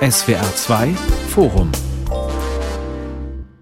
SWR 0.00 0.54
2 0.54 0.88
Forum 1.30 1.72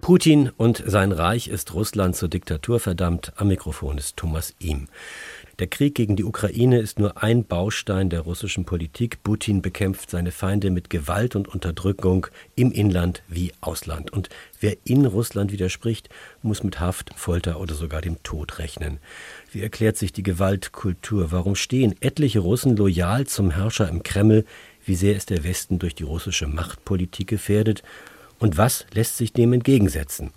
Putin 0.00 0.50
und 0.56 0.82
sein 0.86 1.12
Reich 1.12 1.48
ist 1.48 1.72
Russland 1.72 2.14
zur 2.14 2.28
Diktatur 2.28 2.78
verdammt. 2.78 3.32
Am 3.36 3.48
Mikrofon 3.48 3.96
ist 3.96 4.18
Thomas 4.18 4.54
Ihm. 4.58 4.88
Der 5.60 5.68
Krieg 5.68 5.94
gegen 5.94 6.16
die 6.16 6.24
Ukraine 6.24 6.80
ist 6.80 6.98
nur 6.98 7.22
ein 7.22 7.44
Baustein 7.44 8.10
der 8.10 8.22
russischen 8.22 8.64
Politik. 8.64 9.22
Putin 9.22 9.62
bekämpft 9.62 10.10
seine 10.10 10.32
Feinde 10.32 10.70
mit 10.70 10.90
Gewalt 10.90 11.36
und 11.36 11.46
Unterdrückung 11.46 12.26
im 12.56 12.72
Inland 12.72 13.22
wie 13.28 13.52
Ausland. 13.60 14.12
Und 14.12 14.30
wer 14.58 14.76
in 14.82 15.06
Russland 15.06 15.52
widerspricht, 15.52 16.08
muss 16.42 16.64
mit 16.64 16.80
Haft, 16.80 17.12
Folter 17.14 17.60
oder 17.60 17.74
sogar 17.74 18.00
dem 18.00 18.20
Tod 18.24 18.58
rechnen. 18.58 18.98
Wie 19.52 19.62
erklärt 19.62 19.96
sich 19.96 20.12
die 20.12 20.24
Gewaltkultur? 20.24 21.30
Warum 21.30 21.54
stehen 21.54 21.94
etliche 22.00 22.40
Russen 22.40 22.76
loyal 22.76 23.28
zum 23.28 23.52
Herrscher 23.52 23.88
im 23.88 24.02
Kreml? 24.02 24.44
Wie 24.84 24.96
sehr 24.96 25.14
ist 25.14 25.30
der 25.30 25.44
Westen 25.44 25.78
durch 25.78 25.94
die 25.94 26.02
russische 26.02 26.48
Machtpolitik 26.48 27.28
gefährdet? 27.28 27.84
Und 28.44 28.58
was 28.58 28.84
lässt 28.92 29.16
sich 29.16 29.32
dem 29.32 29.54
entgegensetzen? 29.54 30.30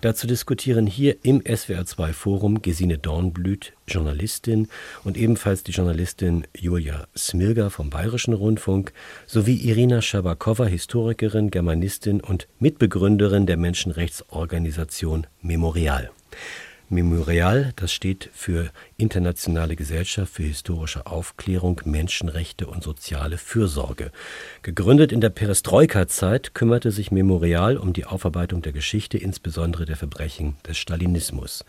Dazu 0.00 0.26
diskutieren 0.26 0.88
hier 0.88 1.18
im 1.22 1.40
SWR2 1.40 2.12
Forum 2.12 2.62
Gesine 2.62 2.98
Dornblüt, 2.98 3.74
Journalistin, 3.86 4.66
und 5.04 5.16
ebenfalls 5.16 5.62
die 5.62 5.70
Journalistin 5.70 6.48
Julia 6.58 7.06
Smilger 7.16 7.70
vom 7.70 7.90
Bayerischen 7.90 8.34
Rundfunk, 8.34 8.92
sowie 9.28 9.54
Irina 9.54 10.02
Schabakowa, 10.02 10.64
Historikerin, 10.64 11.52
Germanistin 11.52 12.20
und 12.20 12.48
Mitbegründerin 12.58 13.46
der 13.46 13.56
Menschenrechtsorganisation 13.56 15.28
Memorial. 15.40 16.10
Memorial, 16.88 17.72
das 17.76 17.92
steht 17.92 18.28
für 18.32 18.70
Internationale 18.96 19.74
Gesellschaft 19.74 20.34
für 20.34 20.42
historische 20.42 21.06
Aufklärung, 21.06 21.80
Menschenrechte 21.84 22.66
und 22.66 22.82
soziale 22.82 23.38
Fürsorge. 23.38 24.10
Gegründet 24.62 25.10
in 25.10 25.20
der 25.20 25.30
Perestroika-Zeit 25.30 26.54
kümmerte 26.54 26.90
sich 26.90 27.10
Memorial 27.10 27.78
um 27.78 27.92
die 27.92 28.04
Aufarbeitung 28.04 28.62
der 28.62 28.72
Geschichte, 28.72 29.16
insbesondere 29.16 29.86
der 29.86 29.96
Verbrechen 29.96 30.56
des 30.66 30.76
Stalinismus. 30.76 31.64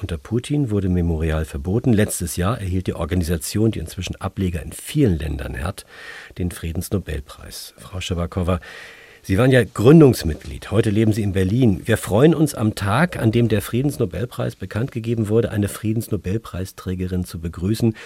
Unter 0.00 0.18
Putin 0.18 0.70
wurde 0.70 0.88
Memorial 0.88 1.44
verboten. 1.44 1.92
Letztes 1.92 2.36
Jahr 2.36 2.60
erhielt 2.60 2.88
die 2.88 2.94
Organisation, 2.94 3.70
die 3.70 3.78
inzwischen 3.78 4.16
Ableger 4.16 4.60
in 4.62 4.72
vielen 4.72 5.18
Ländern 5.18 5.62
hat, 5.62 5.86
den 6.36 6.50
Friedensnobelpreis. 6.50 7.74
Frau 7.78 8.00
Schabakowa, 8.00 8.60
Sie 9.26 9.38
waren 9.38 9.50
ja 9.50 9.64
Gründungsmitglied. 9.64 10.70
Heute 10.70 10.90
leben 10.90 11.14
Sie 11.14 11.22
in 11.22 11.32
Berlin. 11.32 11.80
Wir 11.86 11.96
freuen 11.96 12.34
uns 12.34 12.54
am 12.54 12.74
Tag, 12.74 13.18
an 13.18 13.32
dem 13.32 13.48
der 13.48 13.62
Friedensnobelpreis 13.62 14.54
bekannt 14.54 14.92
gegeben 14.92 15.30
wurde, 15.30 15.50
eine 15.50 15.68
Friedensnobelpreisträgerin 15.68 17.24
zu 17.24 17.40
begrüßen. 17.40 17.96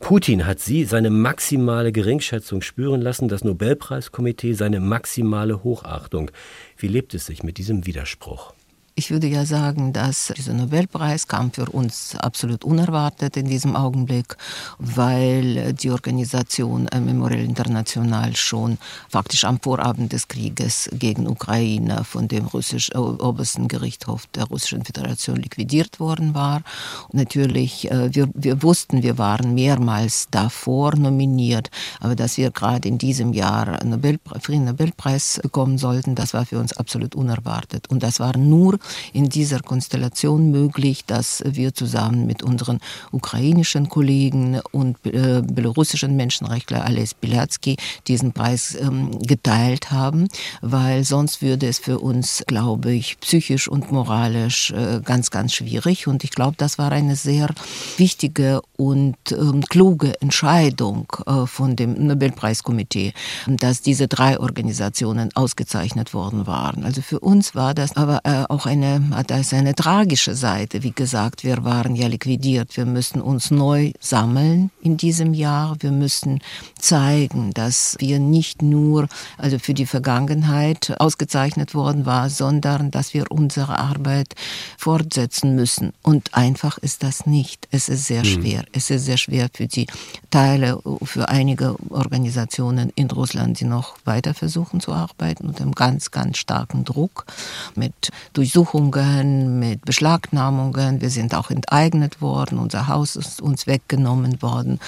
Putin 0.00 0.44
hat 0.44 0.60
Sie 0.60 0.84
seine 0.84 1.08
maximale 1.08 1.92
Geringschätzung 1.92 2.60
spüren 2.60 3.00
lassen, 3.00 3.28
das 3.28 3.42
Nobelpreiskomitee 3.42 4.52
seine 4.52 4.80
maximale 4.80 5.64
Hochachtung. 5.64 6.30
Wie 6.76 6.88
lebt 6.88 7.14
es 7.14 7.24
sich 7.24 7.42
mit 7.42 7.56
diesem 7.56 7.86
Widerspruch? 7.86 8.52
Ich 8.98 9.10
würde 9.10 9.26
ja 9.26 9.44
sagen, 9.44 9.92
dass 9.92 10.32
dieser 10.34 10.54
Nobelpreis 10.54 11.28
kam 11.28 11.52
für 11.52 11.66
uns 11.66 12.16
absolut 12.16 12.64
unerwartet 12.64 13.36
in 13.36 13.44
diesem 13.44 13.76
Augenblick, 13.76 14.38
weil 14.78 15.74
die 15.74 15.90
Organisation 15.90 16.88
Memorial 16.98 17.44
International 17.44 18.34
schon 18.36 18.78
faktisch 19.10 19.44
am 19.44 19.60
Vorabend 19.60 20.14
des 20.14 20.28
Krieges 20.28 20.88
gegen 20.94 21.28
Ukraine 21.28 22.04
von 22.04 22.26
dem 22.26 22.46
russisch, 22.46 22.88
äh, 22.94 22.96
obersten 22.96 23.68
Gerichtshof 23.68 24.28
der 24.28 24.44
Russischen 24.44 24.82
Föderation 24.82 25.36
liquidiert 25.36 26.00
worden 26.00 26.32
war. 26.32 26.62
Und 27.08 27.18
natürlich, 27.18 27.90
äh, 27.90 28.14
wir, 28.14 28.30
wir 28.32 28.62
wussten, 28.62 29.02
wir 29.02 29.18
waren 29.18 29.52
mehrmals 29.52 30.28
davor 30.30 30.96
nominiert, 30.96 31.70
aber 32.00 32.16
dass 32.16 32.38
wir 32.38 32.50
gerade 32.50 32.88
in 32.88 32.96
diesem 32.96 33.34
Jahr 33.34 33.84
Nobelpreis, 33.84 34.42
Friedensnobelpreis 34.42 35.40
bekommen 35.42 35.76
sollten, 35.76 36.14
das 36.14 36.32
war 36.32 36.46
für 36.46 36.58
uns 36.58 36.74
absolut 36.74 37.14
unerwartet. 37.14 37.90
Und 37.90 38.02
das 38.02 38.20
war 38.20 38.38
nur 38.38 38.78
in 39.12 39.28
dieser 39.28 39.60
Konstellation 39.60 40.50
möglich, 40.50 41.04
dass 41.04 41.42
wir 41.46 41.74
zusammen 41.74 42.26
mit 42.26 42.42
unseren 42.42 42.80
ukrainischen 43.12 43.88
Kollegen 43.88 44.60
und 44.72 44.96
äh, 45.06 45.42
belarussischen 45.42 46.16
Menschenrechtler 46.16 46.84
Ales 46.84 47.14
Bilatsky 47.14 47.76
diesen 48.06 48.32
Preis 48.32 48.76
ähm, 48.80 49.18
geteilt 49.20 49.90
haben, 49.90 50.28
weil 50.60 51.04
sonst 51.04 51.42
würde 51.42 51.66
es 51.66 51.78
für 51.78 51.98
uns, 51.98 52.44
glaube 52.46 52.92
ich, 52.92 53.18
psychisch 53.20 53.68
und 53.68 53.90
moralisch 53.90 54.70
äh, 54.70 55.00
ganz, 55.04 55.30
ganz 55.30 55.52
schwierig. 55.52 56.06
Und 56.06 56.24
ich 56.24 56.30
glaube, 56.30 56.56
das 56.56 56.78
war 56.78 56.92
eine 56.92 57.16
sehr 57.16 57.48
wichtige 57.96 58.60
und 58.76 59.16
ähm, 59.32 59.62
kluge 59.68 60.20
Entscheidung 60.20 61.12
äh, 61.26 61.46
von 61.46 61.76
dem 61.76 62.06
Nobelpreiskomitee, 62.06 63.12
dass 63.46 63.80
diese 63.80 64.08
drei 64.08 64.38
Organisationen 64.38 65.30
ausgezeichnet 65.34 66.14
worden 66.14 66.46
waren. 66.46 66.84
Also 66.84 67.02
für 67.02 67.20
uns 67.20 67.54
war 67.54 67.74
das 67.74 67.96
aber 67.96 68.20
äh, 68.24 68.44
auch 68.48 68.66
eine, 68.76 69.10
hat 69.16 69.30
das 69.30 69.52
eine 69.52 69.74
tragische 69.74 70.34
Seite. 70.34 70.82
Wie 70.82 70.92
gesagt, 70.92 71.44
wir 71.44 71.64
waren 71.64 71.96
ja 71.96 72.06
liquidiert. 72.06 72.76
Wir 72.76 72.86
müssen 72.86 73.20
uns 73.20 73.50
neu 73.50 73.92
sammeln 74.00 74.70
in 74.82 74.96
diesem 74.96 75.34
Jahr. 75.34 75.76
Wir 75.80 75.92
müssen 75.92 76.40
zeigen, 76.78 77.52
dass 77.52 77.96
wir 77.98 78.18
nicht 78.18 78.62
nur 78.62 79.08
also 79.38 79.58
für 79.58 79.74
die 79.74 79.86
Vergangenheit 79.86 80.94
ausgezeichnet 81.00 81.74
worden 81.74 82.06
war, 82.06 82.30
sondern 82.30 82.90
dass 82.90 83.14
wir 83.14 83.30
unsere 83.30 83.78
Arbeit 83.78 84.34
fortsetzen 84.78 85.54
müssen. 85.54 85.92
Und 86.02 86.34
einfach 86.34 86.78
ist 86.78 87.02
das 87.02 87.26
nicht. 87.26 87.68
Es 87.70 87.88
ist 87.88 88.06
sehr 88.06 88.24
mhm. 88.24 88.26
schwer. 88.26 88.64
Es 88.72 88.90
ist 88.90 89.04
sehr 89.04 89.16
schwer 89.16 89.48
für 89.52 89.66
die 89.66 89.86
Teile, 90.30 90.80
für 91.02 91.28
einige 91.28 91.76
Organisationen 91.90 92.90
in 92.94 93.10
Russland, 93.10 93.60
die 93.60 93.64
noch 93.64 93.96
weiter 94.04 94.34
versuchen 94.34 94.80
zu 94.80 94.92
arbeiten 94.92 95.46
unter 95.46 95.62
einem 95.62 95.74
ganz, 95.74 96.10
ganz 96.10 96.38
starken 96.38 96.84
Druck 96.84 97.26
mit 97.74 98.10
Durchsuchungen, 98.32 98.65
mit 98.74 99.84
Beschlagnahmungen. 99.84 101.00
Wir 101.00 101.10
sind 101.10 101.34
auch 101.34 101.50
enteignet 101.50 102.20
worden. 102.20 102.58
Unser 102.58 102.88
Haus 102.88 103.16
ist 103.16 103.40
uns 103.40 103.66
weggenommen 103.66 104.42
worden. 104.42 104.80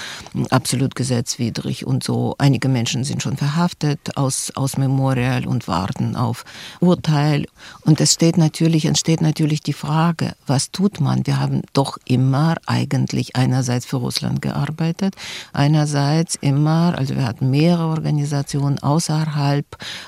Absolut 0.50 0.94
gesetzwidrig 0.94 1.86
und 1.86 2.02
so. 2.02 2.34
Einige 2.38 2.68
Menschen 2.68 3.04
sind 3.04 3.22
schon 3.22 3.36
verhaftet 3.36 4.16
aus, 4.16 4.52
aus 4.54 4.76
Memorial 4.76 5.46
und 5.46 5.68
warten 5.68 6.16
auf 6.16 6.44
Urteil. 6.80 7.46
Und 7.82 8.00
es 8.00 8.14
steht 8.14 8.36
natürlich, 8.36 8.84
entsteht 8.84 9.20
natürlich 9.20 9.62
die 9.62 9.72
Frage, 9.72 10.34
was 10.46 10.70
tut 10.70 11.00
man? 11.00 11.26
Wir 11.26 11.38
haben 11.38 11.62
doch 11.72 11.98
immer 12.04 12.56
eigentlich 12.66 13.36
einerseits 13.36 13.86
für 13.86 13.96
Russland 13.96 14.42
gearbeitet, 14.42 15.14
einerseits 15.52 16.36
immer, 16.40 16.94
also 16.96 17.14
wir 17.14 17.24
hatten 17.24 17.50
mehrere 17.50 17.88
Organisationen 17.88 18.78
außerhalb 18.78 19.66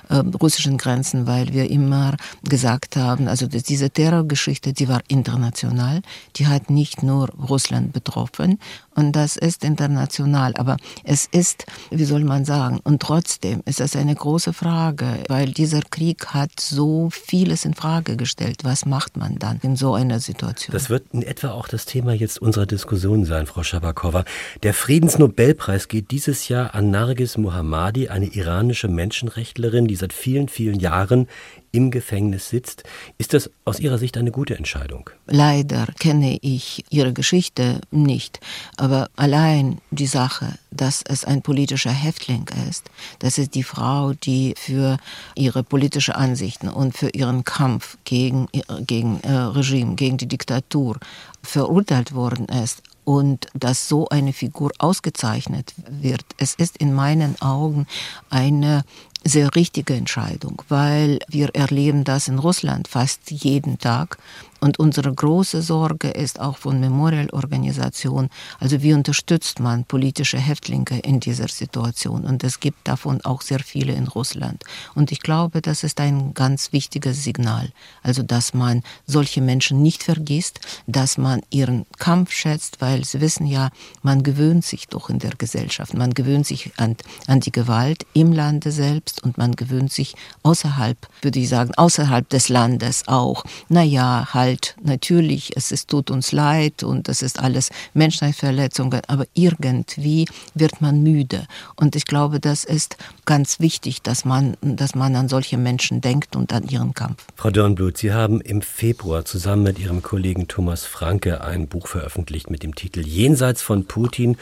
äh, 0.09 0.17
russischen 0.41 0.79
Grenzen, 0.79 1.27
weil 1.27 1.53
wir 1.53 1.71
immer 1.71 2.17
gesagt 2.43 2.97
haben, 2.97 3.29
also 3.29 3.47
diese 3.63 3.91
Terrorgeschichte, 3.91 4.73
die 4.73 4.89
war 4.89 5.01
international, 5.09 6.03
die 6.37 6.47
hat 6.47 6.71
nicht 6.71 7.03
nur 7.03 7.29
Russland 7.31 7.93
betroffen 7.93 8.59
und 8.95 9.13
das 9.13 9.37
ist 9.37 9.65
international, 9.65 10.55
aber 10.57 10.77
es 11.05 11.27
ist, 11.33 11.65
wie 11.91 12.05
soll 12.05 12.25
man 12.25 12.45
sagen, 12.45 12.81
und 12.85 13.01
trotzdem 13.01 13.63
ist 13.65 13.81
es 13.81 13.97
eine 13.97 14.15
große 14.15 14.53
Frage, 14.53 15.25
weil 15.29 15.53
dieser 15.53 15.81
Krieg 15.81 16.27
hat 16.27 16.61
so 16.61 17.09
vieles 17.11 17.65
in 17.65 17.75
Frage 17.75 18.17
gestellt. 18.17 18.59
Was 18.63 18.85
macht 18.85 19.17
man 19.17 19.39
dann 19.39 19.59
in 19.63 19.77
so 19.77 19.95
einer 19.95 20.21
Situation? 20.21 20.73
Das 20.73 20.91
wird 20.91 21.05
in 21.13 21.23
etwa 21.23 21.53
auch 21.53 21.69
das 21.69 21.87
Thema 21.87 22.13
jetzt 22.13 22.43
unserer 22.43 22.67
Diskussion 22.67 23.25
sein, 23.25 23.47
Frau 23.47 23.63
Schabakowa. 23.63 24.25
Der 24.63 24.75
Friedensnobelpreis 24.75 25.89
geht 25.89 26.11
dieses 26.11 26.49
Jahr 26.49 26.75
an 26.75 26.91
Nargis 26.91 27.39
Mohammadi, 27.39 28.09
eine 28.09 28.27
iranische 28.27 28.89
Menschenrechtlerin, 28.89 29.87
die 29.87 29.97
seit 29.97 30.13
vielen, 30.13 30.49
vielen 30.49 30.79
Jahren 30.79 31.27
im 31.73 31.91
Gefängnis 31.91 32.49
sitzt. 32.49 32.85
Ist 33.19 33.33
das 33.33 33.51
aus 33.65 33.81
Ihrer 33.81 33.99
Sicht 33.99 34.17
eine 34.17 34.31
gute 34.31 34.57
Entscheidung? 34.57 35.11
Leider 35.27 35.87
kenne 35.99 36.39
ich 36.43 36.85
Ihre 36.91 37.13
Geschichte 37.13 37.81
nicht, 37.91 38.41
aber 38.77 39.09
allein 39.17 39.81
die 39.91 40.07
Sache, 40.07 40.55
dass 40.71 41.03
es 41.03 41.25
ein 41.25 41.43
politischer 41.43 41.93
Häftling 41.93 42.47
ist, 42.69 42.91
das 43.21 43.39
ist 43.39 43.55
die 43.55 43.63
Frau, 43.63 44.13
die 44.13 44.55
für 44.57 44.99
ihre 45.35 45.63
politische 45.63 46.17
Ansichten 46.17 46.69
und 46.69 46.97
für 46.97 47.11
ihren 47.11 47.45
Kampf 47.45 47.99
gegen, 48.05 48.49
gegen 48.87 49.21
äh, 49.21 49.33
Regime, 49.33 49.95
gegen 49.95 50.17
die 50.17 50.29
Diktatur 50.29 50.99
verurteilt 51.43 52.15
worden 52.15 52.47
ist, 52.47 52.83
und 53.05 53.49
dass 53.55 53.89
so 53.89 54.09
eine 54.09 54.33
Figur 54.33 54.71
ausgezeichnet 54.79 55.75
wird. 55.89 56.25
Es 56.37 56.55
ist 56.55 56.77
in 56.77 56.95
meinen 56.95 57.41
Augen 57.43 57.89
eine 58.29 58.85
sehr 59.25 59.55
richtige 59.55 59.95
Entscheidung, 59.95 60.63
weil 60.69 61.19
wir 61.29 61.55
erleben 61.55 62.05
das 62.05 62.29
in 62.29 62.39
Russland 62.39 62.89
fast 62.89 63.31
jeden 63.31 63.79
Tag, 63.79 64.19
Und 64.61 64.79
unsere 64.79 65.13
große 65.13 65.63
Sorge 65.63 66.09
ist 66.09 66.39
auch 66.39 66.59
von 66.59 66.81
Memorial-Organisation, 66.81 68.29
also 68.59 68.83
wie 68.83 68.93
unterstützt 68.93 69.59
man 69.61 69.85
politische 69.85 70.39
Häftlinge 70.39 71.01
in 71.03 71.21
dieser 71.21 71.49
Situation? 71.49 72.25
Und 72.25 72.45
es 72.45 72.61
gibt 72.61 72.87
davon 72.87 73.21
auch 73.23 73.43
sehr 73.43 73.61
viele 73.61 73.93
in 73.93 74.07
Russland. 74.07 74.63
Und 74.95 75.13
ich 75.13 75.21
glaube, 75.21 75.63
das 75.63 75.83
ist 75.83 76.01
ein 76.01 76.35
ganz 76.35 76.73
wichtiges 76.73 77.25
Signal. 77.25 77.71
Also, 78.03 78.23
dass 78.23 78.55
man 78.55 78.83
solche 79.07 79.41
Menschen 79.41 79.83
nicht 79.83 80.03
vergisst, 80.03 80.61
dass 80.87 81.19
man 81.19 81.41
ihren 81.51 81.87
Kampf 81.99 82.33
schätzt, 82.33 82.81
weil 82.81 83.05
sie 83.05 83.21
wissen 83.21 83.47
ja, 83.47 83.71
man 84.03 84.23
gewöhnt 84.23 84.65
sich 84.65 84.89
doch 84.89 85.09
in 85.11 85.19
der 85.19 85.35
Gesellschaft. 85.37 85.95
Man 85.95 86.13
gewöhnt 86.13 86.47
sich 86.47 86.73
an, 86.77 86.97
an 87.27 87.41
die 87.41 87.53
Gewalt 87.53 88.07
im 88.13 88.33
Lande 88.33 88.73
selbst 88.73 89.23
und 89.23 89.39
man 89.39 89.57
gewöhnt 89.57 89.93
sich 89.93 90.15
außerhalb, 90.43 90.99
würde 91.23 91.39
ich 91.39 91.49
sagen, 91.49 91.75
außerhalb 91.75 92.29
des 92.29 92.49
Landes 92.49 93.07
auch. 93.07 93.45
Naja, 93.69 94.29
halt, 94.35 94.50
natürlich, 94.83 95.57
es 95.57 95.73
ist, 95.73 95.89
tut 95.89 96.11
uns 96.11 96.33
leid 96.33 96.83
und 96.83 97.09
das 97.09 97.23
ist 97.23 97.39
alles 97.39 97.71
Menschenrechtsverletzungen, 97.95 99.03
aber 99.07 99.27
irgendwie 99.35 100.27
wird 100.55 100.81
man 100.81 101.03
müde. 101.03 101.47
Und 101.77 101.97
ich 101.97 102.05
glaube, 102.05 102.41
das 102.41 102.65
ist 102.65 102.97
ganz 103.25 103.61
wichtig, 103.61 104.03
dass 104.03 104.25
man, 104.25 104.57
dass 104.61 104.95
man 104.95 105.17
an 105.17 105.29
solche 105.29 105.59
Menschen 105.59 106.01
denkt 106.01 106.37
und 106.37 106.53
an 106.53 106.69
ihren 106.69 106.95
Kampf. 106.95 107.25
Frau 107.37 107.51
Dornblut, 107.51 107.99
Sie 107.99 108.13
haben 108.13 108.41
im 108.41 108.63
Februar 108.63 109.25
zusammen 109.25 109.65
mit 109.65 109.79
Ihrem 109.79 110.03
Kollegen 110.03 110.49
Thomas 110.49 110.85
Franke 110.85 111.43
ein 111.43 111.69
Buch 111.69 111.87
veröffentlicht 111.87 112.51
mit 112.51 112.63
dem 112.63 112.75
Titel 112.75 113.07
Jenseits 113.07 113.63
von 113.63 113.85
Putin 113.85 114.37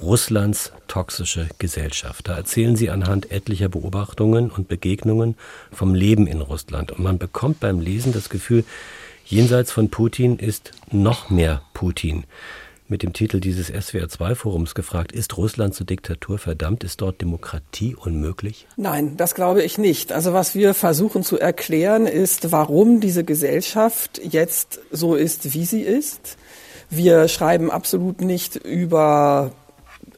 Russlands 0.00 0.72
toxische 0.88 1.48
Gesellschaft. 1.58 2.28
Da 2.28 2.36
erzählen 2.36 2.76
sie 2.76 2.90
anhand 2.90 3.30
etlicher 3.30 3.68
Beobachtungen 3.68 4.50
und 4.50 4.68
Begegnungen 4.68 5.36
vom 5.72 5.94
Leben 5.94 6.26
in 6.26 6.40
Russland. 6.40 6.92
Und 6.92 7.02
man 7.02 7.18
bekommt 7.18 7.60
beim 7.60 7.80
Lesen 7.80 8.12
das 8.12 8.28
Gefühl, 8.28 8.64
jenseits 9.26 9.72
von 9.72 9.90
Putin 9.90 10.38
ist 10.38 10.72
noch 10.90 11.30
mehr 11.30 11.62
Putin. 11.72 12.24
Mit 12.86 13.02
dem 13.02 13.14
Titel 13.14 13.40
dieses 13.40 13.72
SWR2-Forums 13.72 14.74
gefragt, 14.74 15.12
ist 15.12 15.38
Russland 15.38 15.74
zur 15.74 15.86
Diktatur 15.86 16.38
verdammt? 16.38 16.84
Ist 16.84 17.00
dort 17.00 17.20
Demokratie 17.22 17.94
unmöglich? 17.94 18.66
Nein, 18.76 19.16
das 19.16 19.34
glaube 19.34 19.62
ich 19.62 19.78
nicht. 19.78 20.12
Also 20.12 20.34
was 20.34 20.54
wir 20.54 20.74
versuchen 20.74 21.22
zu 21.22 21.38
erklären, 21.38 22.06
ist, 22.06 22.52
warum 22.52 23.00
diese 23.00 23.24
Gesellschaft 23.24 24.20
jetzt 24.22 24.80
so 24.90 25.14
ist, 25.14 25.54
wie 25.54 25.64
sie 25.64 25.80
ist. 25.80 26.36
Wir 26.90 27.28
schreiben 27.28 27.70
absolut 27.70 28.20
nicht 28.20 28.56
über 28.56 29.52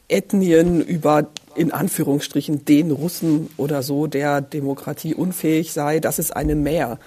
Ethnien, 0.09 0.81
über 0.81 1.27
in 1.55 1.71
Anführungsstrichen 1.71 2.65
den 2.65 2.91
Russen 2.91 3.49
oder 3.57 3.81
so, 3.81 4.07
der 4.07 4.41
Demokratie 4.41 5.15
unfähig 5.15 5.71
sei. 5.71 5.99
Das 6.01 6.19
ist 6.19 6.35
eine 6.35 6.55
Mehr. 6.55 6.99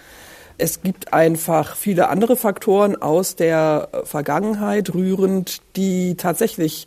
Es 0.60 0.82
gibt 0.82 1.14
einfach 1.14 1.74
viele 1.74 2.10
andere 2.10 2.36
Faktoren 2.36 3.00
aus 3.00 3.34
der 3.34 3.88
Vergangenheit 4.04 4.92
rührend, 4.92 5.62
die 5.74 6.16
tatsächlich 6.16 6.86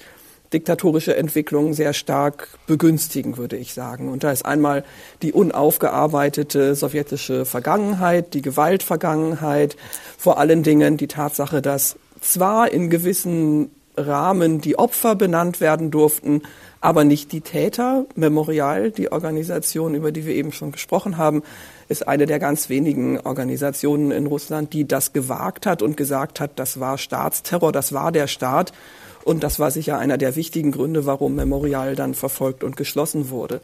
diktatorische 0.54 1.16
Entwicklungen 1.16 1.74
sehr 1.74 1.94
stark 1.94 2.50
begünstigen, 2.68 3.38
würde 3.38 3.58
ich 3.58 3.74
sagen. 3.74 4.10
Und 4.10 4.24
da 4.24 4.32
ist 4.32 4.46
einmal 4.46 4.84
die 5.24 5.34
unaufgearbeitete 5.34 6.76
sowjetische 6.76 7.46
Vergangenheit, 7.46 8.36
die 8.36 8.44
Gewaltvergangenheit, 8.44 9.76
vor 10.20 10.38
allen 10.38 10.62
Dingen 10.62 10.98
die 10.98 11.08
Tatsache, 11.08 11.64
dass 11.64 11.96
zwar 12.22 12.72
in 12.72 12.92
gewissen 12.92 13.72
Rahmen 13.98 14.62
die 14.62 14.78
Opfer 14.78 15.16
benannt 15.16 15.62
werden 15.62 15.90
durften, 15.90 16.44
aber 16.82 17.04
nicht 17.04 17.32
die 17.32 17.42
Täter. 17.42 18.06
Memorial, 18.16 18.92
die 18.92 19.12
Organisation, 19.12 19.96
über 19.96 20.12
die 20.12 20.26
wir 20.26 20.36
eben 20.36 20.52
schon 20.52 20.72
gesprochen 20.72 21.18
haben, 21.18 21.44
ist 21.94 22.08
eine 22.08 22.26
der 22.26 22.40
ganz 22.40 22.68
wenigen 22.70 23.20
Organisationen 23.20 24.12
in 24.12 24.26
Russland, 24.26 24.74
die 24.74 24.86
das 24.86 25.14
gewagt 25.14 25.66
hat 25.68 25.82
und 25.82 25.96
gesagt 25.96 26.40
hat, 26.40 26.52
das 26.56 26.80
war 26.80 26.98
Staatsterror, 26.98 27.72
das 27.72 27.94
war 27.94 28.12
der 28.12 28.28
Staat. 28.28 28.74
Und 29.24 29.44
das 29.44 29.60
war 29.60 29.72
sicher 29.72 30.00
einer 30.00 30.18
der 30.18 30.36
wichtigen 30.36 30.72
Gründe, 30.72 31.06
warum 31.06 31.36
Memorial 31.36 31.96
dann 31.96 32.16
verfolgt 32.16 32.64
und 32.64 32.76
geschlossen 32.76 33.30
wurde. 33.30 33.62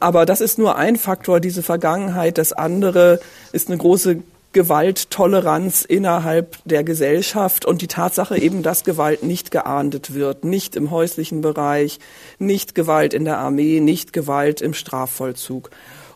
Aber 0.00 0.26
das 0.26 0.40
ist 0.40 0.58
nur 0.58 0.76
ein 0.76 0.96
Faktor, 0.96 1.38
diese 1.38 1.62
Vergangenheit. 1.62 2.36
Das 2.36 2.52
andere 2.52 3.20
ist 3.52 3.68
eine 3.68 3.78
große 3.78 4.18
Gewalttoleranz 4.52 5.82
innerhalb 5.82 6.58
der 6.64 6.84
Gesellschaft 6.84 7.64
und 7.64 7.80
die 7.80 7.86
Tatsache 7.86 8.36
eben, 8.36 8.62
dass 8.62 8.84
Gewalt 8.84 9.22
nicht 9.22 9.50
geahndet 9.50 10.12
wird, 10.12 10.44
nicht 10.44 10.76
im 10.76 10.90
häuslichen 10.90 11.40
Bereich, 11.40 12.00
nicht 12.38 12.74
Gewalt 12.74 13.14
in 13.14 13.24
der 13.24 13.38
Armee, 13.38 13.80
nicht 13.80 14.12
Gewalt 14.12 14.60
im 14.60 14.74
Strafvollzug. 14.74 15.70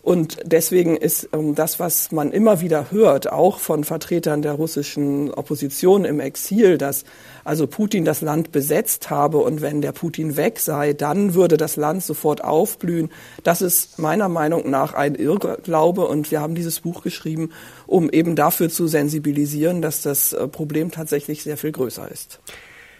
Und 0.06 0.38
deswegen 0.44 0.96
ist 0.96 1.30
ähm, 1.32 1.56
das, 1.56 1.80
was 1.80 2.12
man 2.12 2.30
immer 2.30 2.60
wieder 2.60 2.92
hört, 2.92 3.32
auch 3.32 3.58
von 3.58 3.82
Vertretern 3.82 4.40
der 4.40 4.52
russischen 4.52 5.34
Opposition 5.34 6.04
im 6.04 6.20
Exil, 6.20 6.78
dass 6.78 7.02
also 7.42 7.66
Putin 7.66 8.04
das 8.04 8.20
Land 8.20 8.52
besetzt 8.52 9.10
habe 9.10 9.38
und 9.38 9.62
wenn 9.62 9.80
der 9.80 9.90
Putin 9.90 10.36
weg 10.36 10.60
sei, 10.60 10.92
dann 10.92 11.34
würde 11.34 11.56
das 11.56 11.74
Land 11.74 12.04
sofort 12.04 12.44
aufblühen. 12.44 13.10
Das 13.42 13.62
ist 13.62 13.98
meiner 13.98 14.28
Meinung 14.28 14.70
nach 14.70 14.94
ein 14.94 15.16
Irrglaube 15.16 16.06
und 16.06 16.30
wir 16.30 16.40
haben 16.40 16.54
dieses 16.54 16.78
Buch 16.78 17.02
geschrieben, 17.02 17.50
um 17.88 18.08
eben 18.08 18.36
dafür 18.36 18.70
zu 18.70 18.86
sensibilisieren, 18.86 19.82
dass 19.82 20.02
das 20.02 20.32
äh, 20.32 20.46
Problem 20.46 20.92
tatsächlich 20.92 21.42
sehr 21.42 21.56
viel 21.56 21.72
größer 21.72 22.08
ist. 22.08 22.38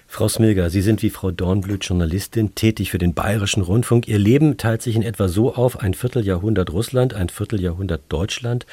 Frau 0.08 0.28
Smilger, 0.28 0.70
Sie 0.70 0.82
sind 0.82 1.02
wie 1.02 1.10
Frau 1.10 1.30
Dornblüt 1.30 1.84
Journalistin, 1.84 2.54
tätig 2.54 2.90
für 2.90 2.98
den 2.98 3.12
Bayerischen 3.12 3.62
Rundfunk. 3.62 4.08
Ihr 4.08 4.18
Leben 4.18 4.56
teilt 4.56 4.80
sich 4.80 4.96
in 4.96 5.02
etwa 5.02 5.28
so 5.28 5.54
auf, 5.54 5.80
ein 5.80 5.94
Vierteljahrhundert 5.94 6.72
Russland, 6.72 7.12
ein 7.12 7.28
Vierteljahrhundert 7.28 8.02
Deutschland 8.08 8.66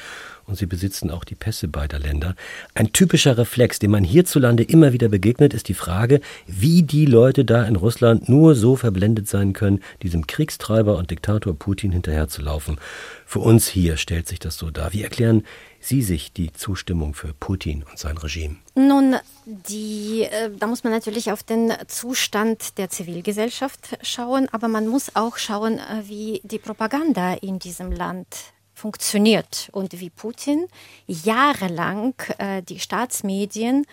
und 0.46 0.56
Sie 0.56 0.66
besitzen 0.66 1.10
auch 1.10 1.24
die 1.24 1.34
Pässe 1.34 1.68
beider 1.68 1.98
Länder. 1.98 2.34
Ein 2.74 2.92
typischer 2.92 3.36
Reflex, 3.36 3.78
dem 3.78 3.90
man 3.90 4.04
hierzulande 4.04 4.62
immer 4.62 4.92
wieder 4.92 5.08
begegnet, 5.08 5.54
ist 5.54 5.68
die 5.68 5.74
Frage, 5.74 6.20
wie 6.46 6.82
die 6.82 7.06
Leute 7.06 7.44
da 7.44 7.64
in 7.64 7.76
Russland 7.76 8.28
nur 8.28 8.54
so 8.54 8.76
verblendet 8.76 9.28
sein 9.28 9.52
können, 9.52 9.80
diesem 10.02 10.26
Kriegstreiber 10.26 10.96
und 10.96 11.10
Diktator 11.10 11.54
Putin 11.58 11.92
hinterherzulaufen. 11.92 12.78
Für 13.26 13.40
uns 13.40 13.66
hier 13.66 13.96
stellt 13.96 14.28
sich 14.28 14.38
das 14.38 14.56
so 14.56 14.70
dar. 14.70 14.92
Wie 14.92 15.02
erklären 15.02 15.44
Sie 15.86 16.00
sich 16.00 16.32
die 16.32 16.50
Zustimmung 16.50 17.12
für 17.12 17.34
Putin 17.34 17.82
und 17.82 17.98
sein 17.98 18.16
Regime? 18.16 18.56
Nun, 18.74 19.16
die, 19.44 20.22
äh, 20.22 20.50
da 20.58 20.66
muss 20.66 20.82
man 20.82 20.94
natürlich 20.94 21.30
auf 21.30 21.42
den 21.42 21.74
Zustand 21.88 22.78
der 22.78 22.88
Zivilgesellschaft 22.88 23.98
schauen, 24.00 24.48
aber 24.50 24.68
man 24.68 24.88
muss 24.88 25.14
auch 25.14 25.36
schauen, 25.36 25.78
äh, 25.78 26.02
wie 26.06 26.40
die 26.42 26.58
Propaganda 26.58 27.34
in 27.34 27.58
diesem 27.58 27.92
Land 27.92 28.26
funktioniert 28.72 29.68
und 29.72 30.00
wie 30.00 30.08
Putin 30.08 30.68
jahrelang 31.06 32.14
äh, 32.38 32.62
die 32.62 32.80
Staatsmedien 32.80 33.84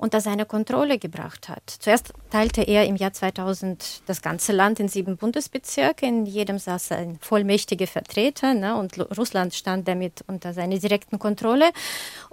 unter 0.00 0.20
seine 0.20 0.46
Kontrolle 0.46 0.98
gebracht 0.98 1.48
hat. 1.48 1.62
Zuerst 1.78 2.14
teilte 2.30 2.62
er 2.62 2.86
im 2.86 2.96
Jahr 2.96 3.12
2000 3.12 4.02
das 4.06 4.22
ganze 4.22 4.52
Land 4.52 4.80
in 4.80 4.88
sieben 4.88 5.18
Bundesbezirke. 5.18 6.06
In 6.06 6.24
jedem 6.24 6.58
saß 6.58 6.92
ein 6.92 7.18
vollmächtiger 7.20 7.86
Vertreter 7.86 8.54
ne, 8.54 8.76
und 8.76 8.98
Russland 9.16 9.54
stand 9.54 9.86
damit 9.86 10.24
unter 10.26 10.54
seiner 10.54 10.78
direkten 10.78 11.18
Kontrolle. 11.18 11.70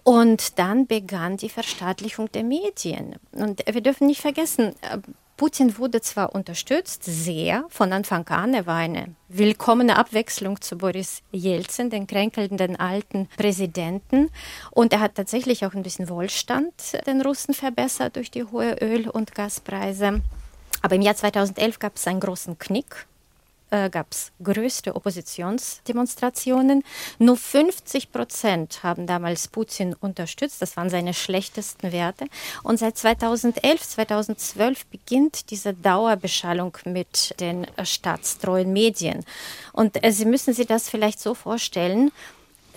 Und 0.03 0.57
dann 0.59 0.87
begann 0.87 1.35
die 1.35 1.49
Verstaatlichung 1.49 2.31
der 2.31 2.43
Medien. 2.43 3.15
Und 3.33 3.61
wir 3.69 3.81
dürfen 3.81 4.07
nicht 4.07 4.21
vergessen, 4.21 4.73
äh, 4.81 4.99
Putin 5.37 5.77
wurde 5.77 6.01
zwar 6.01 6.33
unterstützt, 6.33 7.03
sehr 7.03 7.65
von 7.69 7.93
Anfang 7.93 8.27
an. 8.29 8.55
Er 8.55 8.65
war 8.65 8.77
eine 8.77 9.13
willkommene 9.27 9.95
Abwechslung 9.95 10.61
zu 10.61 10.79
Boris 10.79 11.21
Jelzin, 11.31 11.91
den 11.91 12.07
kränkelnden 12.07 12.75
alten 12.75 13.27
Präsidenten. 13.37 14.31
Und 14.71 14.93
er 14.93 14.99
hat 14.99 15.13
tatsächlich 15.13 15.63
auch 15.63 15.75
ein 15.75 15.83
bisschen 15.83 16.09
Wohlstand 16.09 16.73
den 17.05 17.21
Russen 17.21 17.53
verbessert 17.53 18.15
durch 18.15 18.31
die 18.31 18.45
hohen 18.45 18.79
Öl- 18.79 19.09
und 19.09 19.35
Gaspreise. 19.35 20.21
Aber 20.81 20.95
im 20.95 21.03
Jahr 21.03 21.15
2011 21.15 21.77
gab 21.77 21.97
es 21.97 22.07
einen 22.07 22.19
großen 22.19 22.57
Knick 22.57 23.05
äh, 23.69 23.89
gab 23.89 24.07
es 24.11 24.31
größte 24.43 24.95
Oppositionsdemonstrationen. 24.95 26.83
Nur 27.19 27.37
50 27.37 28.11
Prozent 28.11 28.83
haben 28.83 29.07
damals 29.07 29.47
Putin 29.47 29.93
unterstützt. 29.93 30.61
Das 30.61 30.77
waren 30.77 30.89
seine 30.89 31.13
schlechtesten 31.13 31.91
Werte. 31.91 32.25
Und 32.63 32.79
seit 32.79 32.97
2011, 32.97 33.81
2012 33.81 34.85
beginnt 34.87 35.51
diese 35.51 35.73
Dauerbeschallung 35.73 36.77
mit 36.85 37.35
den 37.39 37.67
staatstreuen 37.83 38.71
Medien. 38.71 39.25
Und 39.73 40.03
äh, 40.03 40.11
Sie 40.11 40.25
müssen 40.25 40.53
sich 40.53 40.67
das 40.67 40.89
vielleicht 40.89 41.19
so 41.19 41.33
vorstellen. 41.33 42.11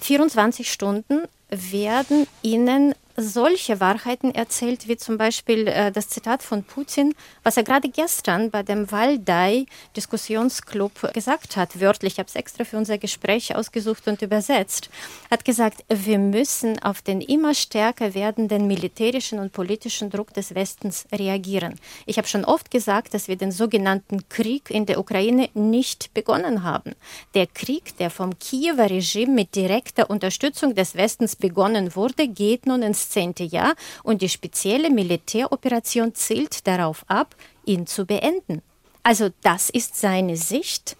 24 0.00 0.70
Stunden 0.70 1.22
werden 1.50 2.26
Ihnen 2.42 2.94
solche 3.16 3.80
Wahrheiten 3.80 4.34
erzählt, 4.34 4.88
wie 4.88 4.96
zum 4.96 5.18
Beispiel 5.18 5.68
äh, 5.68 5.92
das 5.92 6.08
Zitat 6.08 6.42
von 6.42 6.64
Putin, 6.64 7.14
was 7.42 7.56
er 7.56 7.62
gerade 7.62 7.88
gestern 7.88 8.50
bei 8.50 8.62
dem 8.62 8.90
Waldai-Diskussionsclub 8.90 11.12
gesagt 11.12 11.56
hat, 11.56 11.80
wörtlich, 11.80 12.14
ich 12.14 12.18
habe 12.18 12.28
es 12.28 12.34
extra 12.34 12.64
für 12.64 12.76
unser 12.76 12.98
Gespräch 12.98 13.54
ausgesucht 13.54 14.08
und 14.08 14.20
übersetzt, 14.22 14.90
hat 15.30 15.44
gesagt, 15.44 15.84
wir 15.88 16.18
müssen 16.18 16.82
auf 16.82 17.02
den 17.02 17.20
immer 17.20 17.54
stärker 17.54 18.14
werdenden 18.14 18.66
militärischen 18.66 19.38
und 19.38 19.52
politischen 19.52 20.10
Druck 20.10 20.34
des 20.34 20.54
Westens 20.54 21.06
reagieren. 21.12 21.76
Ich 22.06 22.18
habe 22.18 22.26
schon 22.26 22.44
oft 22.44 22.70
gesagt, 22.70 23.14
dass 23.14 23.28
wir 23.28 23.36
den 23.36 23.52
sogenannten 23.52 24.28
Krieg 24.28 24.70
in 24.70 24.86
der 24.86 24.98
Ukraine 24.98 25.50
nicht 25.54 26.12
begonnen 26.14 26.62
haben. 26.62 26.94
Der 27.34 27.46
Krieg, 27.46 27.96
der 27.98 28.10
vom 28.10 28.38
Kiewer 28.38 28.90
Regime 28.90 29.32
mit 29.32 29.54
direkter 29.54 30.10
Unterstützung 30.10 30.74
des 30.74 30.94
Westens 30.94 31.36
begonnen 31.36 31.94
wurde, 31.94 32.28
geht 32.28 32.66
nun 32.66 32.82
ins 32.82 33.09
zehnte 33.10 33.44
Jahr 33.44 33.74
und 34.02 34.22
die 34.22 34.28
spezielle 34.28 34.90
Militäroperation 34.90 36.14
zielt 36.14 36.66
darauf 36.66 37.04
ab, 37.08 37.34
ihn 37.64 37.86
zu 37.86 38.06
beenden. 38.06 38.62
Also 39.02 39.30
das 39.42 39.70
ist 39.70 39.96
seine 39.96 40.36
Sicht. 40.36 40.96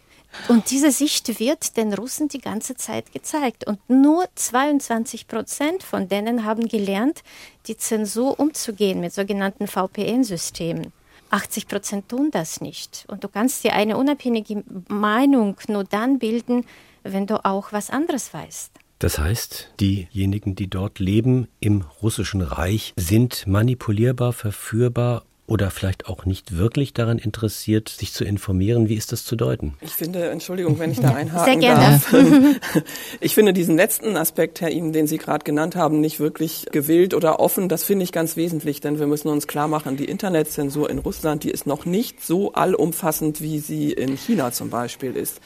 Und 0.49 0.71
diese 0.71 0.93
Sicht 0.93 1.41
wird 1.41 1.77
den 1.77 1.93
Russen 1.93 2.29
die 2.29 2.41
ganze 2.41 2.77
Zeit 2.77 3.13
gezeigt. 3.13 3.67
Und 3.67 3.79
nur 3.89 4.29
22 4.37 5.27
Prozent 5.27 5.83
von 5.83 6.09
denen 6.09 6.45
haben 6.45 6.69
gelernt, 6.69 7.23
die 7.67 7.77
Zensur 7.77 8.39
umzugehen 8.39 9.01
mit 9.01 9.13
sogenannten 9.13 9.67
VPN-Systemen. 9.67 10.93
80 11.31 11.69
Prozent 11.69 12.09
tun 12.09 12.31
das 12.31 12.61
nicht. 12.61 13.05
Und 13.09 13.25
du 13.25 13.29
kannst 13.29 13.65
dir 13.65 13.73
eine 13.73 13.97
unabhängige 13.97 14.65
Meinung 14.89 15.57
nur 15.69 15.85
dann 15.85 16.19
bilden, 16.19 16.67
wenn 17.03 17.27
du 17.27 17.45
auch 17.45 17.73
was 17.73 17.91
anderes 17.91 18.33
weißt. 18.33 18.71
Das 19.01 19.19
heißt, 19.19 19.71
diejenigen, 19.81 20.55
die 20.55 20.69
dort 20.69 20.99
leben 20.99 21.49
im 21.59 21.85
russischen 22.03 22.43
Reich, 22.43 22.93
sind 22.97 23.47
manipulierbar, 23.47 24.35
verführbar 24.35 25.25
oder 25.47 25.71
vielleicht 25.71 26.07
auch 26.07 26.27
nicht 26.27 26.59
wirklich 26.59 26.93
daran 26.93 27.19
interessiert, 27.19 27.89
sich 27.89 28.13
zu 28.13 28.25
informieren. 28.25 28.91
Wie 28.91 28.97
ist 28.97 29.11
das 29.11 29.25
zu 29.25 29.37
deuten? 29.37 29.75
Ich 29.81 29.93
finde, 29.93 30.29
Entschuldigung, 30.29 30.79
wenn 30.79 30.93
ich 30.93 31.01
da 31.01 31.15
einhaken 31.15 31.45
Sehr 31.47 31.57
gerne. 31.57 32.01
darf. 32.13 32.85
Ich 33.21 33.35
finde 33.35 33.55
diesen 33.55 33.75
letzten 33.75 34.19
Aspekt, 34.19 34.61
Herr 34.61 34.71
Ihm, 34.71 34.93
den 34.93 35.07
Sie 35.07 35.17
gerade 35.17 35.45
genannt 35.45 35.77
haben, 35.77 36.03
nicht 36.03 36.21
wirklich 36.21 36.67
gewillt 36.71 37.15
oder 37.15 37.41
offen. 37.41 37.71
Das 37.71 37.85
finde 37.85 38.05
ich 38.05 38.13
ganz 38.13 38.37
wesentlich, 38.37 38.83
denn 38.83 38.99
wir 38.99 39.07
müssen 39.07 39.29
uns 39.29 39.47
klar 39.47 39.67
machen, 39.67 39.97
die 39.97 40.05
Internetzensur 40.05 40.91
in 40.91 40.99
Russland, 40.99 41.43
die 41.43 41.51
ist 41.51 41.67
noch 41.67 41.87
nicht 41.87 42.23
so 42.23 42.53
allumfassend, 42.53 43.41
wie 43.41 43.61
sie 43.61 43.93
in 43.93 44.17
China 44.19 44.53
zum 44.53 44.69
Beispiel 44.69 45.17
ist. 45.17 45.41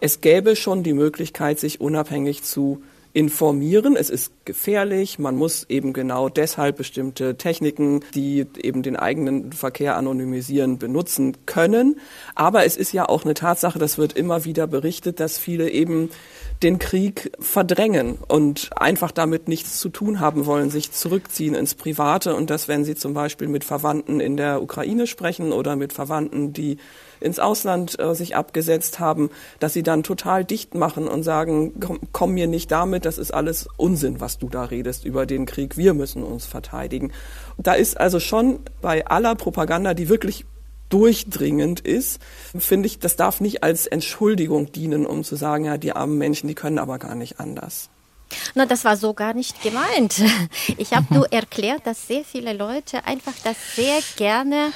Es 0.00 0.20
gäbe 0.20 0.56
schon 0.56 0.82
die 0.82 0.92
Möglichkeit, 0.92 1.60
sich 1.60 1.80
unabhängig 1.80 2.42
zu 2.42 2.82
informieren. 3.16 3.96
Es 3.96 4.10
ist 4.10 4.30
gefährlich. 4.44 5.18
Man 5.18 5.36
muss 5.36 5.64
eben 5.70 5.94
genau 5.94 6.28
deshalb 6.28 6.76
bestimmte 6.76 7.38
Techniken, 7.38 8.00
die 8.14 8.44
eben 8.62 8.82
den 8.82 8.94
eigenen 8.94 9.52
Verkehr 9.52 9.96
anonymisieren, 9.96 10.76
benutzen 10.76 11.34
können. 11.46 11.98
Aber 12.34 12.66
es 12.66 12.76
ist 12.76 12.92
ja 12.92 13.08
auch 13.08 13.24
eine 13.24 13.32
Tatsache, 13.32 13.78
das 13.78 13.96
wird 13.96 14.12
immer 14.12 14.44
wieder 14.44 14.66
berichtet, 14.66 15.18
dass 15.18 15.38
viele 15.38 15.70
eben 15.70 16.10
den 16.62 16.78
Krieg 16.78 17.32
verdrängen 17.40 18.18
und 18.28 18.68
einfach 18.76 19.12
damit 19.12 19.48
nichts 19.48 19.80
zu 19.80 19.88
tun 19.88 20.20
haben 20.20 20.44
wollen, 20.44 20.68
sich 20.68 20.92
zurückziehen 20.92 21.54
ins 21.54 21.74
Private 21.74 22.34
und 22.34 22.50
dass, 22.50 22.68
wenn 22.68 22.84
sie 22.84 22.96
zum 22.96 23.14
Beispiel 23.14 23.48
mit 23.48 23.64
Verwandten 23.64 24.20
in 24.20 24.36
der 24.36 24.60
Ukraine 24.60 25.06
sprechen 25.06 25.52
oder 25.52 25.74
mit 25.74 25.94
Verwandten, 25.94 26.52
die 26.52 26.76
ins 27.20 27.38
Ausland 27.38 27.98
äh, 27.98 28.14
sich 28.14 28.36
abgesetzt 28.36 28.98
haben, 28.98 29.30
dass 29.60 29.72
sie 29.72 29.82
dann 29.82 30.02
total 30.02 30.44
dicht 30.44 30.74
machen 30.74 31.08
und 31.08 31.22
sagen, 31.22 31.80
komm, 31.80 32.00
komm 32.12 32.34
mir 32.34 32.46
nicht 32.46 32.70
damit, 32.70 33.04
das 33.04 33.18
ist 33.18 33.32
alles 33.32 33.68
Unsinn, 33.76 34.20
was 34.20 34.38
du 34.38 34.48
da 34.48 34.64
redest 34.64 35.04
über 35.04 35.26
den 35.26 35.46
Krieg, 35.46 35.76
wir 35.76 35.94
müssen 35.94 36.22
uns 36.22 36.46
verteidigen. 36.46 37.12
Da 37.58 37.74
ist 37.74 37.98
also 37.98 38.20
schon 38.20 38.60
bei 38.80 39.06
aller 39.06 39.34
Propaganda, 39.34 39.94
die 39.94 40.08
wirklich 40.08 40.44
durchdringend 40.88 41.80
ist, 41.80 42.20
finde 42.56 42.86
ich, 42.86 42.98
das 42.98 43.16
darf 43.16 43.40
nicht 43.40 43.62
als 43.62 43.86
Entschuldigung 43.86 44.70
dienen, 44.72 45.04
um 45.06 45.24
zu 45.24 45.36
sagen, 45.36 45.64
ja, 45.64 45.78
die 45.78 45.92
armen 45.92 46.18
Menschen, 46.18 46.48
die 46.48 46.54
können 46.54 46.78
aber 46.78 46.98
gar 46.98 47.14
nicht 47.14 47.40
anders. 47.40 47.90
Na, 48.54 48.66
das 48.66 48.84
war 48.84 48.96
so 48.96 49.14
gar 49.14 49.34
nicht 49.34 49.62
gemeint. 49.62 50.22
Ich 50.78 50.92
habe 50.92 51.12
nur 51.14 51.26
erklärt, 51.32 51.86
dass 51.86 52.06
sehr 52.06 52.24
viele 52.24 52.52
Leute 52.52 53.04
einfach 53.04 53.32
das 53.44 53.56
sehr 53.74 53.98
gerne 54.16 54.72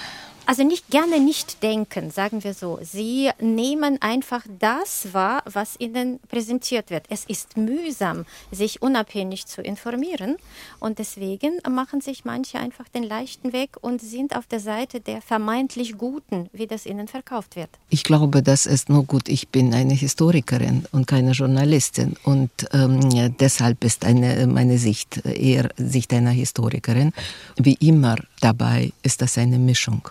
also 0.51 0.65
nicht 0.65 0.91
gerne 0.91 1.21
nicht 1.21 1.63
denken, 1.63 2.11
sagen 2.11 2.43
wir 2.43 2.55
so. 2.55 2.81
Sie 2.83 3.31
nehmen 3.39 4.03
einfach 4.03 4.45
das 4.59 5.15
wahr, 5.15 5.45
was 5.45 5.79
ihnen 5.79 6.19
präsentiert 6.29 6.91
wird. 6.91 7.05
Es 7.09 7.25
ist 7.25 7.57
mühsam, 7.57 8.25
sich 8.51 8.83
unabhängig 8.83 9.47
zu 9.47 9.63
informieren 9.63 10.35
und 10.81 10.99
deswegen 10.99 11.61
machen 11.71 12.01
sich 12.01 12.25
manche 12.25 12.59
einfach 12.59 12.89
den 12.89 13.05
leichten 13.05 13.53
Weg 13.53 13.77
und 13.81 14.03
sind 14.03 14.35
auf 14.35 14.49
der 14.49 14.59
Seite 14.59 14.99
der 14.99 15.23
vermeintlich 15.23 15.97
Guten, 15.97 16.51
wie 16.53 16.67
das 16.67 16.85
ihnen 16.85 17.07
verkauft 17.07 17.55
wird. 17.55 17.71
Ich 17.89 18.03
glaube, 18.03 18.43
das 18.43 18.67
ist 18.67 18.89
nur 18.89 19.05
gut. 19.05 19.29
Ich 19.29 19.51
bin 19.51 19.73
eine 19.73 19.95
Historikerin 19.95 20.85
und 20.91 21.07
keine 21.07 21.31
Journalistin 21.31 22.17
und 22.25 22.51
ähm, 22.73 23.37
deshalb 23.39 23.85
ist 23.85 24.05
eine, 24.05 24.49
meine 24.49 24.79
Sicht 24.79 25.25
eher 25.25 25.69
Sicht 25.77 26.13
einer 26.13 26.31
Historikerin. 26.31 27.13
Wie 27.57 27.75
immer 27.75 28.17
dabei 28.41 28.91
ist 29.05 29.23
das 29.23 29.39
eine 29.39 29.61
Mischung. 29.61 30.11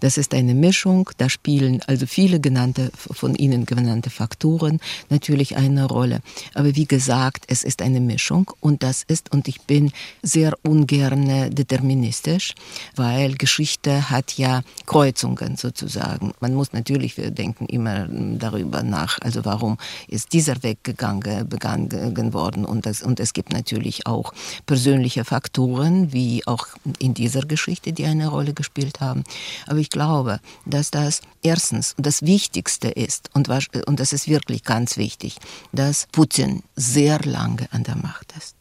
Das 0.00 0.18
ist 0.18 0.34
eine 0.34 0.54
Mischung, 0.54 1.10
da 1.18 1.28
spielen 1.28 1.80
also 1.86 2.06
viele 2.06 2.40
genannte, 2.40 2.90
von 2.94 3.34
Ihnen 3.34 3.66
genannte 3.66 4.10
Faktoren 4.10 4.80
natürlich 5.10 5.56
eine 5.56 5.86
Rolle. 5.86 6.20
Aber 6.54 6.74
wie 6.76 6.86
gesagt, 6.86 7.44
es 7.48 7.64
ist 7.64 7.82
eine 7.82 8.00
Mischung 8.00 8.50
und 8.60 8.82
das 8.82 9.02
ist, 9.02 9.32
und 9.32 9.48
ich 9.48 9.62
bin 9.62 9.92
sehr 10.22 10.54
ungern 10.62 11.54
deterministisch, 11.54 12.54
weil 12.96 13.34
Geschichte 13.34 14.10
hat 14.10 14.36
ja 14.38 14.62
Kreuzungen 14.86 15.56
sozusagen. 15.56 16.32
Man 16.40 16.54
muss 16.54 16.72
natürlich, 16.72 17.16
wir 17.16 17.30
denken 17.30 17.66
immer 17.66 18.06
darüber 18.08 18.82
nach, 18.82 19.18
also 19.20 19.44
warum 19.44 19.78
ist 20.08 20.32
dieser 20.32 20.62
Weg 20.62 20.84
gegangen, 20.84 21.48
begangen 21.48 22.32
worden 22.32 22.64
und, 22.64 22.86
das, 22.86 23.02
und 23.02 23.20
es 23.20 23.32
gibt 23.32 23.52
natürlich 23.52 24.06
auch 24.06 24.32
persönliche 24.66 25.24
Faktoren, 25.24 26.12
wie 26.12 26.46
auch 26.46 26.66
in 26.98 27.14
dieser 27.14 27.42
Geschichte, 27.42 27.92
die 27.92 28.04
eine 28.04 28.28
Rolle 28.28 28.54
gespielt 28.54 29.00
haben. 29.00 29.24
Aber 29.66 29.78
ich 29.78 29.90
glaube, 29.90 30.40
dass 30.66 30.90
das 30.90 31.20
erstens 31.42 31.94
das 31.98 32.22
Wichtigste 32.22 32.88
ist, 32.88 33.30
und, 33.34 33.48
und 33.86 34.00
das 34.00 34.12
ist 34.12 34.28
wirklich 34.28 34.64
ganz 34.64 34.96
wichtig, 34.96 35.36
dass 35.72 36.06
Putin 36.12 36.62
sehr 36.76 37.18
lange 37.20 37.68
an 37.72 37.84
der 37.84 37.96
Macht 37.96 38.34
ist. 38.36 38.56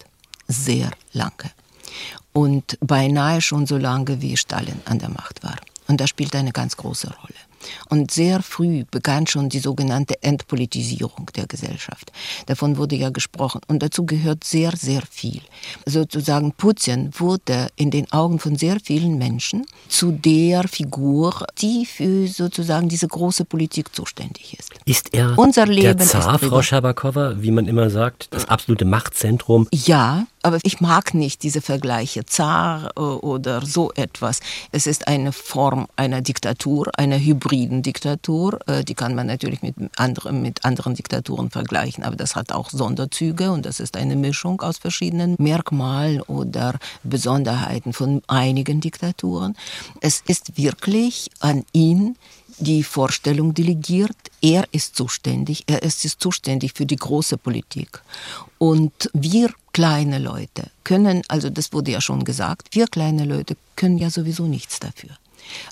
Sehr 0.47 0.91
lange. 1.11 1.51
Und 2.33 2.77
beinahe 2.81 3.41
schon 3.41 3.65
so 3.67 3.77
lange 3.77 4.21
wie 4.21 4.37
Stalin 4.37 4.81
an 4.85 4.99
der 4.99 5.09
Macht 5.09 5.43
war. 5.43 5.57
Und 5.87 6.01
das 6.01 6.09
spielt 6.09 6.35
eine 6.35 6.51
ganz 6.51 6.77
große 6.77 7.07
Rolle. 7.07 7.35
Und 7.89 8.11
sehr 8.11 8.41
früh 8.41 8.83
begann 8.89 9.27
schon 9.27 9.49
die 9.49 9.59
sogenannte 9.59 10.21
Entpolitisierung 10.21 11.29
der 11.35 11.47
Gesellschaft. 11.47 12.11
Davon 12.45 12.77
wurde 12.77 12.95
ja 12.95 13.09
gesprochen. 13.09 13.61
Und 13.67 13.83
dazu 13.83 14.05
gehört 14.05 14.43
sehr, 14.43 14.75
sehr 14.75 15.03
viel. 15.09 15.41
Sozusagen 15.85 16.51
Putin 16.53 17.11
wurde 17.17 17.69
in 17.75 17.91
den 17.91 18.11
Augen 18.11 18.39
von 18.39 18.55
sehr 18.55 18.77
vielen 18.83 19.17
Menschen 19.17 19.65
zu 19.87 20.11
der 20.11 20.67
Figur, 20.67 21.45
die 21.61 21.85
für 21.85 22.27
sozusagen 22.27 22.89
diese 22.89 23.07
große 23.07 23.45
Politik 23.45 23.95
zuständig 23.95 24.57
ist. 24.59 24.71
Ist 24.85 25.13
er 25.13 25.37
Unser 25.37 25.65
Leben 25.65 25.97
der 25.97 26.07
Zar, 26.07 26.39
Frau 26.39 26.61
Schabakowa, 26.61 27.35
wie 27.37 27.51
man 27.51 27.67
immer 27.67 27.89
sagt, 27.89 28.27
das 28.31 28.47
absolute 28.47 28.85
Machtzentrum? 28.85 29.67
Ja, 29.71 30.25
aber 30.41 30.59
ich 30.63 30.81
mag 30.81 31.13
nicht 31.13 31.43
diese 31.43 31.61
Vergleiche, 31.61 32.25
Zar 32.25 32.91
äh, 32.95 32.99
oder 32.99 33.65
so 33.65 33.91
etwas. 33.93 34.41
Es 34.71 34.87
ist 34.87 35.07
eine 35.07 35.31
Form 35.31 35.87
einer 35.95 36.21
Diktatur, 36.21 36.91
einer 36.97 37.17
hybriden 37.17 37.52
Diktatur. 37.53 38.59
Äh, 38.67 38.83
die 38.83 38.95
kann 38.95 39.15
man 39.15 39.27
natürlich 39.27 39.61
mit 39.61 39.75
anderen, 39.97 40.41
mit 40.41 40.65
anderen 40.65 40.95
Diktaturen 40.95 41.49
vergleichen, 41.49 42.03
aber 42.03 42.15
das 42.15 42.35
hat 42.35 42.51
auch 42.51 42.69
Sonderzüge 42.69 43.51
und 43.51 43.65
das 43.65 43.79
ist 43.79 43.95
eine 43.95 44.15
Mischung 44.15 44.61
aus 44.61 44.77
verschiedenen 44.77 45.35
Merkmalen 45.37 46.21
oder 46.21 46.79
Besonderheiten 47.03 47.93
von 47.93 48.21
einigen 48.27 48.81
Diktaturen. 48.81 49.55
Es 50.01 50.23
ist 50.27 50.57
wirklich 50.57 51.29
an 51.39 51.63
ihn, 51.73 52.15
die 52.59 52.83
Vorstellung 52.83 53.53
delegiert. 53.53 54.15
Er 54.41 54.65
ist 54.71 54.95
zuständig, 54.95 55.63
er 55.67 55.83
ist 55.83 56.01
zuständig 56.19 56.73
für 56.73 56.85
die 56.85 56.95
große 56.95 57.37
Politik. 57.37 58.01
Und 58.57 59.09
wir 59.13 59.51
kleine 59.73 60.19
Leute 60.19 60.69
können, 60.83 61.23
also 61.27 61.49
das 61.49 61.73
wurde 61.73 61.91
ja 61.91 62.01
schon 62.01 62.23
gesagt, 62.23 62.69
wir 62.71 62.87
kleine 62.87 63.25
Leute 63.25 63.57
können 63.75 63.97
ja 63.97 64.09
sowieso 64.09 64.45
nichts 64.45 64.79
dafür. 64.79 65.11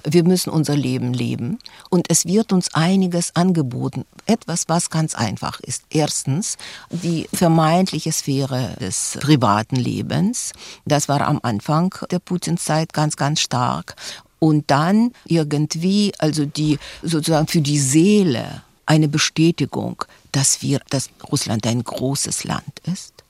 Wir 0.04 0.24
müssen 0.24 0.50
unser 0.50 0.76
Leben 0.76 1.14
leben 1.14 1.60
und 1.90 2.10
es 2.10 2.26
wird 2.26 2.54
uns 2.54 2.74
einiges 2.74 3.36
angeboten. 3.36 4.06
Etwas, 4.26 4.66
was 4.68 4.90
ganz 4.90 5.16
einfach 5.16 5.60
ist. 5.60 5.84
Erstens 5.90 6.58
die 6.90 7.28
vermeintliche 7.34 8.12
Sphäre 8.12 8.76
des 8.80 9.18
privaten 9.22 9.76
Lebens. 9.76 10.54
Das 10.86 11.08
war 11.10 11.22
am 11.22 11.40
Anfang 11.44 11.94
der 12.10 12.20
Putin-Zeit 12.20 12.94
ganz, 12.94 13.16
ganz 13.16 13.42
stark 13.42 13.96
und 14.40 14.72
dann 14.72 15.12
irgendwie, 15.26 16.14
also 16.18 16.46
die 16.46 16.80
sozusagen 17.04 17.48
für 17.48 17.62
die 17.62 17.80
Seele 17.80 18.64
eine 18.88 19.08
Bestätigung, 19.08 20.04
dass 20.32 20.62
wir, 20.62 20.82
dass 20.90 21.10
Russland 21.32 21.66
ein 21.68 21.84
großes 21.84 22.44
Land 22.44 22.82
ist. 22.92 23.21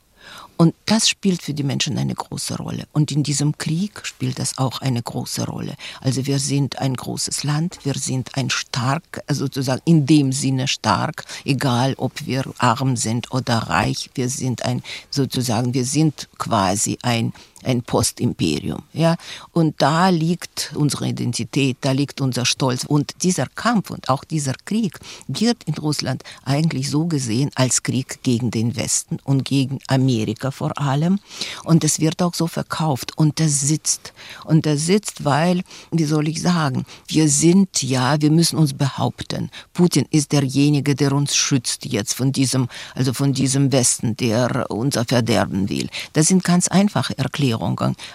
Und 0.61 0.75
das 0.85 1.09
spielt 1.09 1.41
für 1.41 1.55
die 1.55 1.63
Menschen 1.63 1.97
eine 1.97 2.13
große 2.13 2.55
Rolle. 2.57 2.83
Und 2.91 3.11
in 3.11 3.23
diesem 3.23 3.57
Krieg 3.57 4.05
spielt 4.05 4.37
das 4.37 4.59
auch 4.59 4.79
eine 4.79 5.01
große 5.01 5.47
Rolle. 5.47 5.73
Also 6.01 6.27
wir 6.27 6.37
sind 6.37 6.77
ein 6.77 6.93
großes 6.93 7.43
Land, 7.43 7.79
wir 7.83 7.95
sind 7.95 8.37
ein 8.37 8.51
stark, 8.51 9.23
sozusagen 9.27 9.81
in 9.85 10.05
dem 10.05 10.31
Sinne 10.31 10.67
stark, 10.67 11.25
egal 11.45 11.95
ob 11.97 12.27
wir 12.27 12.43
arm 12.59 12.95
sind 12.95 13.31
oder 13.31 13.55
reich, 13.55 14.11
wir 14.13 14.29
sind 14.29 14.63
ein, 14.63 14.83
sozusagen, 15.09 15.73
wir 15.73 15.83
sind 15.83 16.29
quasi 16.37 16.99
ein 17.01 17.33
ein 17.63 17.83
Postimperium. 17.83 18.83
Ja? 18.93 19.15
Und 19.51 19.81
da 19.81 20.09
liegt 20.09 20.73
unsere 20.75 21.07
Identität, 21.07 21.77
da 21.81 21.91
liegt 21.91 22.21
unser 22.21 22.45
Stolz. 22.45 22.85
Und 22.85 23.23
dieser 23.23 23.47
Kampf 23.47 23.89
und 23.91 24.09
auch 24.09 24.23
dieser 24.23 24.53
Krieg 24.65 24.99
wird 25.27 25.63
in 25.65 25.75
Russland 25.75 26.23
eigentlich 26.43 26.89
so 26.89 27.05
gesehen 27.05 27.51
als 27.55 27.83
Krieg 27.83 28.23
gegen 28.23 28.51
den 28.51 28.75
Westen 28.75 29.19
und 29.23 29.45
gegen 29.45 29.79
Amerika 29.87 30.51
vor 30.51 30.77
allem. 30.79 31.19
Und 31.63 31.83
es 31.83 31.99
wird 31.99 32.21
auch 32.21 32.33
so 32.33 32.47
verkauft. 32.47 33.17
Und 33.17 33.39
das 33.39 33.61
sitzt. 33.61 34.13
Und 34.45 34.65
das 34.65 34.85
sitzt, 34.85 35.23
weil, 35.23 35.63
wie 35.91 36.05
soll 36.05 36.27
ich 36.27 36.41
sagen, 36.41 36.85
wir 37.07 37.29
sind 37.29 37.83
ja, 37.83 38.19
wir 38.21 38.31
müssen 38.31 38.57
uns 38.57 38.73
behaupten. 38.73 39.49
Putin 39.73 40.05
ist 40.09 40.31
derjenige, 40.31 40.95
der 40.95 41.11
uns 41.13 41.35
schützt 41.35 41.85
jetzt 41.85 42.13
von 42.13 42.31
diesem, 42.31 42.67
also 42.95 43.13
von 43.13 43.33
diesem 43.33 43.71
Westen, 43.71 44.17
der 44.17 44.69
unser 44.69 45.05
Verderben 45.05 45.69
will. 45.69 45.89
Das 46.13 46.27
sind 46.27 46.43
ganz 46.43 46.67
einfache 46.67 47.17
Erklärungen. 47.17 47.50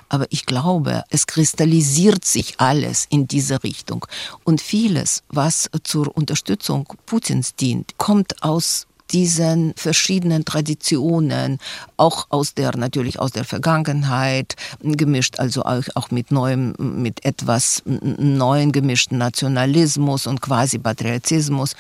Aber 0.09 0.27
ich 0.31 0.47
glaube, 0.47 1.05
es 1.11 1.27
kristallisiert 1.27 2.25
sich 2.25 2.61
alles 2.61 3.07
in 3.11 3.27
diese 3.29 3.63
Richtung. 3.63 4.07
Und 4.45 4.61
vieles, 4.61 5.23
was 5.29 5.71
zur 5.83 6.17
Unterstützung 6.17 6.87
Putins 7.07 7.55
dient, 7.55 7.99
kommt 7.99 8.43
aus 8.43 8.87
diesen 9.13 9.73
verschiedenen 9.77 10.45
Traditionen, 10.45 11.59
auch 11.97 12.27
aus 12.31 12.55
der, 12.55 12.77
natürlich 12.77 13.19
aus 13.21 13.33
der 13.33 13.45
Vergangenheit, 13.45 14.57
gemischt, 14.81 15.39
also 15.39 15.63
auch, 15.65 15.85
auch 15.95 16.11
mit 16.11 16.31
neuem, 16.31 16.75
mit 16.79 17.25
etwas 17.25 17.83
neuen 17.85 18.73
gemischten 18.73 19.19
Nationalismus 19.19 20.27
und 20.27 20.41
quasi 20.41 20.79
Patriotismus. 20.79 21.75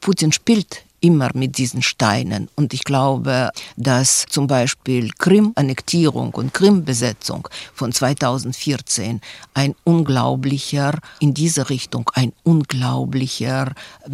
Putin 0.00 0.32
spielt 0.32 0.84
immer 1.02 1.30
mit 1.34 1.58
diesen 1.58 1.82
Steinen. 1.82 2.48
Und 2.54 2.72
ich 2.72 2.84
glaube, 2.84 3.50
dass 3.76 4.24
zum 4.28 4.46
Beispiel 4.46 5.10
Krim-Annektierung 5.18 6.32
und 6.32 6.54
Krim-Besetzung 6.54 7.48
von 7.74 7.92
2014 7.92 9.20
ein 9.52 9.74
unglaublicher, 9.84 10.98
in 11.20 11.34
diese 11.34 11.68
Richtung 11.68 12.10
ein 12.14 12.32
unglaublicher 12.44 13.72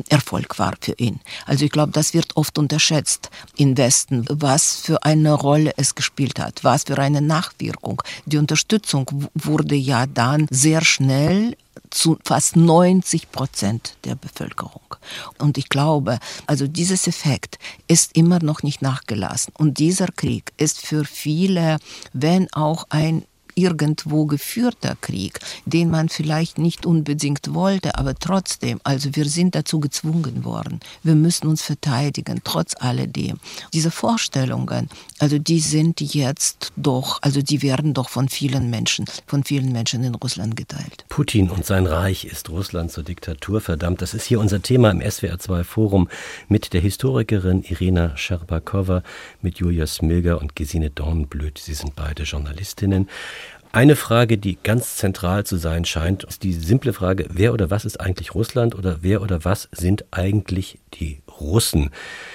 Erfolg 0.08 0.58
war 0.58 0.74
für 0.80 0.94
ihn. 0.98 1.20
Also 1.46 1.64
ich 1.64 1.70
glaube, 1.70 1.92
das 1.92 2.14
wird 2.14 2.36
oft 2.36 2.58
unterschätzt 2.58 3.30
im 3.56 3.76
Westen, 3.76 4.24
was 4.28 4.76
für 4.76 5.04
eine 5.04 5.32
Rolle 5.34 5.72
es 5.76 5.94
gespielt 5.94 6.40
hat, 6.40 6.64
was 6.64 6.84
für 6.84 6.98
eine 6.98 7.20
Nachwirkung. 7.20 8.02
Die 8.26 8.38
Unterstützung 8.38 9.28
wurde 9.34 9.74
ja 9.74 10.06
dann 10.06 10.46
sehr 10.50 10.84
schnell 10.84 11.56
zu 11.90 12.18
fast 12.24 12.56
90 12.56 13.30
Prozent 13.30 13.96
der 14.04 14.14
Bevölkerung. 14.14 14.82
Und 15.38 15.58
ich 15.58 15.68
glaube, 15.68 16.18
also 16.46 16.66
dieses 16.66 17.06
Effekt 17.06 17.58
ist 17.86 18.16
immer 18.16 18.38
noch 18.42 18.62
nicht 18.62 18.82
nachgelassen. 18.82 19.52
Und 19.56 19.78
dieser 19.78 20.08
Krieg 20.08 20.52
ist 20.56 20.84
für 20.84 21.04
viele, 21.04 21.78
wenn 22.12 22.52
auch 22.52 22.84
ein 22.90 23.24
irgendwo 23.58 24.26
geführter 24.26 24.96
Krieg, 25.00 25.40
den 25.66 25.90
man 25.90 26.08
vielleicht 26.08 26.58
nicht 26.58 26.86
unbedingt 26.86 27.52
wollte, 27.52 27.98
aber 27.98 28.14
trotzdem, 28.14 28.80
also 28.84 29.16
wir 29.16 29.24
sind 29.26 29.54
dazu 29.54 29.80
gezwungen 29.80 30.44
worden. 30.44 30.80
Wir 31.02 31.16
müssen 31.16 31.48
uns 31.48 31.62
verteidigen, 31.62 32.40
trotz 32.44 32.74
alledem. 32.78 33.38
Diese 33.74 33.90
Vorstellungen, 33.90 34.88
also 35.18 35.38
die 35.38 35.60
sind 35.60 36.00
jetzt 36.00 36.72
doch, 36.76 37.18
also 37.22 37.42
die 37.42 37.62
werden 37.62 37.94
doch 37.94 38.08
von 38.08 38.28
vielen 38.28 38.70
Menschen, 38.70 39.06
von 39.26 39.42
vielen 39.42 39.72
Menschen 39.72 40.04
in 40.04 40.14
Russland 40.14 40.56
geteilt. 40.56 41.04
Putin 41.08 41.50
und 41.50 41.66
sein 41.66 41.86
Reich 41.86 42.24
ist 42.24 42.48
Russland 42.50 42.92
zur 42.92 43.02
Diktatur 43.02 43.60
verdammt. 43.60 44.00
Das 44.02 44.14
ist 44.14 44.24
hier 44.24 44.38
unser 44.38 44.62
Thema 44.62 44.90
im 44.90 45.00
SWR2 45.00 45.64
Forum 45.64 46.08
mit 46.48 46.72
der 46.72 46.80
Historikerin 46.80 47.64
Irina 47.64 48.16
Scherbakowa, 48.16 49.02
mit 49.42 49.58
Julia 49.58 49.86
Smilger 49.86 50.40
und 50.40 50.54
Gesine 50.54 50.90
Dornblüt. 50.90 51.58
Sie 51.58 51.74
sind 51.74 51.96
beide 51.96 52.22
Journalistinnen. 52.22 53.08
Eine 53.78 53.94
Frage, 53.94 54.38
die 54.38 54.58
ganz 54.60 54.96
zentral 54.96 55.46
zu 55.46 55.56
sein 55.56 55.84
scheint, 55.84 56.24
ist 56.24 56.42
die 56.42 56.52
simple 56.52 56.92
Frage, 56.92 57.28
wer 57.30 57.52
oder 57.52 57.70
was 57.70 57.84
ist 57.84 58.00
eigentlich 58.00 58.34
Russland 58.34 58.74
oder 58.74 58.98
wer 59.02 59.22
oder 59.22 59.44
was 59.44 59.68
sind 59.70 60.04
eigentlich 60.10 60.80
die 60.94 61.20
Russen? 61.40 61.90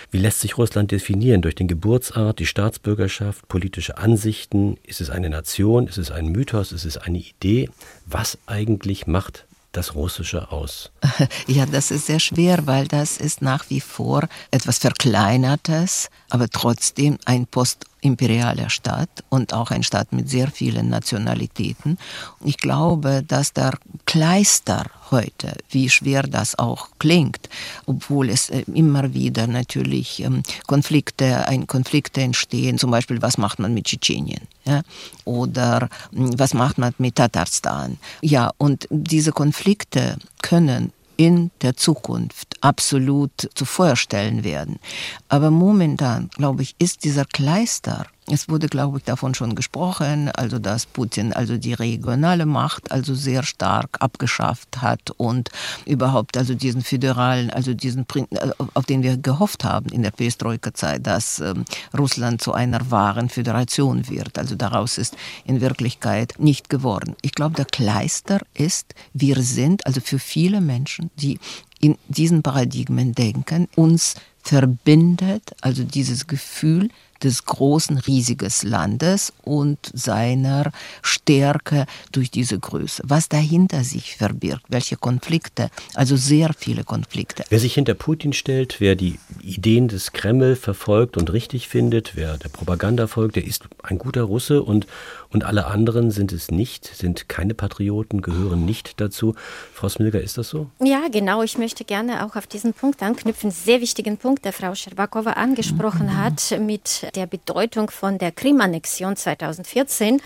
Wie 0.09 0.19
lässt 0.19 0.39
sich 0.39 0.57
Russland 0.57 0.91
definieren? 0.91 1.41
Durch 1.41 1.55
den 1.55 1.67
Geburtsart, 1.67 2.39
die 2.39 2.45
Staatsbürgerschaft, 2.45 3.45
politische 3.49 3.97
Ansichten? 3.97 4.77
Ist 4.83 5.01
es 5.01 5.09
eine 5.09 5.29
Nation? 5.29 5.87
Ist 5.87 5.97
es 5.97 6.11
ein 6.11 6.27
Mythos? 6.27 6.71
Ist 6.71 6.85
es 6.85 6.95
eine 6.95 7.17
Idee? 7.17 7.69
Was 8.05 8.37
eigentlich 8.45 9.05
macht 9.05 9.45
das 9.73 9.95
Russische 9.95 10.49
aus? 10.49 10.93
Ja, 11.47 11.65
das 11.65 11.91
ist 11.91 12.07
sehr 12.07 12.21
schwer, 12.21 12.67
weil 12.67 12.87
das 12.87 13.17
ist 13.17 13.41
nach 13.41 13.69
wie 13.69 13.81
vor 13.81 14.29
etwas 14.51 14.77
Verkleinertes, 14.77 16.09
aber 16.29 16.47
trotzdem 16.47 17.17
ein 17.25 17.47
Post 17.47 17.85
imperialer 18.03 18.69
Staat 18.69 19.23
und 19.29 19.53
auch 19.53 19.71
ein 19.71 19.83
Staat 19.83 20.11
mit 20.11 20.29
sehr 20.29 20.49
vielen 20.49 20.89
Nationalitäten. 20.89 21.97
Ich 22.43 22.57
glaube, 22.57 23.23
dass 23.25 23.53
der 23.53 23.73
Kleister 24.05 24.85
heute, 25.09 25.55
wie 25.69 25.89
schwer 25.89 26.23
das 26.23 26.57
auch 26.57 26.89
klingt, 26.99 27.49
obwohl 27.85 28.29
es 28.29 28.49
äh, 28.49 28.63
immer 28.73 29.13
wieder 29.13 29.47
natürlich 29.47 30.21
ähm, 30.23 30.43
Konflikte, 30.67 31.47
ein 31.47 31.67
Konflikte 31.67 32.21
entstehen, 32.21 32.77
zum 32.77 32.91
Beispiel, 32.91 33.21
was 33.21 33.37
macht 33.37 33.59
man 33.59 33.73
mit 33.73 33.85
Tschetschenien? 33.85 34.41
Ja? 34.65 34.81
Oder 35.23 35.89
hm, 36.11 36.37
was 36.37 36.53
macht 36.53 36.77
man 36.77 36.93
mit 36.97 37.15
Tatarstan? 37.15 37.97
Ja, 38.21 38.51
und 38.57 38.87
diese 38.89 39.31
Konflikte 39.31 40.17
können 40.41 40.91
in 41.15 41.51
der 41.61 41.77
Zukunft 41.77 42.52
absolut 42.63 43.49
zu 43.53 43.65
Feuer 43.65 43.95
stellen 43.95 44.43
werden. 44.43 44.79
Aber 45.27 45.51
momentan, 45.51 46.29
glaube 46.35 46.63
ich, 46.63 46.75
ist 46.79 47.03
dieser 47.03 47.25
Kleister 47.25 48.07
es 48.31 48.47
wurde, 48.47 48.67
glaube 48.67 48.99
ich, 48.99 49.03
davon 49.03 49.35
schon 49.35 49.53
gesprochen, 49.53 50.29
also 50.29 50.57
dass 50.57 50.85
Putin 50.85 51.33
also 51.33 51.57
die 51.57 51.73
regionale 51.73 52.45
Macht 52.45 52.91
also 52.91 53.13
sehr 53.15 53.43
stark 53.43 53.97
abgeschafft 53.99 54.81
hat 54.81 55.11
und 55.17 55.49
überhaupt 55.85 56.37
also 56.37 56.53
diesen 56.53 56.83
föderalen, 56.83 57.49
also 57.49 57.73
diesen, 57.73 58.05
äh, 58.15 58.51
auf 58.73 58.85
den 58.85 59.03
wir 59.03 59.17
gehofft 59.17 59.65
haben 59.65 59.89
in 59.89 60.03
der 60.03 60.11
Perestroika-Zeit, 60.11 61.05
dass 61.05 61.39
ähm, 61.39 61.65
Russland 61.97 62.41
zu 62.41 62.53
einer 62.53 62.89
wahren 62.91 63.27
Föderation 63.27 64.07
wird. 64.07 64.39
Also 64.39 64.55
daraus 64.55 64.97
ist 64.97 65.17
in 65.43 65.59
Wirklichkeit 65.59 66.35
nicht 66.37 66.69
geworden. 66.69 67.17
Ich 67.21 67.33
glaube, 67.33 67.55
der 67.55 67.65
Kleister 67.65 68.39
ist, 68.53 68.95
wir 69.13 69.41
sind, 69.41 69.85
also 69.85 69.99
für 69.99 70.19
viele 70.19 70.61
Menschen, 70.61 71.11
die 71.17 71.39
in 71.83 71.97
diesen 72.07 72.43
Paradigmen 72.43 73.13
denken, 73.13 73.67
uns 73.75 74.15
verbindet, 74.41 75.51
also 75.61 75.83
dieses 75.83 76.27
Gefühl 76.27 76.89
des 77.23 77.45
großen, 77.45 77.97
riesiges 77.99 78.63
Landes 78.63 79.33
und 79.43 79.77
seiner 79.93 80.71
Stärke 81.01 81.85
durch 82.11 82.31
diese 82.31 82.59
Größe. 82.59 83.03
Was 83.05 83.29
dahinter 83.29 83.83
sich 83.83 84.17
verbirgt, 84.17 84.65
welche 84.69 84.97
Konflikte, 84.97 85.69
also 85.93 86.15
sehr 86.15 86.51
viele 86.57 86.83
Konflikte. 86.83 87.43
Wer 87.49 87.59
sich 87.59 87.73
hinter 87.73 87.93
Putin 87.93 88.33
stellt, 88.33 88.79
wer 88.79 88.95
die 88.95 89.19
Ideen 89.41 89.87
des 89.87 90.11
Kreml 90.11 90.55
verfolgt 90.55 91.17
und 91.17 91.31
richtig 91.31 91.67
findet, 91.67 92.15
wer 92.15 92.37
der 92.37 92.49
Propaganda 92.49 93.07
folgt, 93.07 93.35
der 93.35 93.45
ist 93.45 93.63
ein 93.83 93.97
guter 93.97 94.23
Russe 94.23 94.63
und, 94.63 94.87
und 95.29 95.43
alle 95.43 95.67
anderen 95.67 96.11
sind 96.11 96.31
es 96.31 96.51
nicht, 96.51 96.85
sind 96.85 97.29
keine 97.29 97.53
Patrioten, 97.53 98.21
gehören 98.21 98.65
nicht 98.65 98.99
dazu. 98.99 99.35
Frau 99.73 99.89
Smilger, 99.89 100.21
ist 100.21 100.37
das 100.37 100.49
so? 100.49 100.69
Ja, 100.83 101.07
genau. 101.11 101.43
Ich 101.43 101.57
möchte 101.57 101.83
gerne 101.85 102.25
auch 102.25 102.35
auf 102.35 102.47
diesen 102.47 102.73
Punkt 102.73 103.01
anknüpfen, 103.01 103.51
sehr 103.51 103.81
wichtigen 103.81 104.17
Punkt, 104.17 104.45
der 104.45 104.53
Frau 104.53 104.75
Scherbakowa 104.75 105.31
angesprochen 105.31 106.07
mhm. 106.07 106.17
hat, 106.17 106.57
mit 106.59 107.07
der 107.15 107.27
Bedeutung 107.27 107.89
von 107.89 108.17
der 108.17 108.31
Krim-Annexion 108.31 109.15
2014. 109.15 110.21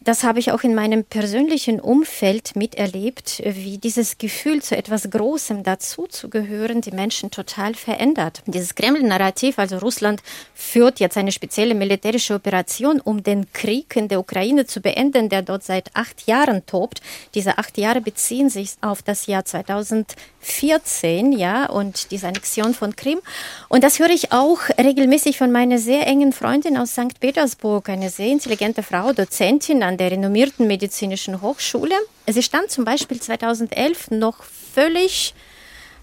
Das 0.00 0.22
habe 0.22 0.38
ich 0.38 0.52
auch 0.52 0.62
in 0.62 0.76
meinem 0.76 1.04
persönlichen 1.04 1.80
Umfeld 1.80 2.54
miterlebt, 2.54 3.42
wie 3.44 3.78
dieses 3.78 4.16
Gefühl, 4.16 4.62
zu 4.62 4.76
etwas 4.76 5.10
Großem 5.10 5.64
dazuzugehören, 5.64 6.80
die 6.80 6.92
Menschen 6.92 7.32
total 7.32 7.74
verändert. 7.74 8.42
Dieses 8.46 8.76
Kreml-Narrativ, 8.76 9.58
also 9.58 9.78
Russland 9.78 10.22
führt 10.54 11.00
jetzt 11.00 11.16
eine 11.16 11.32
spezielle 11.32 11.74
militärische 11.74 12.34
Operation, 12.34 13.00
um 13.00 13.24
den 13.24 13.52
Krieg 13.52 13.96
in 13.96 14.06
der 14.06 14.20
Ukraine 14.20 14.66
zu 14.66 14.80
beenden, 14.80 15.28
der 15.30 15.42
dort 15.42 15.64
seit 15.64 15.90
acht 15.94 16.28
Jahren 16.28 16.64
tobt. 16.64 17.00
Diese 17.34 17.58
acht 17.58 17.76
Jahre 17.76 18.00
beziehen 18.00 18.50
sich 18.50 18.76
auf 18.80 19.02
das 19.02 19.26
Jahr 19.26 19.44
2014, 19.44 21.32
ja, 21.32 21.66
und 21.66 22.12
diese 22.12 22.28
Annexion 22.28 22.72
von 22.72 22.94
Krim. 22.94 23.18
Und 23.68 23.82
das 23.82 23.98
höre 23.98 24.10
ich 24.10 24.30
auch 24.30 24.60
regelmäßig 24.78 25.38
von 25.38 25.50
meiner 25.50 25.78
sehr 25.78 26.06
engen 26.06 26.32
Freundin 26.32 26.78
aus 26.78 26.92
St. 26.92 27.18
Petersburg, 27.18 27.88
eine 27.88 28.10
sehr 28.10 28.28
intelligente 28.28 28.84
Frau, 28.84 29.12
Dozentin 29.12 29.82
an 29.88 29.96
der 29.96 30.10
renommierten 30.10 30.66
medizinischen 30.66 31.40
Hochschule. 31.40 31.94
Sie 32.26 32.42
stand 32.42 32.70
zum 32.70 32.84
Beispiel 32.84 33.20
2011 33.20 34.10
noch 34.10 34.44
völlig 34.44 35.34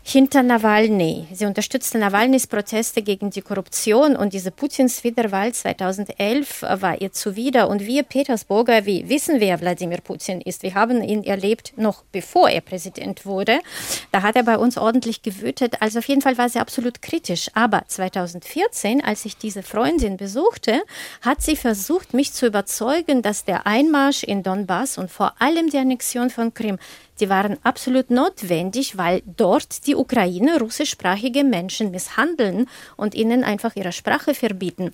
hinter 0.08 0.44
Nawalny. 0.44 1.26
Sie 1.34 1.48
unterstützte 1.48 1.98
Nawalnys 1.98 2.46
Proteste 2.46 3.02
gegen 3.02 3.32
die 3.32 3.42
Korruption 3.42 4.16
und 4.16 4.34
diese 4.34 4.52
Putins 4.52 5.04
Wiederwahl 5.04 5.52
2011 5.52 6.62
war 6.62 7.02
ihr 7.02 7.12
zuwider. 7.12 7.68
Und 7.68 7.88
wir 7.88 8.04
Petersburger, 8.04 8.86
wie 8.86 9.10
wissen, 9.10 9.40
wer 9.40 9.60
Wladimir 9.60 10.02
Putin 10.02 10.42
ist. 10.42 10.62
Wir 10.62 10.76
haben 10.76 11.02
ihn 11.02 11.24
erlebt, 11.24 11.74
noch 11.76 12.04
bevor 12.12 12.52
er 12.52 12.62
Präsident 12.62 13.26
wurde. 13.26 13.60
Da 14.12 14.22
hat 14.22 14.36
er 14.36 14.44
bei 14.44 14.60
uns 14.60 14.78
ordentlich 14.78 15.24
gewütet. 15.24 15.82
Also 15.82 15.98
auf 15.98 16.08
jeden 16.08 16.22
Fall 16.22 16.38
war 16.38 16.50
sie 16.50 16.60
absolut 16.60 17.02
kritisch. 17.02 17.50
Aber 17.56 17.82
2014, 17.88 19.04
als 19.04 19.26
ich 19.26 19.38
diese 19.38 19.64
Freundin 19.64 20.18
besuchte, 20.18 20.84
hat 21.22 21.42
sie 21.42 21.56
versucht, 21.56 22.14
mich 22.14 22.32
zu 22.32 22.46
überzeugen, 22.46 23.24
dass 23.24 23.44
der 23.44 23.66
Einmarsch 23.66 24.22
in 24.24 24.44
Donbass 24.44 25.00
und 25.00 25.10
vor 25.10 25.34
allem 25.40 25.72
die 25.72 25.80
Annexion 25.80 26.30
von 26.30 26.54
Krim 26.54 26.78
die 27.20 27.30
waren 27.30 27.58
absolut 27.64 28.10
notwendig, 28.10 28.98
weil 28.98 29.22
dort 29.26 29.88
die 29.88 29.96
Ukraine 29.96 30.60
russischsprachige 30.60 31.44
Menschen 31.44 31.92
misshandeln 31.92 32.68
und 32.98 33.16
ihnen 33.16 33.44
einfach 33.44 33.76
ihre 33.76 33.92
Sprache 33.92 34.34
verbieten. 34.34 34.94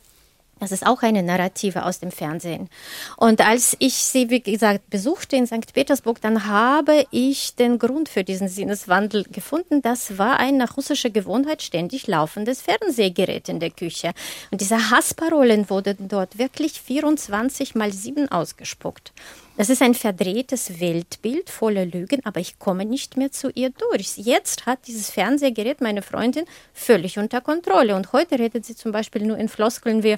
Das 0.61 0.71
ist 0.71 0.85
auch 0.85 1.01
eine 1.01 1.23
Narrative 1.23 1.85
aus 1.85 1.99
dem 1.99 2.11
Fernsehen. 2.11 2.69
Und 3.17 3.41
als 3.41 3.75
ich 3.79 3.95
sie, 3.95 4.29
wie 4.29 4.41
gesagt, 4.41 4.91
besuchte 4.91 5.35
in 5.35 5.47
St. 5.47 5.73
Petersburg, 5.73 6.21
dann 6.21 6.45
habe 6.45 7.07
ich 7.09 7.55
den 7.55 7.79
Grund 7.79 8.09
für 8.09 8.23
diesen 8.23 8.47
Sinneswandel 8.47 9.23
gefunden. 9.23 9.81
Das 9.81 10.19
war 10.19 10.39
eine 10.39 10.71
russische 10.71 11.09
Gewohnheit, 11.09 11.63
ständig 11.63 12.05
laufendes 12.05 12.61
Fernsehgerät 12.61 13.49
in 13.49 13.59
der 13.59 13.71
Küche. 13.71 14.11
Und 14.51 14.61
diese 14.61 14.91
Hassparolen 14.91 15.67
wurden 15.71 16.07
dort 16.07 16.37
wirklich 16.37 16.79
24 16.79 17.73
mal 17.73 17.91
7 17.91 18.31
ausgespuckt. 18.31 19.13
Das 19.57 19.69
ist 19.69 19.81
ein 19.81 19.93
verdrehtes 19.93 20.79
Weltbild 20.79 21.49
voller 21.49 21.85
Lügen, 21.85 22.25
aber 22.25 22.39
ich 22.39 22.57
komme 22.57 22.85
nicht 22.85 23.17
mehr 23.17 23.31
zu 23.31 23.51
ihr 23.53 23.69
durch. 23.69 24.17
Jetzt 24.17 24.65
hat 24.65 24.87
dieses 24.87 25.09
Fernsehgerät 25.09 25.81
meine 25.81 26.01
Freundin 26.01 26.45
völlig 26.73 27.19
unter 27.19 27.41
Kontrolle 27.41 27.95
und 27.95 28.13
heute 28.13 28.39
redet 28.39 28.65
sie 28.65 28.75
zum 28.75 28.91
Beispiel 28.91 29.23
nur 29.23 29.37
in 29.37 29.49
Floskeln 29.49 30.03
wie 30.03 30.17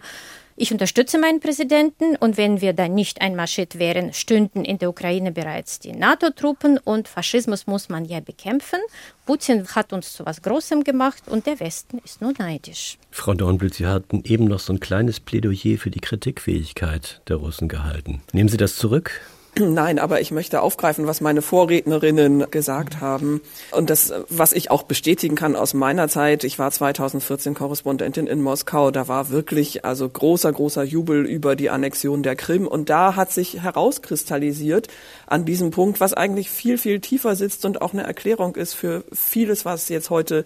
ich 0.55 0.71
unterstütze 0.71 1.17
meinen 1.17 1.39
Präsidenten 1.39 2.15
und 2.15 2.37
wenn 2.37 2.61
wir 2.61 2.73
da 2.73 2.87
nicht 2.87 3.21
einmarschiert 3.21 3.79
wären, 3.79 4.13
stünden 4.13 4.63
in 4.63 4.77
der 4.77 4.89
Ukraine 4.89 5.31
bereits 5.31 5.79
die 5.79 5.93
NATO-Truppen 5.93 6.77
und 6.77 7.07
Faschismus 7.07 7.67
muss 7.67 7.89
man 7.89 8.05
ja 8.05 8.19
bekämpfen. 8.19 8.79
Putin 9.25 9.67
hat 9.67 9.93
uns 9.93 10.13
zu 10.13 10.25
was 10.25 10.41
Großem 10.41 10.83
gemacht 10.83 11.23
und 11.27 11.47
der 11.47 11.59
Westen 11.59 11.99
ist 12.05 12.21
nur 12.21 12.33
neidisch. 12.37 12.97
Frau 13.09 13.33
Dornbild, 13.33 13.73
Sie 13.73 13.87
hatten 13.87 14.23
eben 14.25 14.45
noch 14.45 14.59
so 14.59 14.73
ein 14.73 14.79
kleines 14.79 15.19
Plädoyer 15.19 15.77
für 15.77 15.89
die 15.89 15.99
Kritikfähigkeit 15.99 17.21
der 17.27 17.37
Russen 17.37 17.67
gehalten. 17.67 18.21
Nehmen 18.31 18.49
Sie 18.49 18.57
das 18.57 18.75
zurück? 18.75 19.21
Nein, 19.59 19.99
aber 19.99 20.19
ich 20.19 20.31
möchte 20.31 20.61
aufgreifen, 20.61 21.05
was 21.05 21.21
meine 21.21 21.43
Vorrednerinnen 21.43 22.49
gesagt 22.49 23.01
haben. 23.01 23.41
Und 23.71 23.91
das, 23.91 24.11
was 24.29 24.51
ich 24.51 24.71
auch 24.71 24.83
bestätigen 24.83 25.35
kann 25.35 25.55
aus 25.55 25.75
meiner 25.75 26.07
Zeit. 26.07 26.43
Ich 26.43 26.57
war 26.57 26.71
2014 26.71 27.53
Korrespondentin 27.53 28.25
in 28.25 28.41
Moskau. 28.41 28.89
Da 28.89 29.07
war 29.07 29.29
wirklich 29.29 29.85
also 29.85 30.09
großer, 30.09 30.51
großer 30.51 30.83
Jubel 30.83 31.25
über 31.25 31.55
die 31.55 31.69
Annexion 31.69 32.23
der 32.23 32.35
Krim. 32.35 32.65
Und 32.65 32.89
da 32.89 33.15
hat 33.15 33.31
sich 33.31 33.61
herauskristallisiert 33.61 34.87
an 35.27 35.45
diesem 35.45 35.69
Punkt, 35.69 35.99
was 35.99 36.13
eigentlich 36.15 36.49
viel, 36.49 36.79
viel 36.79 36.99
tiefer 36.99 37.35
sitzt 37.35 37.63
und 37.65 37.81
auch 37.81 37.93
eine 37.93 38.03
Erklärung 38.03 38.55
ist 38.55 38.73
für 38.73 39.03
vieles, 39.13 39.65
was 39.65 39.87
jetzt 39.89 40.09
heute 40.09 40.45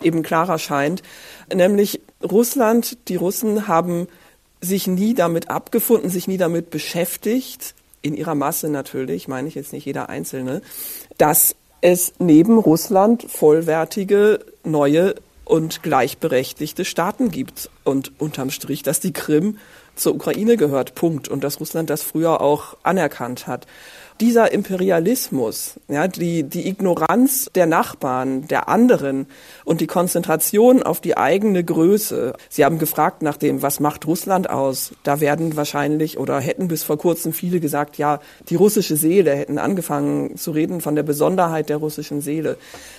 eben 0.00 0.22
klarer 0.22 0.58
scheint. 0.58 1.02
Nämlich 1.52 2.00
Russland, 2.22 2.96
die 3.08 3.16
Russen 3.16 3.68
haben 3.68 4.08
sich 4.62 4.86
nie 4.86 5.12
damit 5.12 5.50
abgefunden, 5.50 6.08
sich 6.08 6.26
nie 6.26 6.38
damit 6.38 6.70
beschäftigt, 6.70 7.74
in 8.06 8.14
ihrer 8.14 8.34
Masse 8.34 8.68
natürlich, 8.68 9.28
meine 9.28 9.48
ich 9.48 9.54
jetzt 9.54 9.72
nicht 9.72 9.84
jeder 9.84 10.08
Einzelne, 10.08 10.62
dass 11.18 11.56
es 11.80 12.14
neben 12.18 12.58
Russland 12.58 13.26
vollwertige 13.28 14.40
neue 14.64 15.16
und 15.44 15.82
gleichberechtigte 15.82 16.84
Staaten 16.84 17.30
gibt. 17.30 17.70
Und 17.84 18.12
unterm 18.18 18.50
Strich, 18.50 18.82
dass 18.82 19.00
die 19.00 19.12
Krim 19.12 19.58
zur 19.94 20.14
Ukraine 20.14 20.56
gehört, 20.56 20.94
Punkt. 20.94 21.28
Und 21.28 21.44
dass 21.44 21.60
Russland 21.60 21.90
das 21.90 22.02
früher 22.02 22.40
auch 22.40 22.76
anerkannt 22.82 23.46
hat 23.46 23.66
dieser 24.20 24.52
Imperialismus, 24.52 25.74
ja, 25.88 26.08
die, 26.08 26.42
die 26.42 26.68
Ignoranz 26.68 27.50
der 27.54 27.66
Nachbarn, 27.66 28.46
der 28.48 28.68
anderen 28.68 29.26
und 29.64 29.80
die 29.80 29.86
Konzentration 29.86 30.82
auf 30.82 31.00
die 31.00 31.16
eigene 31.16 31.62
Größe. 31.62 32.34
Sie 32.48 32.64
haben 32.64 32.78
gefragt 32.78 33.22
nach 33.22 33.36
dem, 33.36 33.62
was 33.62 33.80
macht 33.80 34.06
Russland 34.06 34.48
aus? 34.48 34.92
Da 35.02 35.20
werden 35.20 35.56
wahrscheinlich 35.56 36.18
oder 36.18 36.40
hätten 36.40 36.68
bis 36.68 36.82
vor 36.82 36.98
kurzem 36.98 37.32
viele 37.32 37.60
gesagt, 37.60 37.98
ja, 37.98 38.20
die 38.48 38.56
russische 38.56 38.96
Seele, 38.96 39.34
hätten 39.34 39.58
angefangen 39.58 40.36
zu 40.36 40.50
reden 40.50 40.80
von 40.80 40.94
der 40.94 41.02
Besonderheit 41.02 41.68
der 41.68 41.78
russischen 41.78 42.20
Seele. 42.20 42.56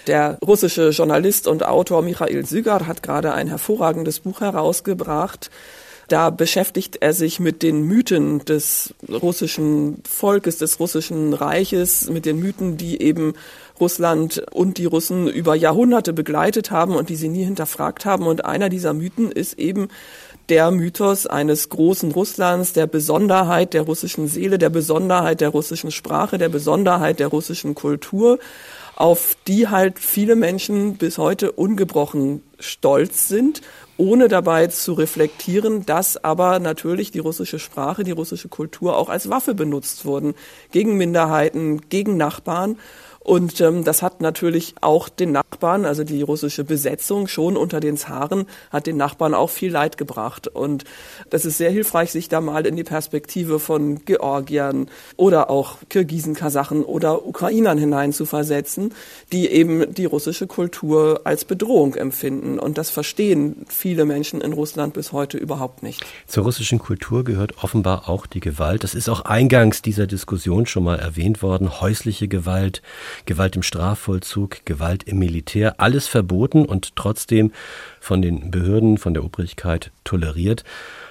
Der 0.08 0.38
russische 0.46 0.90
Journalist 0.90 1.48
und 1.48 1.66
Autor 1.66 2.02
Michael 2.02 2.46
Sygar 2.46 2.88
hat 2.88 3.04
gerade 3.04 3.34
ein 3.34 3.48
hervorragendes 3.48 4.20
Buch 4.20 4.42
herausgebracht, 4.42 5.50
da 6.08 6.30
beschäftigt 6.30 6.98
er 7.02 7.14
sich 7.14 7.40
mit 7.40 7.64
den 7.64 7.82
Mythen 7.84 8.40
des 8.46 8.94
russischen 9.10 10.02
Volkes, 10.08 10.58
des 10.58 10.80
russischen 10.80 11.34
Reiches, 11.34 12.10
mit 12.10 12.26
den 12.26 12.40
Mythen, 12.40 12.78
die 12.78 13.02
eben 13.02 13.34
Russland 13.80 14.44
und 14.52 14.78
die 14.78 14.86
Russen 14.86 15.28
über 15.28 15.56
Jahrhunderte 15.56 16.14
begleitet 16.14 16.72
haben 16.72 16.96
und 16.96 17.10
die 17.10 17.16
sie 17.16 17.30
nie 17.30 17.44
hinterfragt 17.44 18.06
haben. 18.06 18.26
Und 18.26 18.46
einer 18.46 18.70
dieser 18.70 18.94
Mythen 18.94 19.32
ist 19.32 19.60
eben 19.60 19.90
der 20.50 20.72
Mythos 20.72 21.28
eines 21.28 21.70
großen 21.70 22.12
Russlands, 22.12 22.74
der 22.74 22.88
Besonderheit 22.88 23.74
der 23.74 23.82
russischen 23.82 24.28
Seele, 24.28 24.58
der 24.58 24.70
Besonderheit 24.70 25.42
der 25.42 25.50
russischen 25.50 25.92
Sprache, 25.92 26.38
der 26.38 26.50
Besonderheit 26.50 27.20
der 27.20 27.28
russischen 27.28 27.76
Kultur, 27.76 28.40
auf 28.96 29.36
die 29.48 29.68
halt 29.68 30.00
viele 30.00 30.36
Menschen 30.36 30.96
bis 30.96 31.18
heute 31.18 31.52
ungebrochen 31.52 32.42
stolz 32.60 33.28
sind 33.28 33.62
ohne 33.98 34.28
dabei 34.28 34.68
zu 34.68 34.94
reflektieren, 34.94 35.86
dass 35.86 36.24
aber 36.24 36.60
natürlich 36.60 37.12
die 37.12 37.20
russische 37.20 37.60
Sprache, 37.60 38.04
die 38.04 38.12
russische 38.12 38.48
Kultur 38.48 38.96
auch 38.98 39.10
als 39.10 39.30
Waffe 39.30 39.56
benutzt 39.56 40.06
wurden 40.06 40.36
gegen 40.72 40.98
Minderheiten, 40.98 41.90
gegen 41.90 42.16
Nachbarn 42.18 42.78
und 43.28 43.60
ähm, 43.60 43.84
das 43.84 44.04
hat 44.04 44.22
natürlich 44.22 44.76
auch 44.80 45.10
den 45.10 45.34
Nachbarn, 45.34 45.84
also 45.84 46.06
die 46.06 46.22
russische 46.22 46.64
Besetzung 46.64 47.28
schon 47.28 47.58
unter 47.58 47.82
den 47.82 47.98
Zaren, 47.98 48.46
hat 48.70 48.88
den 48.88 48.96
Nachbarn 48.96 49.34
auch 49.34 49.50
viel 49.50 49.70
Leid 49.70 49.98
gebracht. 49.98 50.48
Und 50.48 50.86
das 51.30 51.44
ist 51.44 51.58
sehr 51.58 51.70
hilfreich, 51.70 52.14
sich 52.14 52.30
da 52.30 52.40
mal 52.40 52.66
in 52.66 52.78
die 52.78 52.86
Perspektive 52.86 53.60
von 53.60 54.06
Georgiern 54.06 54.90
oder 55.18 55.50
auch 55.50 55.76
Kirgisen, 55.90 56.36
Kasachen 56.36 56.86
oder 56.86 57.28
Ukrainern 57.28 57.78
hineinzuversetzen, 57.78 58.94
die 59.34 59.50
eben 59.50 59.94
die 59.94 60.06
russische 60.06 60.48
Kultur 60.48 61.20
als 61.26 61.44
Bedrohung 61.44 61.96
empfinden. 61.96 62.60
Und 62.60 62.78
das 62.78 62.90
verstehen 62.92 63.66
viele 63.68 64.06
Menschen 64.06 64.40
in 64.40 64.54
Russland 64.54 64.94
bis 64.94 65.12
heute 65.12 65.38
überhaupt 65.38 65.84
nicht. 65.84 66.02
Zur 66.28 66.46
russischen 66.46 66.80
Kultur 66.80 67.26
gehört 67.26 67.62
offenbar 67.62 68.08
auch 68.08 68.26
die 68.26 68.40
Gewalt. 68.40 68.86
Das 68.86 68.96
ist 68.96 69.10
auch 69.10 69.26
eingangs 69.26 69.82
dieser 69.82 70.08
Diskussion 70.08 70.66
schon 70.66 70.86
mal 70.86 70.98
erwähnt 70.98 71.42
worden. 71.42 71.82
Häusliche 71.82 72.30
Gewalt, 72.30 72.82
Gewalt 73.26 73.56
im 73.56 73.64
Strafvollzug, 73.64 74.66
Gewalt 74.66 75.04
im 75.04 75.20
Militär, 75.20 75.80
alles 75.80 76.08
verboten 76.08 76.66
und 76.66 76.96
trotzdem 76.96 77.52
von 78.00 78.22
den 78.22 78.52
Behörden, 78.52 78.98
von 78.98 79.14
der 79.14 79.24
Obrigkeit 79.24 79.92
toleriert. 80.04 80.64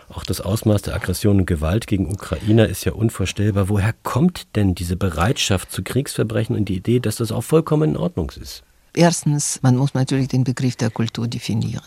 Auch 0.09 0.25
das 0.25 0.40
Ausmaß 0.40 0.83
der 0.83 0.95
Aggression 0.95 1.40
und 1.40 1.47
Gewalt 1.47 1.87
gegen 1.87 2.11
Ukrainer 2.11 2.69
ist 2.69 2.85
ja 2.85 2.92
unvorstellbar. 2.92 3.69
Woher 3.69 3.92
kommt 4.03 4.55
denn 4.55 4.75
diese 4.75 4.97
Bereitschaft 4.97 5.73
zu 5.73 5.83
Kriegsverbrechen 5.83 6.55
und 6.55 6.69
die 6.69 6.77
Idee, 6.77 7.01
dass 7.01 7.16
das 7.16 7.33
auch 7.33 7.42
vollkommen 7.42 7.90
in 7.90 7.97
Ordnung 7.97 8.31
ist? 8.40 8.62
Erstens, 8.95 9.61
man 9.62 9.77
muss 9.77 9.95
natürlich 9.95 10.29
den 10.29 10.45
Begriff 10.45 10.77
der 10.77 10.90
Kultur 10.90 11.27
definieren 11.27 11.83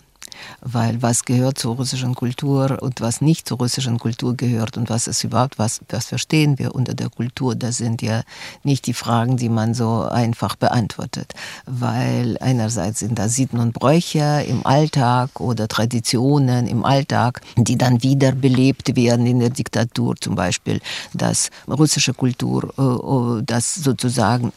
weil 0.62 1.02
was 1.02 1.25
gehört 1.25 1.58
zur 1.58 1.75
russischen 1.75 2.15
Kultur 2.15 2.78
und 2.82 3.02
was 3.02 3.21
nicht 3.21 3.47
zur 3.47 3.58
russischen 3.58 3.99
Kultur 3.99 4.36
gehört 4.36 4.78
und 4.78 4.89
was 4.89 5.08
ist 5.08 5.23
überhaupt, 5.23 5.60
was, 5.60 5.82
was 5.89 6.08
verstehen 6.08 6.60
wir 6.60 6.75
unter 6.75 6.93
der 6.93 7.10
Kultur, 7.10 7.56
das 7.56 7.78
sind 7.78 8.02
ja 8.02 8.23
nicht 8.63 8.88
die 8.88 8.93
Fragen, 8.93 9.38
die 9.38 9.49
man 9.49 9.73
so 9.73 10.04
einfach 10.04 10.56
beantwortet, 10.56 11.34
weil 11.65 12.38
einerseits 12.39 12.99
sind 12.99 13.19
da 13.19 13.30
Sitten 13.30 13.60
und 13.60 13.73
Bräuche 13.73 14.43
im 14.47 14.65
Alltag 14.65 15.39
oder 15.39 15.67
Traditionen 15.67 16.67
im 16.67 16.86
Alltag, 16.86 17.41
die 17.58 17.78
dann 17.78 18.04
wiederbelebt 18.04 18.95
werden 18.95 19.25
in 19.25 19.39
der 19.39 19.49
Diktatur, 19.49 20.15
zum 20.19 20.36
Beispiel, 20.36 20.82
dass 21.13 21.49
russische 21.67 22.13
Kultur, 22.13 22.73
äh, 22.78 23.39
äh, 23.39 23.43
das 23.45 23.75
sozusagen 23.75 24.52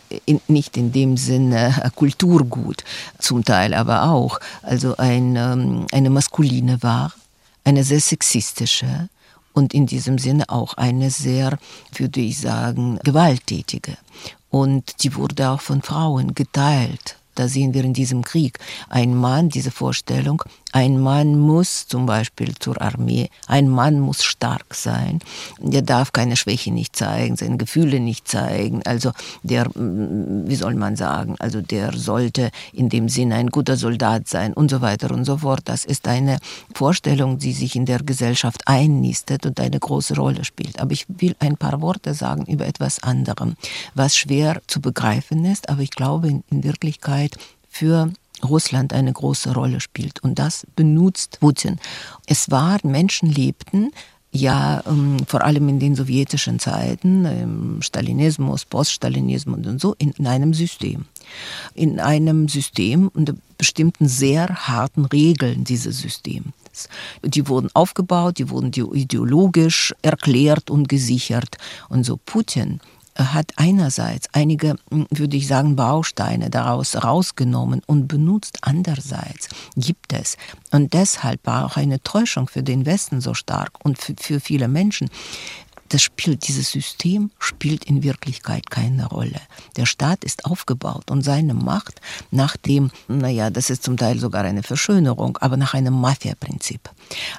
nicht 0.48 0.76
in 0.76 0.92
dem 0.92 1.16
Sinne 1.16 1.90
Kulturgut, 1.94 2.84
zum 3.18 3.44
Teil 3.44 3.74
aber 3.74 4.04
auch, 4.04 4.38
also 4.62 4.96
ein 4.96 5.36
eine 5.92 6.11
maskuline 6.11 6.82
war, 6.82 7.12
eine 7.64 7.85
sehr 7.85 8.00
sexistische 8.00 9.08
und 9.52 9.74
in 9.74 9.87
diesem 9.87 10.18
Sinne 10.18 10.48
auch 10.48 10.74
eine 10.74 11.11
sehr, 11.11 11.58
würde 11.94 12.20
ich 12.20 12.38
sagen, 12.38 12.98
gewalttätige. 13.04 13.96
Und 14.50 15.02
die 15.02 15.14
wurde 15.14 15.50
auch 15.50 15.61
von 15.61 15.82
Frauen 15.82 16.35
geteilt. 16.35 17.16
Da 17.35 17.48
sehen 17.48 17.72
wir 17.72 17.85
in 17.85 17.94
diesem 17.94 18.22
Krieg 18.22 18.58
ein 18.90 19.14
Mann, 19.16 19.48
diese 19.48 19.70
Vorstellung, 19.70 20.42
Ein 20.72 20.98
Mann 20.98 21.38
muss 21.38 21.87
zum 21.87 22.06
Beispiel 22.06 22.54
zur 22.58 22.80
Armee, 22.80 23.28
ein 23.46 23.68
Mann 23.68 24.00
muss 24.00 24.24
stark 24.24 24.74
sein, 24.74 25.20
der 25.58 25.82
darf 25.82 26.12
keine 26.12 26.35
Schwäche 26.37 26.72
nicht 26.72 26.96
zeigen, 26.96 27.37
seine 27.37 27.58
Gefühle 27.58 28.00
nicht 28.00 28.26
zeigen, 28.26 28.82
also 28.85 29.12
der, 29.42 29.68
mm, 29.68 30.48
wie 30.48 30.56
soll 30.56 30.74
man 30.74 30.96
sagen, 30.96 31.37
also 31.38 31.61
der 31.61 31.92
sollte 31.92 32.50
in 32.72 32.88
dem 32.88 33.11
Sinne 33.11 33.35
ein 33.35 33.48
guter 33.48 33.76
Soldat 33.76 34.28
sein 34.28 34.54
und 34.54 34.70
so 34.70 34.80
weiter 34.80 35.11
und 35.11 35.26
so 35.26 35.38
fort. 35.38 35.61
Das 35.66 35.85
ist 35.85 36.08
eine 36.08 36.38
Vorstellung, 36.74 37.38
die 37.38 37.52
sich 37.52 37.76
in 37.76 37.85
der 37.85 38.02
Gesellschaft 38.02 38.62
einnistet 38.66 39.44
und 39.44 39.61
eine 39.61 39.78
große 39.78 40.16
Rolle 40.16 40.44
spielt. 40.44 40.80
Aber 40.80 40.92
ich 40.92 41.04
will 41.08 41.37
ein 41.38 41.58
paar 41.58 41.82
Worte 41.82 42.14
sagen 42.14 42.46
über 42.46 42.66
etwas 42.66 43.02
anderem, 43.02 43.56
was 43.94 44.16
schwer 44.16 44.62
zu 44.66 44.80
begreifen 44.80 45.44
ist, 45.44 45.68
aber 45.68 45.82
ich 45.82 45.90
glaube 45.90 46.28
in, 46.28 46.44
in 46.50 46.64
Wirklichkeit 46.64 47.37
für 47.68 48.11
Russland 48.44 48.92
eine 48.92 49.12
große 49.12 49.55
Rolle 49.55 49.81
spielt. 49.81 50.22
Und 50.22 50.38
das 50.38 50.66
benutzt 50.76 51.38
Putin. 51.40 51.78
Es 52.26 52.50
war, 52.50 52.78
Menschen 52.83 53.31
lebten 53.31 53.90
ja 54.33 54.83
ähm, 54.87 55.18
vor 55.26 55.44
allem 55.44 55.68
in 55.68 55.78
den 55.78 55.94
sowjetischen 55.94 56.59
Zeiten, 56.59 57.26
im 57.26 57.83
Stalinismus, 57.83 58.64
Poststalinismus 58.64 59.66
und 59.66 59.81
so, 59.81 59.94
in, 59.98 60.12
in 60.12 60.26
einem 60.26 60.55
System. 60.55 61.05
In 61.74 62.00
einem 62.00 62.48
System 62.48 63.09
unter 63.14 63.35
bestimmten 63.59 64.09
sehr 64.09 64.48
harten 64.48 65.05
Regeln 65.05 65.64
dieses 65.64 65.98
Systems. 65.98 66.88
Die 67.22 67.46
wurden 67.46 67.68
aufgebaut, 67.74 68.38
die 68.38 68.48
wurden 68.48 68.72
ideologisch 68.72 69.94
erklärt 70.00 70.70
und 70.70 70.88
gesichert. 70.88 71.59
Und 71.90 72.05
so 72.05 72.16
Putin 72.16 72.81
hat 73.22 73.52
einerseits 73.56 74.28
einige, 74.32 74.76
hm, 74.90 75.06
würde 75.11 75.37
ich 75.37 75.46
sagen, 75.46 75.76
Bausteine 75.76 76.50
daraus 76.50 77.02
rausgenommen 77.02 77.82
und 77.87 78.08
benutzt. 78.08 78.58
Andererseits 78.62 79.48
gibt 79.76 80.12
es, 80.12 80.37
und 80.70 80.92
deshalb 80.94 81.46
war 81.46 81.66
auch 81.66 81.76
eine 81.76 82.02
Täuschung 82.02 82.48
für 82.48 82.62
den 82.62 82.87
Westen 82.87 83.20
so 83.20 83.35
stark 83.35 83.72
und 83.85 83.98
für, 83.98 84.14
für 84.18 84.40
viele 84.40 84.68
Menschen, 84.68 85.11
das 85.92 86.02
spielt, 86.02 86.48
dieses 86.48 86.70
System 86.70 87.31
spielt 87.38 87.85
in 87.85 88.02
Wirklichkeit 88.02 88.70
keine 88.70 89.07
Rolle. 89.07 89.40
Der 89.76 89.85
Staat 89.85 90.24
ist 90.24 90.46
aufgebaut 90.46 91.11
und 91.11 91.22
seine 91.22 91.52
Macht 91.52 92.00
nach 92.31 92.57
dem, 92.57 92.90
naja, 93.09 93.50
das 93.50 93.68
ist 93.68 93.83
zum 93.83 93.98
Teil 93.98 94.18
sogar 94.18 94.44
eine 94.44 94.62
Verschönerung, 94.62 95.37
aber 95.38 95.59
nach 95.59 95.74
einem 95.74 95.92
Mafia-Prinzip. 96.00 96.90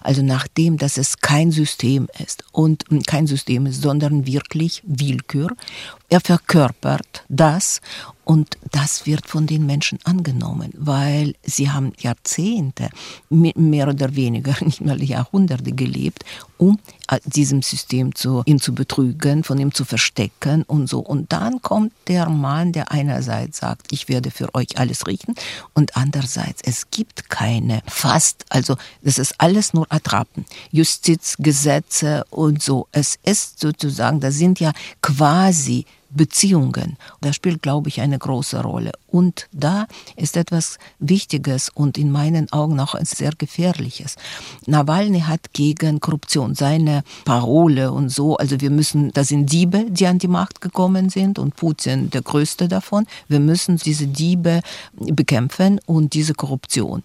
Also 0.02 0.22
nach 0.22 0.48
dem, 0.48 0.78
dass 0.78 0.98
es 0.98 1.18
kein 1.18 1.52
System 1.52 2.08
ist 2.24 2.44
und 2.52 2.86
kein 3.08 3.26
System 3.26 3.66
ist, 3.66 3.82
sondern 3.82 4.28
wirklich 4.28 4.84
Willkür. 4.86 5.50
Er 6.13 6.21
verkörpert 6.21 7.23
das 7.28 7.82
und 8.23 8.60
das 8.71 9.08
wird 9.08 9.28
von 9.28 9.47
den 9.47 9.65
Menschen 9.65 9.97
angenommen, 10.04 10.71
weil 10.78 11.34
sie 11.41 11.71
haben 11.71 11.91
Jahrzehnte, 11.97 12.89
mehr 13.30 13.88
oder 13.88 14.15
weniger, 14.15 14.56
nicht 14.63 14.82
mal 14.82 15.02
Jahrhunderte 15.02 15.71
gelebt, 15.71 16.23
um 16.60 16.78
äh, 17.10 17.19
diesem 17.26 17.63
System 17.63 18.13
zu, 18.13 18.43
ihn 18.45 18.60
zu 18.60 18.76
betrügen, 18.76 19.43
von 19.43 19.58
ihm 19.58 19.73
zu 19.73 19.86
verstecken 19.86 20.62
und 20.62 20.88
so. 20.88 20.99
Und 20.99 21.34
dann 21.34 21.63
kommt 21.63 21.91
der 22.08 22.30
Mann, 22.30 22.73
der 22.73 22.91
einerseits 22.91 23.58
sagt, 23.58 23.88
ich 23.91 24.08
werde 24.08 24.30
für 24.30 24.54
euch 24.54 24.78
alles 24.78 25.08
richten 25.08 25.34
und 25.73 25.97
andererseits, 25.97 26.62
es 26.63 26.91
gibt 26.91 27.32
keine 27.32 27.82
fast, 27.88 28.45
also 28.49 28.78
das 29.02 29.17
ist 29.17 29.34
alles 29.39 29.73
nur 29.73 29.88
Attrappen, 29.89 30.45
Justiz, 30.71 31.38
Gesetze 31.39 32.23
und 32.30 32.62
so. 32.62 32.88
Es 32.91 33.17
ist 33.23 33.60
sozusagen, 33.60 34.19
das 34.19 34.36
sind 34.36 34.60
ja 34.60 34.73
quasi 35.02 35.88
Beziehungen. 36.15 36.97
Das 37.21 37.36
spielt, 37.36 37.62
glaube 37.62 37.89
ich, 37.89 38.02
eine 38.02 38.17
große 38.17 38.62
Rolle. 38.62 38.91
Und 39.08 39.47
da 39.52 39.88
ist 40.15 40.38
etwas 40.38 40.78
Wichtiges 40.99 41.69
und 41.69 41.97
in 41.97 42.12
meinen 42.12 42.52
Augen 42.52 42.80
auch 42.80 42.95
sehr 43.02 43.32
Gefährliches. 43.38 44.15
Nawalny 44.65 45.21
hat 45.21 45.54
gegen 45.54 45.99
Korruption 45.99 46.56
seine 46.56 47.04
Parole 47.26 47.91
und 47.91 48.10
so, 48.10 48.38
also 48.38 48.60
wir 48.60 48.69
müssen, 48.69 49.12
das 49.12 49.28
sind 49.28 49.52
Diebe, 49.52 49.86
die 49.89 50.08
an 50.08 50.19
die 50.19 50.28
Macht 50.28 50.62
gekommen 50.62 51.10
sind 51.10 51.39
und 51.39 51.56
Putin 51.56 52.10
der 52.10 52.21
größte 52.21 52.67
davon. 52.67 53.06
Wir 53.28 53.39
müssen 53.39 53.78
diese 53.78 54.08
Diebe 54.08 54.62
bekämpfen 54.93 55.80
und 55.86 56.13
diese 56.13 56.34
Korruption. 56.34 57.04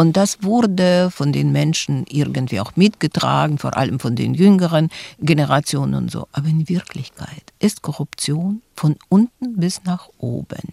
Und 0.00 0.16
das 0.16 0.44
wurde 0.44 1.10
von 1.10 1.32
den 1.32 1.50
Menschen 1.50 2.06
irgendwie 2.08 2.60
auch 2.60 2.76
mitgetragen, 2.76 3.58
vor 3.58 3.76
allem 3.76 3.98
von 3.98 4.14
den 4.14 4.32
jüngeren 4.32 4.90
Generationen 5.18 5.94
und 5.94 6.10
so. 6.10 6.28
Aber 6.30 6.46
in 6.46 6.68
Wirklichkeit 6.68 7.52
ist 7.58 7.82
Korruption 7.82 8.62
von 8.76 8.94
unten 9.08 9.56
bis 9.56 9.82
nach 9.82 10.08
oben. 10.18 10.72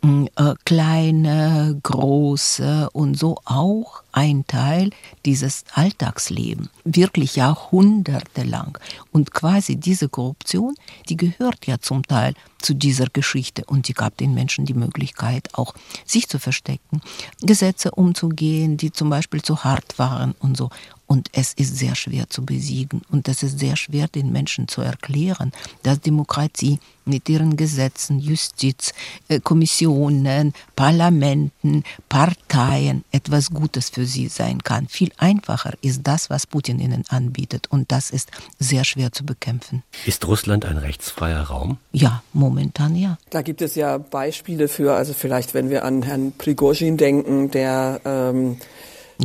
Mm, 0.00 0.24
äh, 0.36 0.54
kleine, 0.64 1.78
große 1.82 2.88
und 2.92 3.18
so 3.18 3.36
auch 3.44 4.01
ein 4.12 4.46
Teil 4.46 4.90
dieses 5.24 5.64
Alltagslebens, 5.72 6.68
wirklich 6.84 7.36
jahrhundertelang. 7.36 8.78
Und 9.10 9.32
quasi 9.32 9.76
diese 9.76 10.08
Korruption, 10.08 10.74
die 11.08 11.16
gehört 11.16 11.66
ja 11.66 11.78
zum 11.78 12.06
Teil 12.06 12.34
zu 12.60 12.74
dieser 12.74 13.06
Geschichte 13.06 13.64
und 13.64 13.88
die 13.88 13.94
gab 13.94 14.16
den 14.16 14.34
Menschen 14.34 14.66
die 14.66 14.74
Möglichkeit, 14.74 15.48
auch 15.54 15.74
sich 16.06 16.28
zu 16.28 16.38
verstecken, 16.38 17.02
Gesetze 17.40 17.90
umzugehen, 17.90 18.76
die 18.76 18.92
zum 18.92 19.10
Beispiel 19.10 19.42
zu 19.42 19.64
hart 19.64 19.98
waren 19.98 20.34
und 20.38 20.56
so. 20.56 20.70
Und 21.12 21.28
es 21.32 21.52
ist 21.52 21.76
sehr 21.76 21.94
schwer 21.94 22.30
zu 22.30 22.42
besiegen. 22.42 23.02
Und 23.10 23.28
es 23.28 23.42
ist 23.42 23.58
sehr 23.58 23.76
schwer, 23.76 24.08
den 24.08 24.32
Menschen 24.32 24.66
zu 24.66 24.80
erklären, 24.80 25.52
dass 25.82 26.00
Demokratie 26.00 26.78
mit 27.04 27.28
ihren 27.28 27.58
Gesetzen, 27.58 28.18
Justiz, 28.18 28.94
äh, 29.28 29.38
Kommissionen, 29.38 30.54
Parlamenten, 30.74 31.84
Parteien 32.08 33.04
etwas 33.10 33.50
Gutes 33.50 33.90
für 33.90 34.01
sie 34.06 34.28
sein 34.28 34.62
kann. 34.62 34.88
Viel 34.88 35.12
einfacher 35.16 35.72
ist 35.80 36.02
das, 36.04 36.30
was 36.30 36.46
Putin 36.46 36.78
ihnen 36.78 37.04
anbietet. 37.08 37.68
Und 37.70 37.92
das 37.92 38.10
ist 38.10 38.30
sehr 38.58 38.84
schwer 38.84 39.12
zu 39.12 39.24
bekämpfen. 39.24 39.82
Ist 40.06 40.26
Russland 40.26 40.64
ein 40.64 40.78
rechtsfreier 40.78 41.42
Raum? 41.42 41.78
Ja, 41.92 42.22
momentan 42.32 42.96
ja. 42.96 43.18
Da 43.30 43.42
gibt 43.42 43.62
es 43.62 43.74
ja 43.74 43.98
Beispiele 43.98 44.68
für, 44.68 44.94
also 44.94 45.14
vielleicht, 45.14 45.54
wenn 45.54 45.70
wir 45.70 45.84
an 45.84 46.02
Herrn 46.02 46.32
Prigozhin 46.36 46.96
denken, 46.96 47.50
der 47.50 48.00
ähm, 48.04 48.58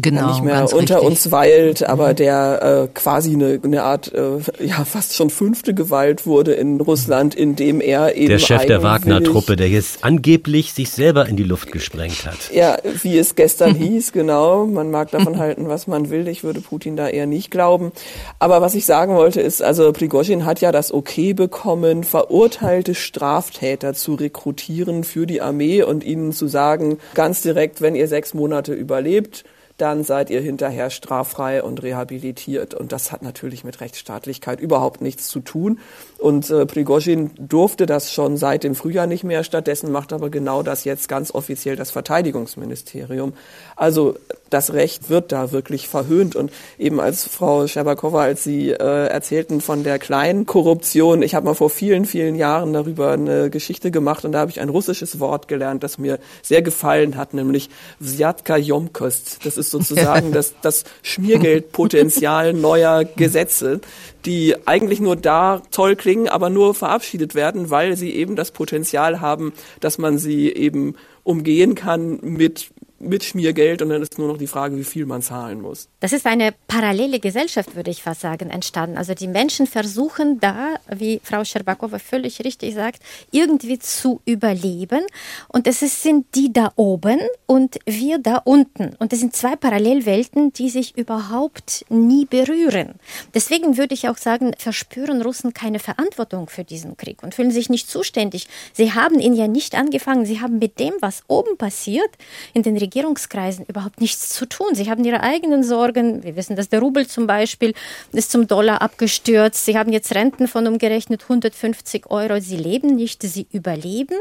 genau, 0.01 0.27
nicht 0.27 0.43
mehr 0.43 0.61
unter 0.61 0.95
richtig. 0.95 1.09
uns 1.09 1.31
weilt, 1.31 1.83
aber 1.83 2.09
mhm. 2.09 2.15
der 2.15 2.61
äh, 2.61 2.87
quasi 2.93 3.33
eine, 3.33 3.59
eine 3.63 3.83
Art, 3.83 4.13
äh, 4.13 4.39
ja, 4.65 4.85
fast 4.85 5.15
schon 5.15 5.29
fünfte 5.29 5.73
Gewalt 5.73 6.25
wurde 6.25 6.53
in 6.53 6.79
Russland, 6.81 7.35
indem 7.35 7.81
er 7.81 8.15
eben. 8.15 8.29
Der 8.29 8.39
Chef 8.39 8.65
der 8.65 8.83
Wagner-Truppe, 8.83 9.55
der 9.55 9.69
jetzt 9.69 10.03
angeblich 10.03 10.73
sich 10.73 10.89
selber 10.89 11.27
in 11.27 11.35
die 11.35 11.43
Luft 11.43 11.71
gesprengt 11.71 12.25
hat. 12.25 12.51
Ja, 12.53 12.77
wie 13.01 13.17
es 13.17 13.35
gestern 13.35 13.75
hieß, 13.75 14.11
genau. 14.11 14.65
Man 14.65 14.91
mag 14.91 15.11
davon 15.11 15.37
halten, 15.37 15.67
was 15.67 15.87
man 15.87 16.09
will. 16.09 16.27
Ich 16.27 16.43
würde 16.43 16.61
Putin 16.61 16.95
da 16.95 17.07
eher 17.07 17.27
nicht 17.27 17.51
glauben. 17.51 17.91
Aber 18.39 18.61
was 18.61 18.75
ich 18.75 18.85
sagen 18.85 19.15
wollte 19.15 19.41
ist, 19.41 19.61
also 19.61 19.91
Prigozhin 19.91 20.45
hat 20.45 20.61
ja 20.61 20.71
das 20.71 20.93
Okay 20.93 21.33
bekommen, 21.33 22.03
verurteilte 22.03 22.95
Straftäter 22.95 23.93
zu 23.93 24.15
rekrutieren 24.15 25.03
für 25.03 25.25
die 25.25 25.41
Armee 25.41 25.83
und 25.83 26.03
ihnen 26.03 26.31
zu 26.31 26.47
sagen, 26.47 26.97
ganz 27.13 27.41
direkt, 27.41 27.81
wenn 27.81 27.95
ihr 27.95 28.07
sechs 28.07 28.33
Monate 28.33 28.73
überlebt, 28.73 29.43
dann 29.77 30.03
seid 30.03 30.29
ihr 30.29 30.41
hinterher 30.41 30.89
straffrei 30.89 31.63
und 31.63 31.81
rehabilitiert. 31.83 32.73
Und 32.73 32.91
das 32.91 33.11
hat 33.11 33.21
natürlich 33.21 33.63
mit 33.63 33.79
Rechtsstaatlichkeit 33.79 34.59
überhaupt 34.59 35.01
nichts 35.01 35.27
zu 35.27 35.39
tun. 35.39 35.79
Und 36.17 36.49
äh, 36.49 36.65
Prigozhin 36.65 37.31
durfte 37.37 37.85
das 37.85 38.11
schon 38.11 38.37
seit 38.37 38.63
dem 38.63 38.73
Frühjahr 38.75 39.05
nicht 39.05 39.23
mehr. 39.23 39.43
Stattdessen 39.43 39.91
macht 39.91 40.13
aber 40.13 40.29
genau 40.29 40.63
das 40.63 40.83
jetzt 40.83 41.09
ganz 41.09 41.31
offiziell 41.33 41.75
das 41.75 41.91
Verteidigungsministerium. 41.91 43.33
Also 43.75 44.15
das 44.49 44.73
Recht 44.73 45.09
wird 45.09 45.31
da 45.31 45.51
wirklich 45.51 45.87
verhöhnt. 45.87 46.35
Und 46.35 46.51
eben 46.79 46.99
als 46.99 47.25
Frau 47.25 47.67
Scherbakowa, 47.67 48.23
als 48.23 48.43
Sie 48.43 48.71
äh, 48.71 49.07
erzählten 49.07 49.61
von 49.61 49.83
der 49.83 49.99
kleinen 49.99 50.45
Korruption, 50.45 51.21
ich 51.21 51.35
habe 51.35 51.45
mal 51.45 51.53
vor 51.53 51.69
vielen, 51.69 52.05
vielen 52.05 52.35
Jahren 52.35 52.73
darüber 52.73 53.11
eine 53.11 53.49
Geschichte 53.49 53.91
gemacht 53.91 54.25
und 54.25 54.31
da 54.31 54.39
habe 54.39 54.51
ich 54.51 54.59
ein 54.59 54.69
russisches 54.69 55.19
Wort 55.19 55.47
gelernt, 55.47 55.83
das 55.83 55.97
mir 55.97 56.19
sehr 56.41 56.61
gefallen 56.61 57.17
hat, 57.17 57.33
nämlich 57.33 57.69
Vzyatka 57.99 58.57
Yomkost. 58.57 59.45
Das 59.45 59.57
ist 59.57 59.69
sozusagen 59.69 60.31
das, 60.33 60.55
das 60.61 60.83
Schmiergeldpotenzial 61.03 62.53
neuer 62.53 63.03
Gesetze, 63.03 63.81
die 64.25 64.55
eigentlich 64.65 64.99
nur 64.99 65.15
da 65.15 65.61
toll 65.71 65.95
klingen, 65.95 66.27
aber 66.27 66.49
nur 66.49 66.73
verabschiedet 66.73 67.35
werden, 67.35 67.69
weil 67.69 67.95
sie 67.95 68.11
eben 68.11 68.35
das 68.35 68.51
Potenzial 68.51 69.21
haben, 69.21 69.53
dass 69.79 69.97
man 69.97 70.17
sie 70.17 70.51
eben 70.51 70.95
umgehen 71.23 71.75
kann 71.75 72.19
mit 72.21 72.69
mit 72.99 73.23
Schmiergeld 73.23 73.81
und 73.81 73.89
dann 73.89 74.01
ist 74.01 74.17
nur 74.17 74.27
noch 74.27 74.37
die 74.37 74.47
Frage, 74.47 74.77
wie 74.77 74.83
viel 74.83 75.05
man 75.05 75.21
zahlen 75.21 75.61
muss. 75.61 75.89
Das 75.99 76.13
ist 76.13 76.25
eine 76.25 76.53
parallele 76.67 77.19
Gesellschaft, 77.19 77.75
würde 77.75 77.91
ich 77.91 78.01
fast 78.01 78.21
sagen, 78.21 78.49
entstanden. 78.49 78.97
Also 78.97 79.13
die 79.13 79.27
Menschen 79.27 79.67
versuchen 79.67 80.39
da, 80.39 80.75
wie 80.93 81.21
Frau 81.23 81.43
Scherbakowa 81.43 81.99
völlig 81.99 82.43
richtig 82.43 82.73
sagt, 82.73 83.01
irgendwie 83.31 83.79
zu 83.79 84.21
überleben. 84.25 85.01
Und 85.47 85.67
es 85.67 85.79
sind 85.79 86.25
die 86.35 86.51
da 86.51 86.71
oben 86.75 87.19
und 87.45 87.77
wir 87.85 88.19
da 88.19 88.37
unten. 88.37 88.95
Und 88.99 89.13
es 89.13 89.19
sind 89.19 89.35
zwei 89.35 89.55
Parallelwelten, 89.55 90.53
die 90.53 90.69
sich 90.69 90.97
überhaupt 90.97 91.85
nie 91.89 92.25
berühren. 92.25 92.95
Deswegen 93.33 93.77
würde 93.77 93.93
ich 93.93 94.09
auch 94.09 94.17
sagen, 94.17 94.53
verspüren 94.57 95.21
Russen 95.21 95.53
keine 95.53 95.79
Verantwortung 95.79 96.49
für 96.49 96.63
diesen 96.63 96.97
Krieg 96.97 97.21
und 97.23 97.35
fühlen 97.35 97.51
sich 97.51 97.69
nicht 97.69 97.89
zuständig. 97.89 98.47
Sie 98.73 98.93
haben 98.93 99.19
ihn 99.19 99.33
ja 99.33 99.47
nicht 99.47 99.75
angefangen. 99.75 100.25
Sie 100.25 100.41
haben 100.41 100.59
mit 100.59 100.79
dem, 100.79 100.93
was 100.99 101.23
oben 101.27 101.57
passiert, 101.57 102.09
in 102.53 102.63
den 102.63 102.75
Regierungskreisen 102.87 103.65
überhaupt 103.65 103.99
nichts 103.99 104.29
zu 104.29 104.45
tun. 104.45 104.73
Sie 104.73 104.89
haben 104.89 105.03
ihre 105.03 105.21
eigenen 105.21 105.63
Sorgen. 105.63 106.23
Wir 106.23 106.35
wissen, 106.35 106.55
dass 106.55 106.69
der 106.69 106.79
Rubel 106.79 107.05
zum 107.07 107.27
Beispiel 107.27 107.73
ist 108.13 108.31
zum 108.31 108.47
Dollar 108.47 108.81
abgestürzt. 108.81 109.65
Sie 109.65 109.77
haben 109.77 109.91
jetzt 109.91 110.15
Renten 110.15 110.47
von 110.47 110.65
umgerechnet 110.67 111.23
150 111.23 112.09
Euro. 112.09 112.39
Sie 112.39 112.55
leben 112.55 112.95
nicht, 112.95 113.21
sie 113.23 113.45
überleben. 113.51 114.17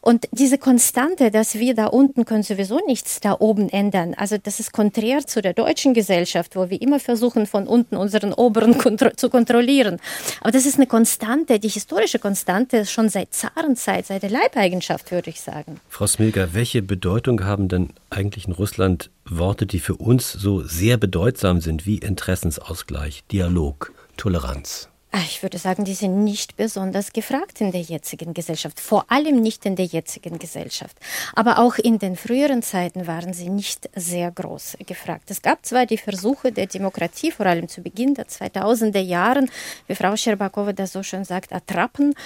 Und 0.00 0.28
diese 0.30 0.58
Konstante, 0.58 1.30
dass 1.30 1.56
wir 1.56 1.74
da 1.74 1.86
unten 1.86 2.24
können 2.24 2.44
sowieso 2.44 2.80
nichts 2.86 3.20
da 3.20 3.36
oben 3.38 3.68
ändern. 3.68 4.14
Also 4.14 4.36
das 4.38 4.60
ist 4.60 4.72
konträr 4.72 5.26
zu 5.26 5.42
der 5.42 5.52
deutschen 5.52 5.92
Gesellschaft, 5.92 6.54
wo 6.56 6.70
wir 6.70 6.80
immer 6.80 7.00
versuchen, 7.00 7.46
von 7.46 7.66
unten 7.66 7.96
unseren 7.96 8.32
Oberen 8.32 8.78
kontro 8.78 9.10
zu 9.16 9.28
kontrollieren. 9.28 9.98
Aber 10.40 10.52
das 10.52 10.66
ist 10.66 10.76
eine 10.76 10.86
Konstante, 10.86 11.58
die 11.58 11.68
historische 11.68 12.18
Konstante 12.18 12.86
schon 12.86 13.08
seit 13.08 13.34
Zarenzeit, 13.34 14.06
seit 14.06 14.22
der 14.22 14.30
Leibeigenschaft, 14.30 15.10
würde 15.10 15.30
ich 15.30 15.40
sagen. 15.40 15.80
Frau 15.88 16.06
Smilger, 16.06 16.54
welche 16.54 16.82
Bedeutung 16.82 17.44
haben 17.44 17.68
denn 17.68 17.90
eigentlich 18.14 18.46
in 18.46 18.52
Russland 18.52 19.10
Worte, 19.24 19.66
die 19.66 19.80
für 19.80 19.96
uns 19.96 20.32
so 20.32 20.62
sehr 20.62 20.96
bedeutsam 20.96 21.60
sind 21.60 21.86
wie 21.86 21.98
Interessensausgleich, 21.98 23.24
Dialog, 23.30 23.92
Toleranz? 24.16 24.88
Ah, 25.16 25.22
ich 25.28 25.44
würde 25.44 25.58
sagen, 25.58 25.84
die 25.84 25.94
sind 25.94 26.24
nicht 26.24 26.56
besonders 26.56 27.12
gefragt 27.12 27.60
in 27.60 27.70
der 27.70 27.82
jetzigen 27.82 28.34
Gesellschaft, 28.34 28.80
vor 28.80 29.04
allem 29.12 29.42
nicht 29.42 29.64
in 29.64 29.76
der 29.76 29.84
jetzigen 29.84 30.40
Gesellschaft. 30.40 30.96
Aber 31.36 31.60
auch 31.60 31.76
in 31.76 32.00
den 32.00 32.16
früheren 32.16 32.64
Zeiten 32.64 33.06
waren 33.06 33.32
sie 33.32 33.48
nicht 33.48 33.88
sehr 33.94 34.32
groß 34.32 34.78
gefragt. 34.84 35.30
Es 35.30 35.40
gab 35.40 35.64
zwar 35.64 35.86
die 35.86 35.98
Versuche 35.98 36.50
der 36.50 36.66
Demokratie, 36.66 37.30
vor 37.30 37.46
allem 37.46 37.68
zu 37.68 37.80
Beginn 37.80 38.14
der 38.14 38.26
2000er 38.26 38.98
Jahren, 38.98 39.48
wie 39.86 39.94
Frau 39.94 40.16
Scherbakowa 40.16 40.72
das 40.72 40.90
so 40.90 41.04
schön 41.04 41.24
sagt, 41.24 41.52
Attrappen, 41.52 42.16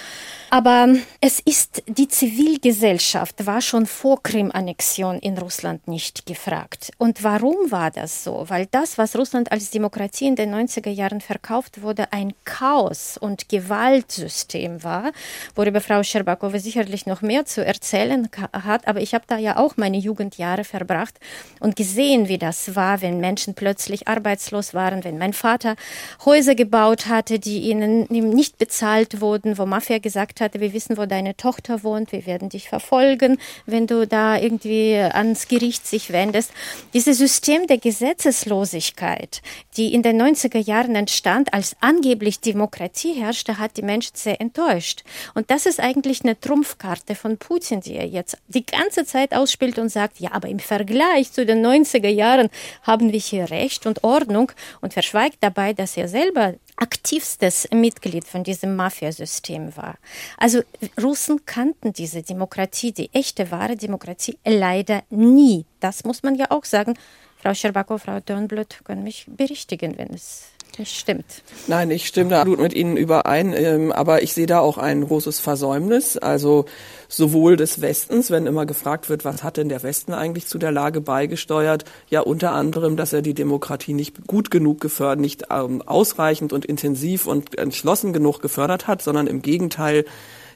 aber 0.49 0.87
es 1.21 1.39
ist 1.41 1.83
die 1.85 2.07
Zivilgesellschaft 2.07 3.45
war 3.45 3.61
schon 3.61 3.85
vor 3.85 4.23
Krim-Annexion 4.23 5.19
in 5.19 5.37
Russland 5.37 5.87
nicht 5.87 6.25
gefragt. 6.25 6.89
Und 6.97 7.23
warum 7.23 7.69
war 7.69 7.91
das 7.91 8.23
so? 8.23 8.45
Weil 8.47 8.65
das, 8.65 8.97
was 8.97 9.15
Russland 9.15 9.51
als 9.51 9.69
Demokratie 9.69 10.25
in 10.25 10.35
den 10.35 10.55
90er 10.55 10.89
Jahren 10.89 11.21
verkauft 11.21 11.83
wurde, 11.83 12.11
ein 12.11 12.33
Chaos 12.45 12.78
Chaos- 12.79 13.17
und 13.17 13.49
Gewaltsystem 13.49 14.83
war, 14.83 15.11
worüber 15.55 15.81
Frau 15.81 16.01
Scherbakowa 16.01 16.59
sicherlich 16.59 17.05
noch 17.05 17.21
mehr 17.21 17.45
zu 17.45 17.65
erzählen 17.65 18.29
hat. 18.53 18.87
Aber 18.87 19.01
ich 19.01 19.13
habe 19.13 19.25
da 19.27 19.37
ja 19.37 19.57
auch 19.57 19.75
meine 19.75 19.97
Jugendjahre 19.97 20.63
verbracht 20.63 21.15
und 21.59 21.75
gesehen, 21.75 22.29
wie 22.29 22.37
das 22.37 22.75
war, 22.75 23.01
wenn 23.01 23.19
Menschen 23.19 23.53
plötzlich 23.53 24.07
arbeitslos 24.07 24.73
waren, 24.73 25.03
wenn 25.03 25.17
mein 25.17 25.33
Vater 25.33 25.75
Häuser 26.23 26.55
gebaut 26.55 27.07
hatte, 27.07 27.39
die 27.39 27.69
ihnen 27.69 28.07
nicht 28.09 28.57
bezahlt 28.57 29.19
wurden, 29.19 29.57
wo 29.57 29.65
Mafia 29.65 29.99
gesagt 29.99 30.39
hatte, 30.39 30.61
wir 30.61 30.71
wissen, 30.73 30.97
wo 30.97 31.05
deine 31.05 31.35
Tochter 31.35 31.83
wohnt, 31.83 32.13
wir 32.13 32.25
werden 32.25 32.47
dich 32.47 32.69
verfolgen, 32.69 33.39
wenn 33.65 33.87
du 33.87 34.07
da 34.07 34.37
irgendwie 34.37 34.95
ans 34.95 35.49
Gericht 35.49 35.85
sich 35.85 36.13
wendest. 36.13 36.51
Dieses 36.93 37.17
System 37.17 37.67
der 37.67 37.77
Gesetzeslosigkeit, 37.77 39.41
die 39.75 39.93
in 39.93 40.01
den 40.01 40.21
90er 40.21 40.59
Jahren 40.59 40.95
entstand, 40.95 41.53
als 41.53 41.75
angeblich 41.81 42.39
Demokratie 42.39 42.68
Demokratie 42.69 43.13
herrschte, 43.13 43.57
hat 43.57 43.77
die 43.77 43.81
Menschen 43.81 44.15
sehr 44.15 44.39
enttäuscht. 44.39 45.03
Und 45.33 45.49
das 45.49 45.65
ist 45.65 45.79
eigentlich 45.79 46.23
eine 46.23 46.39
Trumpfkarte 46.39 47.15
von 47.15 47.37
Putin, 47.37 47.81
die 47.81 47.95
er 47.95 48.05
jetzt 48.05 48.37
die 48.47 48.65
ganze 48.65 49.05
Zeit 49.05 49.33
ausspielt 49.33 49.79
und 49.79 49.89
sagt, 49.89 50.19
ja, 50.19 50.31
aber 50.33 50.49
im 50.49 50.59
Vergleich 50.59 51.31
zu 51.31 51.45
den 51.45 51.65
90er 51.65 52.09
Jahren 52.09 52.49
haben 52.83 53.11
wir 53.11 53.19
hier 53.19 53.49
Recht 53.49 53.87
und 53.87 54.03
Ordnung 54.03 54.51
und 54.81 54.93
verschweigt 54.93 55.37
dabei, 55.41 55.73
dass 55.73 55.97
er 55.97 56.07
selber 56.07 56.53
aktivstes 56.75 57.67
Mitglied 57.71 58.25
von 58.25 58.43
diesem 58.43 58.75
Mafiasystem 58.75 59.75
war. 59.75 59.97
Also 60.37 60.61
Russen 61.01 61.45
kannten 61.45 61.91
diese 61.91 62.21
Demokratie, 62.21 62.91
die 62.91 63.09
echte, 63.13 63.49
wahre 63.49 63.75
Demokratie, 63.75 64.37
leider 64.45 65.01
nie. 65.09 65.65
Das 65.79 66.03
muss 66.03 66.21
man 66.21 66.35
ja 66.35 66.51
auch 66.51 66.65
sagen. 66.65 66.93
Frau 67.41 67.53
Scherbakow, 67.53 68.01
Frau 68.01 68.19
Dornblut 68.19 68.81
können 68.83 69.03
mich 69.03 69.25
berichtigen, 69.27 69.97
wenn 69.97 70.13
es 70.13 70.49
nicht 70.79 70.97
stimmt. 70.97 71.43
Nein, 71.67 71.91
ich 71.91 72.07
stimme 72.07 72.31
da 72.31 72.43
gut 72.43 72.59
mit 72.59 72.73
Ihnen 72.73 72.97
überein, 72.97 73.53
ähm, 73.53 73.91
aber 73.91 74.23
ich 74.23 74.33
sehe 74.33 74.47
da 74.47 74.59
auch 74.59 74.77
ein 74.77 75.05
großes 75.05 75.39
Versäumnis. 75.39 76.17
Also 76.17 76.65
sowohl 77.07 77.57
des 77.57 77.81
Westens, 77.81 78.31
wenn 78.31 78.47
immer 78.47 78.65
gefragt 78.65 79.09
wird, 79.09 79.25
was 79.25 79.43
hat 79.43 79.57
denn 79.57 79.69
der 79.69 79.83
Westen 79.83 80.13
eigentlich 80.13 80.47
zu 80.47 80.57
der 80.57 80.71
Lage 80.71 81.01
beigesteuert? 81.01 81.85
Ja, 82.09 82.21
unter 82.21 82.53
anderem, 82.53 82.97
dass 82.97 83.13
er 83.13 83.21
die 83.21 83.33
Demokratie 83.33 83.93
nicht 83.93 84.25
gut 84.27 84.49
genug 84.49 84.81
gefördert, 84.81 85.19
nicht 85.19 85.45
ähm, 85.51 85.81
ausreichend 85.81 86.53
und 86.53 86.65
intensiv 86.65 87.27
und 87.27 87.57
entschlossen 87.57 88.13
genug 88.13 88.41
gefördert 88.41 88.87
hat, 88.87 89.01
sondern 89.01 89.27
im 89.27 89.41
Gegenteil 89.41 90.05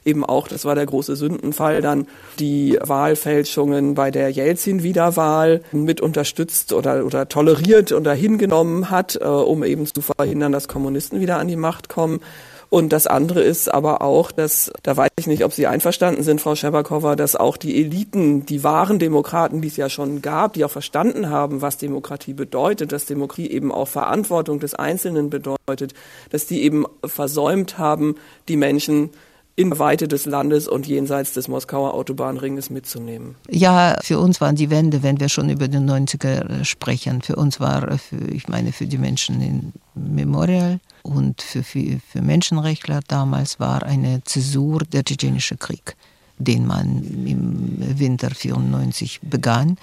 eben 0.04 0.24
auch, 0.24 0.48
das 0.48 0.64
war 0.64 0.74
der 0.74 0.86
große 0.86 1.16
Sündenfall, 1.16 1.80
dann 1.80 2.06
die 2.38 2.78
Wahlfälschungen 2.80 3.94
bei 3.94 4.10
der 4.10 4.30
Jelzin-Wiederwahl 4.30 5.62
mit 5.72 6.00
unterstützt 6.00 6.72
oder, 6.72 7.04
oder 7.04 7.28
toleriert 7.28 7.92
oder 7.92 8.12
hingenommen 8.14 8.90
hat, 8.90 9.18
äh, 9.20 9.24
um 9.24 9.64
eben 9.64 9.86
zu 9.86 10.00
verhindern, 10.00 10.52
dass 10.52 10.68
Kommunisten 10.68 11.20
wieder 11.20 11.38
an 11.38 11.48
die 11.48 11.56
Macht 11.56 11.88
kommen. 11.88 12.20
Und 12.74 12.92
das 12.92 13.06
andere 13.06 13.40
ist 13.40 13.72
aber 13.72 14.02
auch, 14.02 14.32
dass, 14.32 14.72
da 14.82 14.96
weiß 14.96 15.10
ich 15.20 15.28
nicht, 15.28 15.44
ob 15.44 15.52
Sie 15.52 15.68
einverstanden 15.68 16.24
sind, 16.24 16.40
Frau 16.40 16.56
Scherbakova, 16.56 17.14
dass 17.14 17.36
auch 17.36 17.56
die 17.56 17.80
Eliten, 17.80 18.46
die 18.46 18.64
wahren 18.64 18.98
Demokraten, 18.98 19.60
die 19.60 19.68
es 19.68 19.76
ja 19.76 19.88
schon 19.88 20.22
gab, 20.22 20.54
die 20.54 20.64
auch 20.64 20.72
verstanden 20.72 21.30
haben, 21.30 21.62
was 21.62 21.78
Demokratie 21.78 22.32
bedeutet, 22.32 22.90
dass 22.90 23.06
Demokratie 23.06 23.48
eben 23.48 23.70
auch 23.70 23.86
Verantwortung 23.86 24.58
des 24.58 24.74
Einzelnen 24.74 25.30
bedeutet, 25.30 25.94
dass 26.30 26.46
die 26.46 26.64
eben 26.64 26.84
versäumt 27.04 27.78
haben, 27.78 28.16
die 28.48 28.56
Menschen 28.56 29.10
in 29.56 29.78
Weite 29.78 30.08
des 30.08 30.26
Landes 30.26 30.66
und 30.66 30.86
jenseits 30.86 31.32
des 31.32 31.46
Moskauer 31.46 31.94
Autobahnringes 31.94 32.70
mitzunehmen. 32.70 33.36
Ja, 33.48 33.96
für 34.02 34.18
uns 34.18 34.40
waren 34.40 34.56
die 34.56 34.70
Wende, 34.70 35.02
wenn 35.02 35.20
wir 35.20 35.28
schon 35.28 35.48
über 35.48 35.68
den 35.68 35.88
90er 35.88 36.64
sprechen, 36.64 37.22
für 37.22 37.36
uns 37.36 37.60
war, 37.60 37.98
für, 37.98 38.16
ich 38.32 38.48
meine, 38.48 38.72
für 38.72 38.86
die 38.86 38.98
Menschen 38.98 39.40
in 39.40 39.72
Memorial 39.94 40.80
und 41.02 41.40
für, 41.40 41.62
für, 41.62 42.00
für 42.10 42.20
Menschenrechtler 42.20 43.00
damals 43.06 43.60
war 43.60 43.84
eine 43.84 44.24
Zäsur 44.24 44.80
der 44.80 45.04
tschetschenische 45.04 45.56
Krieg, 45.56 45.96
den 46.38 46.66
man 46.66 47.04
im 47.24 47.98
Winter 47.98 48.30
94 48.30 49.20
begann 49.22 49.76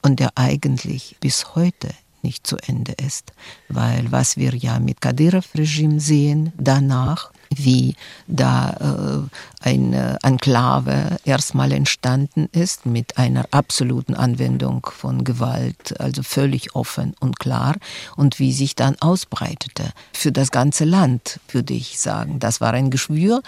und 0.00 0.20
der 0.20 0.30
eigentlich 0.36 1.16
bis 1.20 1.54
heute 1.54 1.88
nicht 2.22 2.46
zu 2.46 2.56
Ende 2.66 2.92
ist. 2.92 3.32
Weil 3.68 4.10
was 4.10 4.38
wir 4.38 4.54
ja 4.54 4.78
mit 4.78 5.02
Kadyrov-Regime 5.02 6.00
sehen, 6.00 6.52
danach 6.56 7.30
wie 7.54 7.94
da 8.26 9.26
äh, 9.62 9.66
eine 9.66 10.18
Enklave 10.22 11.18
erstmal 11.24 11.72
entstanden 11.72 12.48
ist 12.52 12.86
mit 12.86 13.18
einer 13.18 13.46
absoluten 13.50 14.14
Anwendung 14.14 14.86
von 14.90 15.24
Gewalt, 15.24 16.00
also 16.00 16.22
völlig 16.22 16.74
offen 16.74 17.14
und 17.20 17.38
klar, 17.38 17.76
und 18.16 18.38
wie 18.38 18.52
sich 18.52 18.74
dann 18.74 18.96
ausbreitete. 19.00 19.92
Für 20.12 20.32
das 20.32 20.50
ganze 20.50 20.84
Land, 20.84 21.40
würde 21.50 21.74
ich 21.74 21.98
sagen. 21.98 22.38
Das 22.38 22.60
war 22.60 22.72
ein 22.72 22.90
Geschwür 22.90 23.42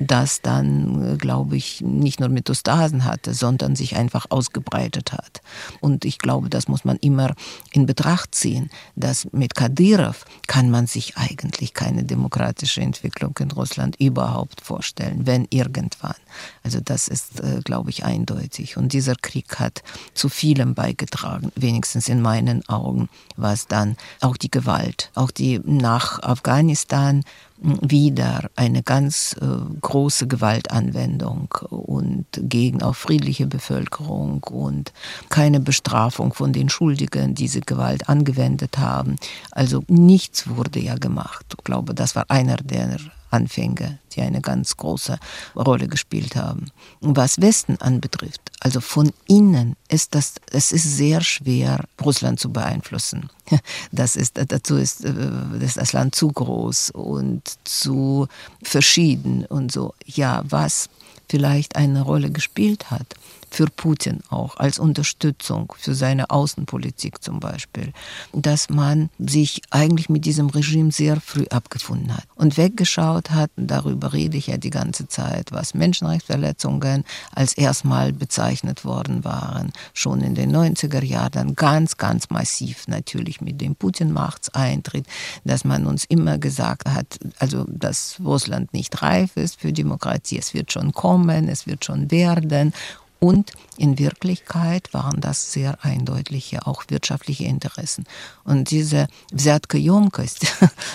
das 0.00 0.40
dann, 0.40 1.18
glaube 1.18 1.56
ich, 1.56 1.82
nicht 1.82 2.20
nur 2.20 2.30
Metastasen 2.30 3.04
hatte, 3.04 3.34
sondern 3.34 3.76
sich 3.76 3.96
einfach 3.96 4.26
ausgebreitet 4.30 5.12
hat. 5.12 5.42
Und 5.80 6.06
ich 6.06 6.18
glaube, 6.18 6.48
das 6.48 6.68
muss 6.68 6.86
man 6.86 6.96
immer 6.96 7.34
in 7.72 7.84
Betracht 7.84 8.34
ziehen, 8.34 8.70
dass 8.96 9.30
mit 9.32 9.54
Kadyrov 9.54 10.24
kann 10.46 10.70
man 10.70 10.86
sich 10.86 11.18
eigentlich 11.18 11.74
keine 11.74 12.02
demokratische 12.04 12.80
Entwicklung 12.80 13.36
in 13.40 13.50
Russland 13.50 13.96
überhaupt 14.00 14.62
vorstellen, 14.62 15.26
wenn 15.26 15.46
irgendwann. 15.50 16.14
Also 16.62 16.80
das 16.80 17.06
ist, 17.06 17.40
äh, 17.40 17.60
glaube 17.62 17.90
ich, 17.90 18.04
eindeutig. 18.04 18.78
Und 18.78 18.94
dieser 18.94 19.16
Krieg 19.16 19.60
hat 19.60 19.82
zu 20.14 20.30
vielem 20.30 20.74
beigetragen, 20.74 21.52
wenigstens 21.56 22.08
in 22.08 22.22
meinen 22.22 22.66
Augen, 22.70 23.10
was 23.36 23.66
dann 23.66 23.96
auch 24.20 24.38
die 24.38 24.50
Gewalt, 24.50 25.10
auch 25.14 25.30
die 25.30 25.60
nach 25.62 26.22
Afghanistan 26.22 27.22
wieder 27.60 28.48
eine 28.56 28.82
ganz 28.82 29.36
äh, 29.40 29.46
große 29.80 30.26
Gewaltanwendung 30.26 31.48
und 31.68 32.24
gegen 32.32 32.82
auch 32.82 32.96
friedliche 32.96 33.46
Bevölkerung 33.46 34.42
und 34.44 34.92
keine 35.28 35.60
Bestrafung 35.60 36.32
von 36.32 36.52
den 36.52 36.70
Schuldigen, 36.70 37.34
die 37.34 37.50
diese 37.50 37.62
Gewalt 37.62 38.08
angewendet 38.08 38.78
haben. 38.78 39.16
Also 39.50 39.82
nichts 39.88 40.48
wurde 40.48 40.78
ja 40.78 40.94
gemacht. 40.94 41.44
Ich 41.58 41.64
glaube, 41.64 41.94
das 41.94 42.14
war 42.14 42.26
einer 42.28 42.56
der 42.58 42.98
Anfänge, 43.30 43.98
die 44.12 44.20
eine 44.20 44.40
ganz 44.40 44.76
große 44.76 45.18
Rolle 45.56 45.88
gespielt 45.88 46.36
haben. 46.36 46.70
Was 47.00 47.40
Westen 47.40 47.76
anbetrifft, 47.80 48.40
also 48.60 48.80
von 48.80 49.12
innen 49.26 49.76
ist 49.88 50.14
das, 50.14 50.34
es 50.50 50.72
ist 50.72 50.96
sehr 50.96 51.20
schwer, 51.22 51.84
Russland 52.04 52.40
zu 52.40 52.52
beeinflussen. 52.52 53.30
Das 53.90 54.14
ist, 54.14 54.38
dazu 54.38 54.76
ist, 54.76 55.04
äh, 55.04 55.12
ist 55.60 55.76
das 55.76 55.92
Land 55.92 56.14
zu 56.14 56.28
groß 56.28 56.90
und 56.90 57.42
zu 57.64 58.28
verschieden 58.62 59.44
und 59.46 59.72
so. 59.72 59.92
Ja, 60.06 60.44
was 60.48 60.88
vielleicht 61.30 61.76
eine 61.76 62.02
Rolle 62.02 62.30
gespielt 62.30 62.90
hat, 62.90 63.14
für 63.50 63.66
Putin 63.66 64.20
auch 64.30 64.56
als 64.56 64.78
Unterstützung 64.78 65.74
für 65.78 65.94
seine 65.94 66.30
Außenpolitik 66.30 67.22
zum 67.22 67.40
Beispiel, 67.40 67.92
dass 68.32 68.70
man 68.70 69.10
sich 69.18 69.62
eigentlich 69.70 70.08
mit 70.08 70.24
diesem 70.24 70.48
Regime 70.50 70.92
sehr 70.92 71.20
früh 71.20 71.46
abgefunden 71.50 72.16
hat 72.16 72.24
und 72.36 72.56
weggeschaut 72.56 73.30
hat, 73.30 73.50
darüber 73.56 74.12
rede 74.12 74.36
ich 74.36 74.46
ja 74.46 74.56
die 74.56 74.70
ganze 74.70 75.08
Zeit, 75.08 75.50
was 75.52 75.74
Menschenrechtsverletzungen 75.74 77.04
als 77.34 77.52
erstmal 77.54 78.12
bezeichnet 78.12 78.84
worden 78.84 79.24
waren, 79.24 79.72
schon 79.92 80.20
in 80.20 80.34
den 80.34 80.54
90er 80.54 81.02
Jahren 81.04 81.54
ganz, 81.56 81.96
ganz 81.96 82.30
massiv 82.30 82.86
natürlich 82.86 83.40
mit 83.40 83.60
dem 83.60 83.74
Putin-Machtseintritt, 83.74 85.06
dass 85.44 85.64
man 85.64 85.86
uns 85.86 86.04
immer 86.04 86.38
gesagt 86.38 86.88
hat, 86.88 87.18
also 87.38 87.64
dass 87.68 88.16
Russland 88.24 88.72
nicht 88.72 89.02
reif 89.02 89.36
ist 89.36 89.60
für 89.60 89.72
Demokratie, 89.72 90.38
es 90.38 90.54
wird 90.54 90.72
schon 90.72 90.92
kommen, 90.92 91.19
es 91.48 91.66
wird 91.66 91.84
schon 91.84 92.08
werden. 92.50 92.72
Und 93.18 93.52
in 93.80 93.98
Wirklichkeit 93.98 94.92
waren 94.92 95.20
das 95.22 95.52
sehr 95.52 95.82
eindeutige 95.82 96.66
auch 96.66 96.84
wirtschaftliche 96.88 97.44
Interessen. 97.44 98.04
Und 98.44 98.70
diese 98.70 99.06
Wsertke-Jomkost, 99.32 100.46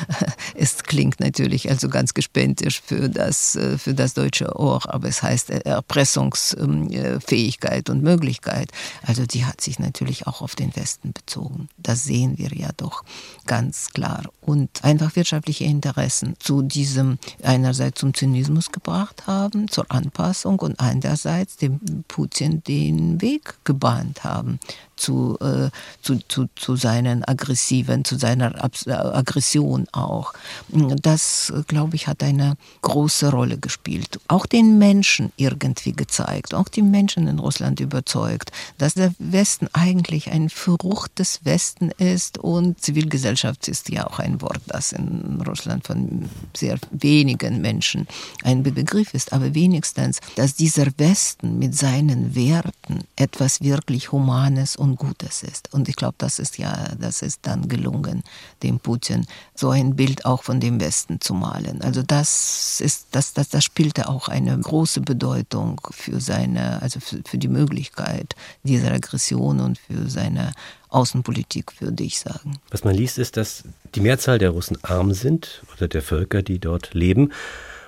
es 0.56 0.84
klingt 0.84 1.20
natürlich 1.20 1.72
also 1.72 1.90
ganz 1.90 2.14
gespenstisch 2.14 2.84
für 2.86 3.10
das, 3.10 3.56
äh, 3.56 3.80
für 3.80 3.96
das 3.96 4.14
deutsche 4.14 4.56
Ohr, 4.56 4.82
aber 4.86 5.08
es 5.08 5.24
heißt 5.24 5.50
Erpressungsfähigkeit 5.50 7.90
ähm, 7.90 7.92
äh, 7.92 7.92
und 7.92 8.04
Möglichkeit. 8.04 8.70
Also 9.02 9.26
die 9.26 9.46
hat 9.46 9.62
sich 9.62 9.80
natürlich 9.80 10.28
auch 10.28 10.44
auf 10.44 10.54
den 10.54 10.76
Westen 10.76 11.12
bezogen. 11.12 11.70
Das 11.78 12.04
sehen 12.04 12.38
wir 12.38 12.54
ja 12.54 12.70
doch 12.78 13.04
ganz 13.48 13.90
klar. 13.96 14.26
Und 14.42 14.84
einfach 14.84 15.16
wirtschaftliche 15.16 15.64
Interessen 15.64 16.36
zu 16.38 16.62
diesem 16.62 17.18
einerseits 17.42 18.00
zum 18.00 18.14
Zynismus 18.14 18.72
gebracht 18.72 19.26
haben, 19.26 19.70
zur 19.70 19.90
Anpassung 19.90 20.60
und 20.60 20.80
andererseits 20.80 21.58
dem 21.58 21.80
Putin, 22.08 22.62
dem 22.68 22.75
den 22.76 23.22
Weg 23.22 23.56
gebahnt 23.64 24.24
haben 24.24 24.60
zu, 24.96 25.38
äh, 25.40 25.70
zu, 26.02 26.20
zu, 26.28 26.48
zu 26.56 26.76
seinen 26.76 27.24
aggressiven, 27.24 28.06
zu 28.06 28.18
seiner 28.18 28.64
Abs 28.64 28.88
Aggression 28.88 29.88
auch. 29.92 30.34
Das, 30.70 31.52
glaube 31.68 31.96
ich, 31.96 32.08
hat 32.08 32.24
eine 32.24 32.56
große 32.82 33.30
Rolle 33.32 33.58
gespielt. 33.58 34.20
Auch 34.28 34.46
den 34.46 34.78
Menschen 34.78 35.32
irgendwie 35.38 35.94
gezeigt, 35.94 36.54
auch 36.54 36.68
die 36.68 36.82
Menschen 36.82 37.28
in 37.28 37.40
Russland 37.40 37.80
überzeugt, 37.80 38.52
dass 38.78 38.94
der 38.94 39.14
Westen 39.20 39.68
eigentlich 39.74 40.32
ein 40.32 40.50
verruchtes 40.50 41.40
Westen 41.44 41.92
ist 41.92 42.38
und 42.38 42.82
Zivilgesellschaft 42.82 43.68
ist 43.68 43.90
ja 43.90 44.08
auch 44.08 44.20
ein 44.20 44.42
Wort, 44.42 44.62
das 44.68 44.92
in 44.92 45.42
Russland 45.48 45.86
von 45.88 46.30
sehr 46.56 46.78
wenigen 46.92 47.62
Menschen 47.62 48.08
ein 48.44 48.64
Begriff 48.64 49.14
ist, 49.14 49.34
aber 49.34 49.54
wenigstens, 49.56 50.20
dass 50.36 50.56
dieser 50.56 50.88
Westen 50.98 51.58
mit 51.60 51.76
seinen 51.76 52.36
Werten 52.36 53.04
etwas 53.16 53.62
wirklich 53.62 54.12
Humanes 54.12 54.76
und 54.76 54.85
Gutes 54.94 55.44
ist. 55.44 55.74
Und 55.74 55.90
ich 55.90 55.96
glaube, 55.96 56.16
das 56.20 56.38
ist 56.38 56.58
ja, 56.58 56.94
das 57.00 57.24
ist 57.24 57.40
dann 57.44 57.68
gelungen, 57.68 58.24
dem 58.62 58.80
Putin 58.80 59.26
so 59.56 59.72
ein 59.72 59.96
Bild 59.96 60.26
auch 60.26 60.44
von 60.44 60.60
dem 60.60 60.80
Westen 60.80 61.20
zu 61.20 61.34
malen. 61.34 61.82
Also 61.82 62.04
das 62.04 62.80
ist, 62.82 63.08
das, 63.12 63.34
das, 63.34 63.50
das 63.50 63.64
spielte 63.64 64.08
auch 64.08 64.28
eine 64.28 64.58
große 64.58 65.02
Bedeutung 65.02 65.82
für 65.90 66.22
seine, 66.22 66.82
also 66.82 67.00
für, 67.00 67.22
für 67.26 67.40
die 67.40 67.48
Möglichkeit 67.48 68.36
dieser 68.64 68.92
Aggression 68.92 69.60
und 69.60 69.80
für 69.80 70.08
seine 70.10 70.52
Außenpolitik, 70.90 71.82
würde 71.82 72.04
ich 72.04 72.20
sagen. 72.20 72.60
Was 72.70 72.84
man 72.84 72.96
liest, 72.96 73.18
ist, 73.18 73.38
dass 73.38 73.64
die 73.96 74.02
Mehrzahl 74.02 74.38
der 74.38 74.52
Russen 74.52 74.78
arm 74.84 75.14
sind 75.14 75.64
oder 75.76 75.88
der 75.88 76.02
Völker, 76.02 76.44
die 76.44 76.60
dort 76.60 76.94
leben 76.94 77.32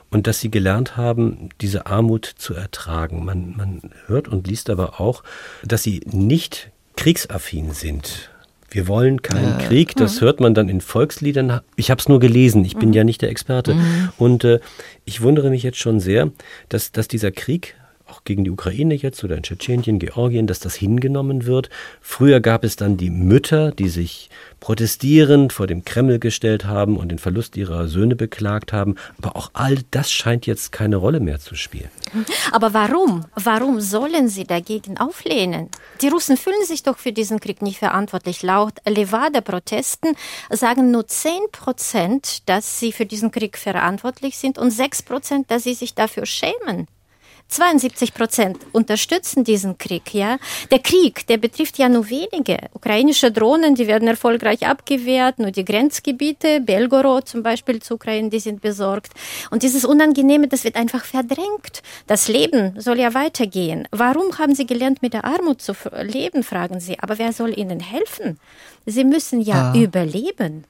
und 0.10 0.28
dass 0.28 0.40
sie 0.40 0.52
gelernt 0.52 0.98
haben, 0.98 1.50
diese 1.62 1.86
Armut 1.86 2.26
zu 2.26 2.54
ertragen. 2.54 3.26
Man, 3.26 3.56
man 3.56 3.92
hört 4.06 4.28
und 4.28 4.48
liest 4.48 4.70
aber 4.70 5.00
auch, 5.00 5.24
dass 5.64 5.84
sie 5.84 6.02
nicht 6.06 6.72
kriegsaffin 6.98 7.72
sind. 7.72 8.30
Wir 8.70 8.90
wollen 8.90 9.22
keinen 9.22 9.60
ja. 9.60 9.66
Krieg, 9.66 9.96
das 9.96 10.20
mhm. 10.20 10.26
hört 10.26 10.40
man 10.42 10.54
dann 10.54 10.68
in 10.68 10.82
Volksliedern. 10.82 11.62
Ich 11.78 11.90
habe 11.90 12.00
es 12.00 12.10
nur 12.10 12.20
gelesen, 12.20 12.66
ich 12.66 12.76
bin 12.76 12.90
mhm. 12.90 12.96
ja 12.96 13.04
nicht 13.06 13.22
der 13.22 13.30
Experte. 13.30 13.76
Mhm. 13.76 14.10
Und 14.18 14.44
äh, 14.44 14.60
ich 15.06 15.22
wundere 15.22 15.50
mich 15.50 15.64
jetzt 15.64 15.78
schon 15.78 16.02
sehr, 16.02 16.32
dass, 16.68 16.92
dass 16.92 17.08
dieser 17.08 17.32
Krieg 17.32 17.76
auch 18.10 18.24
gegen 18.24 18.44
die 18.44 18.52
Ukraine 18.52 18.96
jetzt 18.96 19.24
oder 19.24 19.38
in 19.38 19.44
Tschetschenien, 19.44 20.00
Georgien, 20.00 20.48
dass 20.48 20.60
das 20.60 20.76
hingenommen 20.76 21.46
wird. 21.46 21.70
Früher 22.02 22.40
gab 22.40 22.64
es 22.64 22.76
dann 22.76 22.98
die 22.98 23.10
Mütter, 23.10 23.72
die 23.72 23.90
sich 23.90 24.30
protestierend 24.60 25.54
vor 25.54 25.68
dem 25.68 25.86
Kreml 25.86 26.20
gestellt 26.20 26.66
haben 26.66 26.98
und 26.98 27.10
den 27.10 27.20
Verlust 27.20 27.58
ihrer 27.58 27.88
Söhne 27.88 28.16
beklagt 28.16 28.74
haben. 28.74 28.96
Aber 29.22 29.36
auch 29.36 29.52
all 29.54 29.78
das 29.92 30.12
scheint 30.12 30.46
jetzt 30.46 30.72
keine 30.72 30.98
Rolle 30.98 31.20
mehr 31.20 31.40
zu 31.40 31.56
spielen. 31.56 31.90
Aber 32.52 32.74
warum? 32.74 33.26
Warum 33.36 33.82
sollen 33.82 34.30
sie 34.30 34.46
dagegen 34.46 34.98
auflehnen? 34.98 35.70
Die 36.02 36.08
Russen 36.08 36.38
fühlen 36.38 36.66
sich 36.66 36.84
doch 36.84 36.98
für 36.98 37.12
diesen 37.12 37.40
Krieg 37.40 37.62
nicht 37.62 37.80
verantwortlich. 37.80 38.44
Laut 38.44 38.74
Levada-Protesten 38.86 40.16
sagen 40.50 40.92
nur 40.92 41.08
10 41.08 41.32
Prozent, 41.52 42.50
dass 42.50 42.80
sie 42.80 42.92
für 42.92 43.06
diesen 43.06 43.32
Krieg 43.32 43.58
verantwortlich 43.58 44.38
sind 44.38 44.58
und 44.58 44.72
6 44.72 45.04
Prozent, 45.04 45.52
dass 45.52 45.64
sie 45.64 45.74
sich 45.74 45.94
dafür 45.96 46.26
schämen. 46.26 46.88
72 47.50 48.14
Prozent 48.14 48.58
unterstützen 48.74 49.44
diesen 49.44 49.78
Krieg. 49.78 50.14
Ja, 50.14 50.38
der 50.72 50.80
Krieg, 50.80 51.26
der 51.28 51.38
betrifft 51.38 51.78
ja 51.78 51.90
nur 51.90 52.10
wenige. 52.10 52.58
Ukrainische 52.74 53.32
Drohnen, 53.32 53.76
die 53.76 53.88
werden 53.88 54.08
erfolgreich 54.08 54.68
abgewehrt. 54.68 55.40
Nur 55.40 55.52
die 55.52 55.66
Grenzgebiete, 55.66 56.62
Belgorod 56.62 57.28
zum 57.28 57.44
Beispiel 57.44 57.82
zu 57.82 57.96
Ukraine, 57.96 58.30
die 58.30 58.40
sind 58.40 58.62
besorgt. 58.62 59.14
Und 59.50 59.64
dieses 59.64 59.86
Unangenehme, 59.86 60.48
das 60.48 60.64
wird 60.64 60.76
einfach 60.76 61.06
verdrängt. 61.06 61.82
Das 62.06 62.28
Leben 62.28 62.80
soll 62.80 63.00
ja 63.00 63.14
weitergehen. 63.14 63.88
Warum 63.92 64.38
haben 64.38 64.56
Sie 64.56 64.66
gelernt, 64.66 65.02
mit 65.02 65.14
der 65.14 65.26
Armut 65.26 65.62
zu 65.62 65.74
leben, 66.02 66.44
fragen 66.44 66.80
Sie. 66.80 67.00
Aber 67.00 67.18
wer 67.18 67.34
soll 67.34 67.58
Ihnen 67.58 67.80
helfen? 67.80 68.40
Sie 68.86 69.04
müssen 69.04 69.42
ja 69.42 69.72
ah. 69.72 69.78
überleben. 69.78 70.66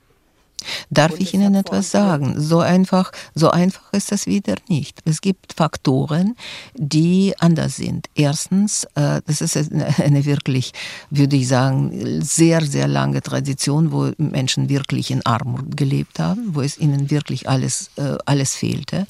Darf 0.89 1.14
ich 1.20 1.34
Ihnen 1.34 1.55
etwas 1.55 1.91
sagen? 1.91 2.36
So 2.39 2.60
einfach, 2.60 3.12
so 3.36 3.49
einfach 3.49 3.93
ist 3.93 4.12
das 4.12 4.26
wieder 4.26 4.55
nicht. 4.68 4.99
Es 5.05 5.22
gibt 5.22 5.53
Faktoren, 5.53 6.36
die 6.74 7.34
anders 7.39 7.76
sind. 7.76 8.08
Erstens, 8.16 8.86
äh, 8.95 9.22
das 9.26 9.41
ist 9.41 9.58
eine 9.99 10.26
wirklich, 10.26 10.74
würde 11.10 11.36
ich 11.36 11.47
sagen, 11.47 12.22
sehr, 12.22 12.62
sehr 12.62 12.88
lange 12.88 13.22
Tradition, 13.22 13.91
wo 13.91 14.12
Menschen 14.18 14.70
wirklich 14.70 15.12
in 15.12 15.26
Armut 15.26 15.78
gelebt 15.78 16.20
haben, 16.20 16.55
wo 16.55 16.62
es 16.62 16.78
ihnen 16.78 17.12
wirklich 17.12 17.47
alles, 17.47 17.91
äh, 17.97 18.18
alles 18.26 18.55
fehlte. 18.55 19.08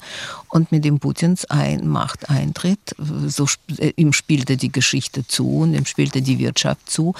Und 0.48 0.70
mit 0.72 0.84
dem 0.84 1.00
Putins 1.00 1.44
ein 1.46 1.88
Machteintritt, 1.88 2.94
so 3.26 3.46
äh, 3.78 3.92
ihm 3.96 4.12
spielte 4.12 4.56
die 4.56 4.72
Geschichte 4.72 5.26
zu 5.26 5.60
und 5.60 5.74
ihm 5.74 5.86
spielte 5.86 6.22
die 6.22 6.38
Wirtschaft 6.38 6.90
zu, 6.90 7.14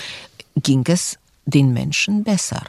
ging 0.56 0.84
es 0.86 1.18
den 1.46 1.72
Menschen 1.72 2.24
besser. 2.24 2.62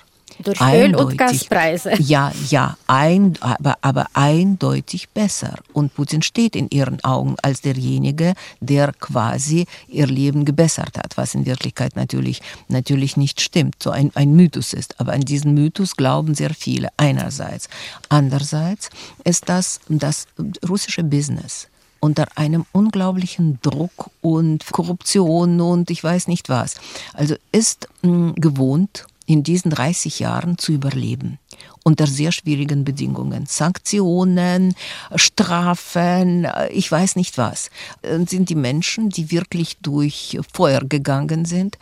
Durch 0.44 0.60
Öl- 0.62 0.96
und 0.96 1.18
Gaspreise. 1.18 1.94
Ja, 2.00 2.32
ja, 2.50 2.78
ein, 2.88 3.38
aber, 3.42 3.78
aber 3.82 4.08
eindeutig 4.14 5.10
besser. 5.10 5.56
Und 5.74 5.94
Putin 5.94 6.22
steht 6.22 6.56
in 6.56 6.70
ihren 6.70 7.04
Augen 7.04 7.36
als 7.42 7.62
derjenige, 7.62 8.34
der 8.60 8.94
quasi 8.94 9.66
ihr 9.88 10.08
Leben 10.08 10.46
gebessert 10.46 10.98
hat, 10.98 11.18
was 11.18 11.36
in 11.36 11.46
Wirklichkeit 11.46 11.96
natürlich, 11.96 12.42
natürlich 12.68 13.18
nicht 13.18 13.42
stimmt, 13.42 13.76
so 13.84 13.92
ein, 13.92 14.12
ein 14.16 14.34
Mythos 14.34 14.74
ist. 14.74 15.00
Aber 15.00 15.14
an 15.14 15.22
diesen 15.22 15.54
Mythos 15.54 15.96
glauben 15.96 16.36
sehr 16.36 16.54
viele 16.54 16.90
einerseits. 16.98 17.70
Andererseits 18.08 18.90
ist 19.24 19.50
das 19.50 19.82
das 19.88 20.28
russische 20.68 21.04
Business 21.04 21.68
unter 22.00 22.28
einem 22.36 22.66
unglaublichen 22.72 23.60
Druck 23.62 24.10
und 24.22 24.66
Korruption 24.72 25.60
und 25.62 25.92
ich 25.92 26.04
weiß 26.04 26.28
nicht 26.28 26.50
was. 26.50 26.76
Also 27.14 27.36
ist 27.52 27.90
mh, 28.02 28.10
hm, 28.10 28.36
gewohnt, 28.36 29.06
in 29.30 29.44
diesen 29.44 29.70
30 29.70 30.18
Jahren 30.18 30.58
zu 30.58 30.72
überleben 30.72 31.38
unter 31.84 32.07
sehr 32.07 32.32
schwierigen 32.32 32.84
Bedingungen. 32.84 33.45
Sanktionen, 33.45 34.76
Strafen, 35.16 36.47
ich 36.72 36.91
weiß 36.91 37.16
nicht 37.16 37.38
was. 37.38 37.70
Sind 38.03 38.49
die 38.49 38.55
Menschen, 38.55 39.10
die 39.10 39.32
wirklich 39.32 39.78
durch 39.82 40.38
Feuer 40.53 40.82
gegangen 40.82 41.45
sind 41.45 41.78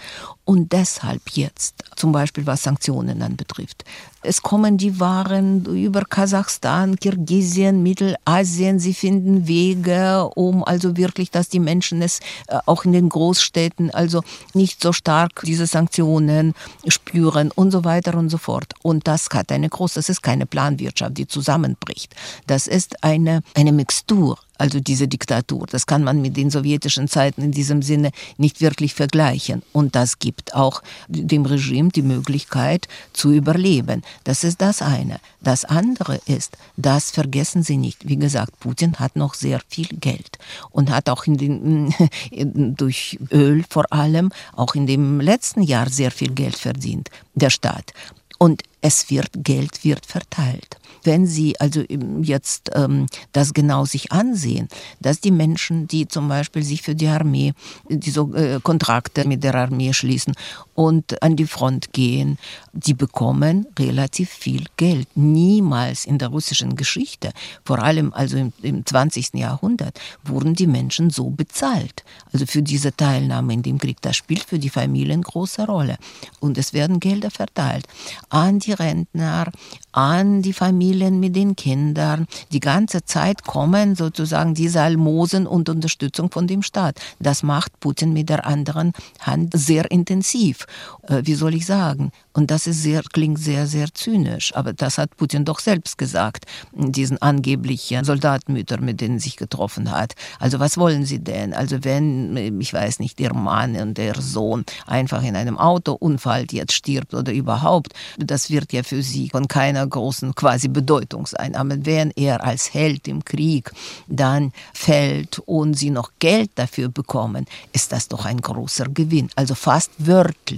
und 0.46 0.72
deshalb 0.72 1.22
jetzt, 1.32 1.84
zum 1.96 2.12
Beispiel 2.14 2.46
was 2.46 2.64
Sanktionen 2.64 3.22
anbetrifft, 3.22 3.84
es 4.24 4.42
kommen 4.42 4.78
die 4.78 5.00
Waren 5.00 5.66
über 5.66 6.02
Kasachstan, 6.02 6.98
Kirgisien, 6.98 7.82
Mittelasien. 7.82 8.80
Sie 8.80 8.94
finden 8.94 9.48
Wege, 9.48 10.30
um 10.36 10.64
also 10.64 10.98
wirklich, 10.98 11.32
dass 11.32 11.50
die 11.50 11.60
Menschen 11.60 12.02
es 12.02 12.20
äh, 12.48 12.58
auch 12.66 12.84
in 12.84 12.92
den 12.92 13.10
Großstädten 13.10 13.92
also 13.92 14.24
nicht 14.54 14.82
so 14.82 14.92
stark 14.92 15.44
diese 15.46 15.66
Sanktionen 15.66 16.56
spüren 16.88 17.52
und 17.52 17.72
so 17.72 17.86
weiter 17.86 18.16
und 18.16 18.30
so 18.30 18.38
fort. 18.38 18.74
Und 18.82 19.08
das 19.08 19.30
hat 19.32 19.52
eine 19.52 19.67
große, 19.70 19.96
das 19.96 20.10
ist 20.10 20.22
keine 20.22 20.46
Planwirtschaft, 20.46 21.18
die 21.18 21.28
zusammenbricht. 21.28 22.16
Das 22.48 22.68
ist 22.68 23.04
eine, 23.04 23.42
eine 23.56 23.72
Mixtur 23.72 24.38
also 24.58 24.80
diese 24.80 25.08
Diktatur. 25.08 25.66
Das 25.70 25.86
kann 25.86 26.04
man 26.04 26.22
mit 26.22 26.38
den 26.38 26.50
sowjetischen 26.50 27.08
Zeiten 27.08 27.42
in 27.42 27.52
diesem 27.52 27.82
Sinne 27.82 28.12
nicht 28.38 28.62
wirklich 28.62 28.94
vergleichen. 28.94 29.62
Und 29.72 29.96
das 29.96 30.20
gibt 30.20 30.56
auch 30.56 30.82
dem 31.08 31.46
Regime 31.46 31.90
die 31.90 32.02
Möglichkeit 32.02 32.88
zu 33.14 33.32
überleben. 33.32 34.04
Das 34.24 34.44
ist 34.44 34.62
das 34.62 34.82
eine. 34.82 35.20
Das 35.42 35.66
andere 35.66 36.20
ist, 36.26 36.58
das 36.76 37.12
vergessen 37.12 37.64
Sie 37.64 37.78
nicht. 37.78 38.08
Wie 38.08 38.18
gesagt, 38.18 38.60
Putin 38.60 38.96
hat 38.96 39.16
noch 39.16 39.34
sehr 39.34 39.62
viel 39.68 39.88
Geld 39.88 40.38
und 40.72 40.90
hat 40.90 41.10
auch 41.10 41.26
in 41.26 41.38
den, 41.38 41.94
durch 42.76 43.20
Öl 43.32 43.64
vor 43.70 43.92
allem 43.92 44.32
auch 44.54 44.76
in 44.76 44.88
dem 44.88 45.20
letzten 45.22 45.62
Jahr 45.62 45.90
sehr 45.90 46.12
viel 46.12 46.32
Geld 46.32 46.58
verdient, 46.58 47.10
der 47.36 47.50
Staat. 47.50 47.94
Und 48.38 48.64
es 48.82 49.10
wird, 49.10 49.30
Geld 49.34 49.84
wird 49.84 50.06
verteilt. 50.06 50.78
Wenn 51.04 51.26
Sie 51.26 51.60
also 51.60 51.84
jetzt 52.22 52.72
ähm, 52.76 53.08
das 53.32 53.54
genau 53.54 53.86
sich 53.86 54.12
ansehen, 54.12 54.68
dass 55.00 55.20
die 55.20 55.32
Menschen, 55.32 55.88
die 55.88 56.08
zum 56.08 56.28
Beispiel 56.28 56.64
sich 56.64 56.82
für 56.82 56.96
die 56.96 57.08
Armee, 57.08 57.54
diese 57.90 58.22
äh, 58.22 58.60
Kontrakte 58.62 59.28
mit 59.28 59.44
der 59.44 59.56
Armee 59.56 59.94
schließen 59.94 60.34
und 60.78 61.24
an 61.24 61.36
die 61.36 61.48
Front 61.48 61.92
gehen, 61.92 62.38
die 62.72 62.94
bekommen 62.94 63.66
relativ 63.80 64.30
viel 64.30 64.66
Geld. 64.78 65.08
Niemals 65.16 66.06
in 66.06 66.20
der 66.20 66.28
russischen 66.28 66.76
Geschichte, 66.76 67.32
vor 67.66 67.80
allem 67.80 68.14
also 68.14 68.38
im, 68.38 68.54
im 68.62 68.86
20. 68.86 69.34
Jahrhundert, 69.34 70.00
wurden 70.24 70.54
die 70.54 70.68
Menschen 70.68 71.10
so 71.10 71.32
bezahlt. 71.32 72.04
Also 72.32 72.46
für 72.46 72.62
diese 72.62 72.96
Teilnahme 72.96 73.56
in 73.56 73.64
dem 73.64 73.80
Krieg, 73.80 74.04
das 74.04 74.18
spielt 74.18 74.44
für 74.44 74.60
die 74.60 74.70
Familien 74.70 75.24
große 75.24 75.66
Rolle. 75.66 75.98
Und 76.40 76.60
es 76.60 76.74
werden 76.74 77.00
Gelder 77.00 77.32
verteilt 77.32 77.88
an 78.30 78.60
die 78.60 78.74
Rentner, 78.74 79.52
an 79.94 80.44
die 80.44 80.54
Familien 80.54 81.20
mit 81.20 81.36
den 81.36 81.56
Kindern. 81.56 82.28
Die 82.52 82.60
ganze 82.60 83.04
Zeit 83.04 83.46
kommen 83.46 83.96
sozusagen 83.96 84.54
diese 84.54 84.84
Almosen 84.84 85.48
und 85.48 85.70
Unterstützung 85.70 86.30
von 86.30 86.46
dem 86.46 86.62
Staat. 86.62 87.00
Das 87.20 87.42
macht 87.42 87.80
Putin 87.80 88.14
mit 88.14 88.30
der 88.30 88.46
anderen 88.46 88.94
Hand 89.22 89.54
sehr 89.56 89.90
intensiv. 89.90 90.67
Äh, 91.08 91.22
wie 91.24 91.34
soll 91.34 91.56
ich 91.56 91.66
sagen? 91.66 92.12
Und 92.34 92.52
das 92.52 92.68
ist 92.68 92.84
sehr, 92.84 93.02
klingt 93.02 93.40
sehr, 93.40 93.68
sehr 93.68 93.94
zynisch. 93.94 94.56
Aber 94.56 94.74
das 94.74 94.98
hat 94.98 95.16
Putin 95.18 95.46
doch 95.46 95.60
selbst 95.60 95.98
gesagt, 95.98 96.46
diesen 96.74 97.22
angeblichen 97.22 98.04
Soldatenmütter, 98.04 98.80
mit 98.80 99.02
denen 99.02 99.20
sich 99.20 99.38
getroffen 99.38 99.92
hat. 99.92 100.14
Also 100.40 100.60
was 100.60 100.78
wollen 100.78 101.06
sie 101.06 101.20
denn? 101.20 101.54
Also 101.54 101.84
wenn, 101.84 102.60
ich 102.62 102.74
weiß 102.74 103.00
nicht, 103.00 103.20
der 103.20 103.34
Mann 103.34 103.76
und 103.76 103.98
der 103.98 104.22
Sohn 104.22 104.66
einfach 104.86 105.24
in 105.24 105.36
einem 105.36 105.58
Autounfall 105.58 106.46
jetzt 106.52 106.74
stirbt 106.74 107.14
oder 107.14 107.32
überhaupt, 107.32 107.94
das 108.18 108.50
wird 108.50 108.72
ja 108.74 108.84
für 108.84 109.02
sie 109.02 109.30
von 109.30 109.48
keiner 109.48 109.86
großen 109.86 110.36
quasi 110.36 110.68
Bedeutung 110.68 111.26
sein. 111.26 111.56
Aber 111.56 111.86
wenn 111.86 112.12
er 112.12 112.44
als 112.44 112.74
Held 112.74 113.08
im 113.08 113.26
Krieg 113.26 113.72
dann 114.08 114.52
fällt 114.74 115.40
und 115.40 115.74
sie 115.74 115.90
noch 115.90 116.12
Geld 116.20 116.52
dafür 116.56 116.90
bekommen, 116.90 117.46
ist 117.74 117.92
das 117.92 118.08
doch 118.08 118.26
ein 118.26 118.42
großer 118.42 118.86
Gewinn. 118.90 119.30
Also 119.36 119.56
fast 119.56 119.92
wörtlich. 119.98 120.57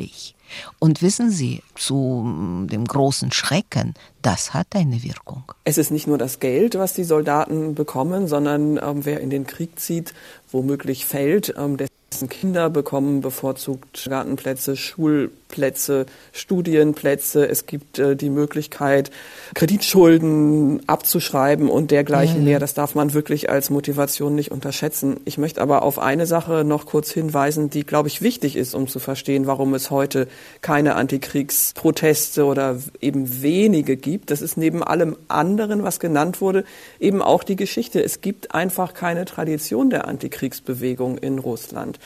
Und 0.79 1.01
wissen 1.01 1.29
Sie, 1.29 1.61
zu 1.75 2.67
dem 2.69 2.85
großen 2.85 3.31
Schrecken, 3.31 3.93
das 4.21 4.53
hat 4.53 4.67
eine 4.75 5.03
Wirkung. 5.03 5.43
Es 5.63 5.77
ist 5.77 5.91
nicht 5.91 6.07
nur 6.07 6.17
das 6.17 6.39
Geld, 6.39 6.75
was 6.75 6.93
die 6.93 7.03
Soldaten 7.03 7.75
bekommen, 7.75 8.27
sondern 8.27 8.77
ähm, 8.77 9.05
wer 9.05 9.19
in 9.21 9.29
den 9.29 9.45
Krieg 9.45 9.79
zieht, 9.79 10.13
womöglich 10.51 11.05
fällt, 11.05 11.53
ähm, 11.57 11.77
dessen 11.77 11.98
Kinder 12.29 12.69
bekommen 12.69 13.21
bevorzugt 13.21 14.07
Gartenplätze, 14.09 14.75
Schulplätze, 14.75 16.05
Studienplätze. 16.33 17.47
Es 17.47 17.65
gibt 17.65 17.99
äh, 17.99 18.15
die 18.15 18.29
Möglichkeit, 18.29 19.11
Kreditschulden 19.53 20.81
abzuschreiben 20.87 21.69
und 21.69 21.91
dergleichen 21.91 22.43
mehr. 22.43 22.59
Das 22.59 22.73
darf 22.73 22.95
man 22.95 23.13
wirklich 23.13 23.49
als 23.49 23.69
Motivation 23.69 24.35
nicht 24.35 24.51
unterschätzen. 24.51 25.17
Ich 25.25 25.37
möchte 25.37 25.61
aber 25.61 25.83
auf 25.83 25.99
eine 25.99 26.25
Sache 26.25 26.63
noch 26.65 26.85
kurz 26.85 27.11
hinweisen, 27.11 27.69
die, 27.69 27.85
glaube 27.85 28.07
ich, 28.07 28.21
wichtig 28.21 28.55
ist, 28.55 28.75
um 28.75 28.87
zu 28.87 28.99
verstehen, 28.99 29.47
warum 29.47 29.73
es 29.73 29.91
heute 29.91 30.27
keine 30.61 30.95
Antikriegsproteste 30.95 32.43
oder 32.45 32.77
eben 32.99 33.41
wenige 33.41 33.95
gibt. 33.97 34.31
Das 34.31 34.41
ist 34.41 34.57
neben 34.57 34.83
allem 34.83 35.15
anderen, 35.27 35.83
was 35.83 35.99
genannt 35.99 36.41
wurde, 36.41 36.65
eben 36.99 37.21
auch 37.21 37.43
die 37.43 37.55
Geschichte. 37.55 38.03
Es 38.03 38.21
gibt 38.21 38.53
einfach 38.53 38.93
keine 38.93 39.25
Tradition 39.25 39.89
der 39.89 40.07
Antikriegsbewegung 40.07 41.17
in 41.17 41.39
Russland. 41.39 41.98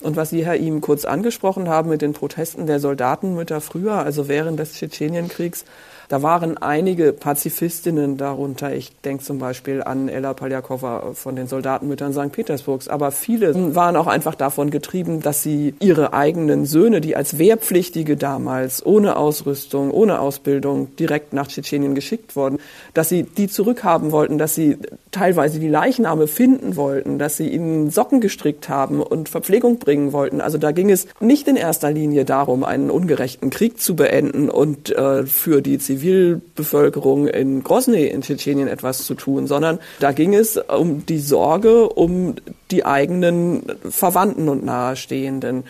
Und 0.00 0.16
was 0.16 0.30
Sie, 0.30 0.44
Herr 0.44 0.56
Ihm, 0.56 0.80
kurz 0.80 1.04
angesprochen 1.04 1.68
haben 1.68 1.90
mit 1.90 2.02
den 2.02 2.14
Protesten 2.14 2.66
der 2.66 2.80
Soldatenmütter 2.80 3.60
früher, 3.60 3.94
also 3.94 4.28
während 4.28 4.58
des 4.58 4.72
Tschetschenienkriegs, 4.72 5.64
da 6.10 6.22
waren 6.22 6.58
einige 6.58 7.12
Pazifistinnen 7.12 8.16
darunter. 8.16 8.74
Ich 8.74 8.90
denke 9.02 9.22
zum 9.22 9.38
Beispiel 9.38 9.80
an 9.80 10.08
Ella 10.08 10.34
Poljakova 10.34 11.12
von 11.14 11.36
den 11.36 11.46
Soldatenmüttern 11.46 12.12
St. 12.12 12.32
Petersburgs. 12.32 12.88
Aber 12.88 13.12
viele 13.12 13.76
waren 13.76 13.94
auch 13.94 14.08
einfach 14.08 14.34
davon 14.34 14.70
getrieben, 14.70 15.20
dass 15.20 15.44
sie 15.44 15.72
ihre 15.78 16.12
eigenen 16.12 16.66
Söhne, 16.66 17.00
die 17.00 17.14
als 17.14 17.38
Wehrpflichtige 17.38 18.16
damals 18.16 18.84
ohne 18.84 19.14
Ausrüstung, 19.14 19.92
ohne 19.92 20.18
Ausbildung 20.18 20.96
direkt 20.96 21.32
nach 21.32 21.46
Tschetschenien 21.46 21.94
geschickt 21.94 22.34
wurden, 22.34 22.58
dass 22.92 23.08
sie 23.08 23.22
die 23.22 23.46
zurückhaben 23.46 24.10
wollten, 24.10 24.36
dass 24.36 24.56
sie 24.56 24.78
teilweise 25.12 25.60
die 25.60 25.68
Leichname 25.68 26.26
finden 26.26 26.74
wollten, 26.74 27.20
dass 27.20 27.36
sie 27.36 27.50
ihnen 27.50 27.90
Socken 27.90 28.20
gestrickt 28.20 28.68
haben 28.68 29.00
und 29.00 29.28
Verpflegung 29.28 29.78
bringen 29.78 30.12
wollten. 30.12 30.40
Also 30.40 30.58
da 30.58 30.72
ging 30.72 30.90
es 30.90 31.06
nicht 31.20 31.46
in 31.46 31.54
erster 31.54 31.92
Linie 31.92 32.24
darum, 32.24 32.64
einen 32.64 32.90
ungerechten 32.90 33.50
Krieg 33.50 33.80
zu 33.80 33.94
beenden 33.94 34.50
und 34.50 34.90
äh, 34.90 35.24
für 35.24 35.62
die 35.62 35.78
Zivilisten 35.78 35.99
Zivilbevölkerung 36.00 37.28
in 37.28 37.62
Grozny 37.62 38.06
in 38.06 38.22
Tschetschenien 38.22 38.68
etwas 38.68 39.04
zu 39.04 39.14
tun, 39.14 39.46
sondern 39.46 39.78
da 40.00 40.12
ging 40.12 40.34
es 40.34 40.56
um 40.56 41.04
die 41.06 41.18
Sorge 41.18 41.88
um 41.88 42.36
die 42.70 42.84
eigenen 42.84 43.62
Verwandten 43.88 44.48
und 44.48 44.64
Nahestehenden. 44.64 45.64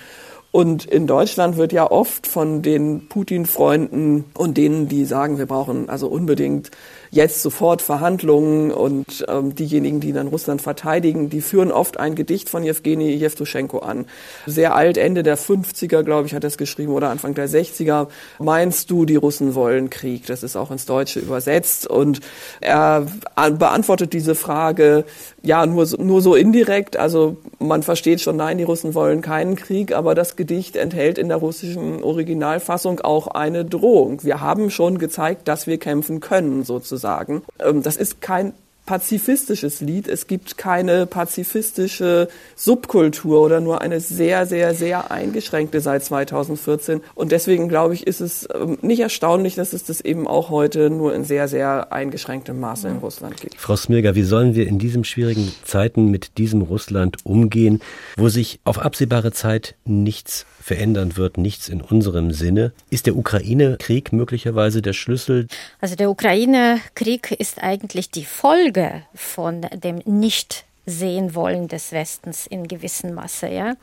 Und 0.53 0.85
in 0.85 1.07
Deutschland 1.07 1.57
wird 1.57 1.73
ja 1.73 1.89
oft 1.89 2.27
von 2.27 2.63
den 2.63 3.09
Putin-Freunden 3.09 4.25
und 4.35 4.57
denen, 4.57 4.89
die 4.89 5.05
sagen, 5.05 5.39
wir 5.39 5.47
brauchen 5.47 5.89
also 5.89 6.09
unbedingt 6.09 6.71
jetzt 7.11 7.43
sofort 7.43 7.83
Verhandlungen 7.83 8.71
und 8.71 9.25
ähm, 9.29 9.55
diejenigen, 9.55 10.01
die 10.01 10.13
dann 10.13 10.29
Russland 10.29 10.63
verteidigen, 10.63 11.29
die 11.29 11.41
führen 11.41 11.73
oft 11.73 11.99
ein 11.99 12.15
Gedicht 12.15 12.49
von 12.49 12.63
Jewgeni 12.63 13.11
Jewtuschenko 13.15 13.81
an. 13.81 14.07
Sehr 14.47 14.77
alt, 14.77 14.97
Ende 14.97 15.23
der 15.25 15.37
50er, 15.37 16.05
glaube 16.05 16.29
ich, 16.29 16.35
hat 16.35 16.45
er 16.45 16.49
es 16.49 16.59
geschrieben 16.59 16.93
oder 16.93 17.11
Anfang 17.11 17.35
der 17.35 17.49
60er. 17.49 18.07
Meinst 18.39 18.91
du, 18.91 19.05
die 19.05 19.17
Russen 19.17 19.55
wollen 19.57 19.91
Krieg? 19.91 20.27
Das 20.27 20.45
ist 20.45 20.55
auch 20.55 20.71
ins 20.71 20.87
Deutsche 20.87 21.19
übersetzt 21.19 21.89
und 21.89 22.21
er 22.61 23.07
beantwortet 23.35 24.13
diese 24.13 24.37
Frage 24.37 25.05
ja 25.43 25.67
nur 25.67 25.87
so, 25.87 25.97
nur 25.97 26.23
so 26.23 26.37
indirekt. 26.37 26.97
Also 26.97 27.39
man 27.59 27.83
versteht 27.83 28.21
schon, 28.21 28.37
nein, 28.37 28.59
die 28.59 28.65
Russen 28.65 28.95
wollen 28.95 29.21
keinen 29.21 29.57
Krieg, 29.57 29.93
aber 29.93 30.15
das 30.15 30.37
Gedicht 30.37 30.77
enthält 30.77 31.19
in 31.19 31.29
der 31.29 31.39
russischen 31.39 32.05
Originalfassung 32.05 33.01
auch 33.01 33.27
eine 33.27 33.65
Drohung. 33.65 34.23
Wir 34.23 34.41
haben 34.41 34.71
schon 34.71 34.99
gezeigt, 34.99 35.49
dass 35.49 35.67
wir 35.67 35.79
kämpfen 35.79 36.21
können, 36.21 36.63
sozusagen 36.63 37.00
sagen. 37.01 37.43
Ähm, 37.59 37.83
das 37.83 37.97
ist 37.97 38.21
kein 38.21 38.53
pazifistisches 38.91 39.81
Lied. 39.81 40.09
Es 40.09 40.27
gibt 40.27 40.59
keine 40.59 41.07
pazifistische 41.07 42.27
Subkultur 42.57 43.41
oder 43.41 43.61
nur 43.61 43.83
eine 43.83 44.01
sehr, 44.01 44.47
sehr, 44.47 44.75
sehr 44.75 45.13
eingeschränkte 45.13 45.81
seit 45.81 46.05
2014. 46.05 47.01
Und 47.15 47.31
deswegen 47.31 47.69
glaube 47.69 47.95
ich, 47.95 48.09
ist 48.09 48.21
es 48.21 48.49
ähm, 48.53 48.79
nicht 48.83 48.99
erstaunlich, 48.99 49.55
dass 49.55 49.75
es 49.75 49.85
das 49.85 50.01
eben 50.01 50.27
auch 50.27 50.51
heute 50.51 50.91
nur 50.91 51.15
in 51.15 51.23
sehr, 51.23 51.47
sehr 51.47 51.93
eingeschränktem 51.93 52.59
Maße 52.59 52.89
in 52.89 52.97
Russland 52.97 53.41
gibt. 53.41 53.55
Frau 53.61 53.77
Smirga, 53.77 54.17
wie 54.17 54.25
sollen 54.25 54.57
wir 54.57 54.67
in 54.67 54.81
diesen 54.81 55.05
schwierigen 55.05 55.53
Zeiten 55.65 56.11
mit 56.11 56.37
diesem 56.39 56.63
Russland 56.63 57.19
umgehen, 57.23 57.81
wo 58.17 58.29
sich 58.29 58.59
auf 58.65 58.81
absehbare 58.81 59.31
Zeit 59.31 59.77
nichts 59.85 60.47
verändern 60.61 61.17
wird, 61.17 61.39
nichts 61.39 61.69
in 61.69 61.81
unserem 61.81 62.33
Sinne. 62.33 62.73
Ist 62.91 63.07
der 63.07 63.17
Ukraine-Krieg 63.17 64.13
möglicherweise 64.13 64.83
der 64.83 64.93
Schlüssel? 64.93 65.47
Also 65.81 65.97
der 65.97 66.11
Ukraine-Krieg 66.11 67.33
ist 67.33 67.63
eigentlich 67.63 68.11
die 68.11 68.25
Folge 68.25 69.03
von 69.15 69.63
dem 69.83 70.03
nicht 70.05 70.65
sehen 70.87 71.35
wollen 71.35 71.69
des 71.69 71.93
Westens 71.93 72.47
in 72.47 72.67
gewissem 72.69 73.15
Maße. 73.15 73.49
Ja. 73.49 73.75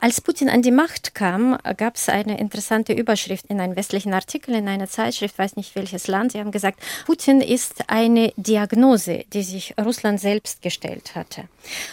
Als 0.00 0.20
Putin 0.20 0.48
an 0.48 0.62
die 0.62 0.70
Macht 0.70 1.14
kam, 1.14 1.58
gab 1.76 1.96
es 1.96 2.08
eine 2.08 2.38
interessante 2.38 2.92
Überschrift 2.92 3.46
in 3.48 3.60
einem 3.60 3.76
westlichen 3.76 4.14
Artikel 4.14 4.54
in 4.54 4.68
einer 4.68 4.88
Zeitschrift, 4.88 5.38
weiß 5.38 5.56
nicht 5.56 5.74
welches 5.74 6.06
Land. 6.06 6.32
Sie 6.32 6.38
haben 6.38 6.52
gesagt, 6.52 6.80
Putin 7.06 7.40
ist 7.40 7.88
eine 7.88 8.32
Diagnose, 8.36 9.24
die 9.32 9.42
sich 9.42 9.74
Russland 9.82 10.20
selbst 10.20 10.62
gestellt 10.62 11.14
hatte. 11.14 11.42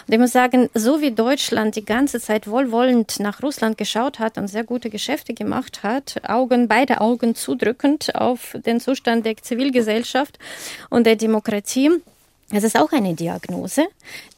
Und 0.08 0.14
ich 0.14 0.20
muss 0.20 0.32
sagen, 0.32 0.70
so 0.74 1.02
wie 1.02 1.12
Deutschland 1.12 1.76
die 1.76 1.86
ganze 1.86 2.20
Zeit 2.20 2.48
wohlwollend 2.48 3.20
nach 3.20 3.42
Russland 3.42 3.78
geschaut 3.78 4.20
hat 4.20 4.38
und 4.38 4.48
sehr 4.48 4.64
gute 4.64 4.90
Geschäfte 4.90 5.34
gemacht 5.34 5.84
hat, 5.84 6.22
Augen, 6.28 6.68
beide 6.68 7.02
Augen 7.02 7.36
zudrückend 7.36 8.16
auf 8.16 8.56
den 8.66 8.80
Zustand 8.80 9.26
der 9.26 9.38
Zivilgesellschaft 9.38 10.40
und 10.90 11.06
der 11.06 11.16
Demokratie, 11.16 11.92
es 12.52 12.64
ist 12.64 12.78
auch 12.78 12.92
eine 12.92 13.14
Diagnose, 13.14 13.88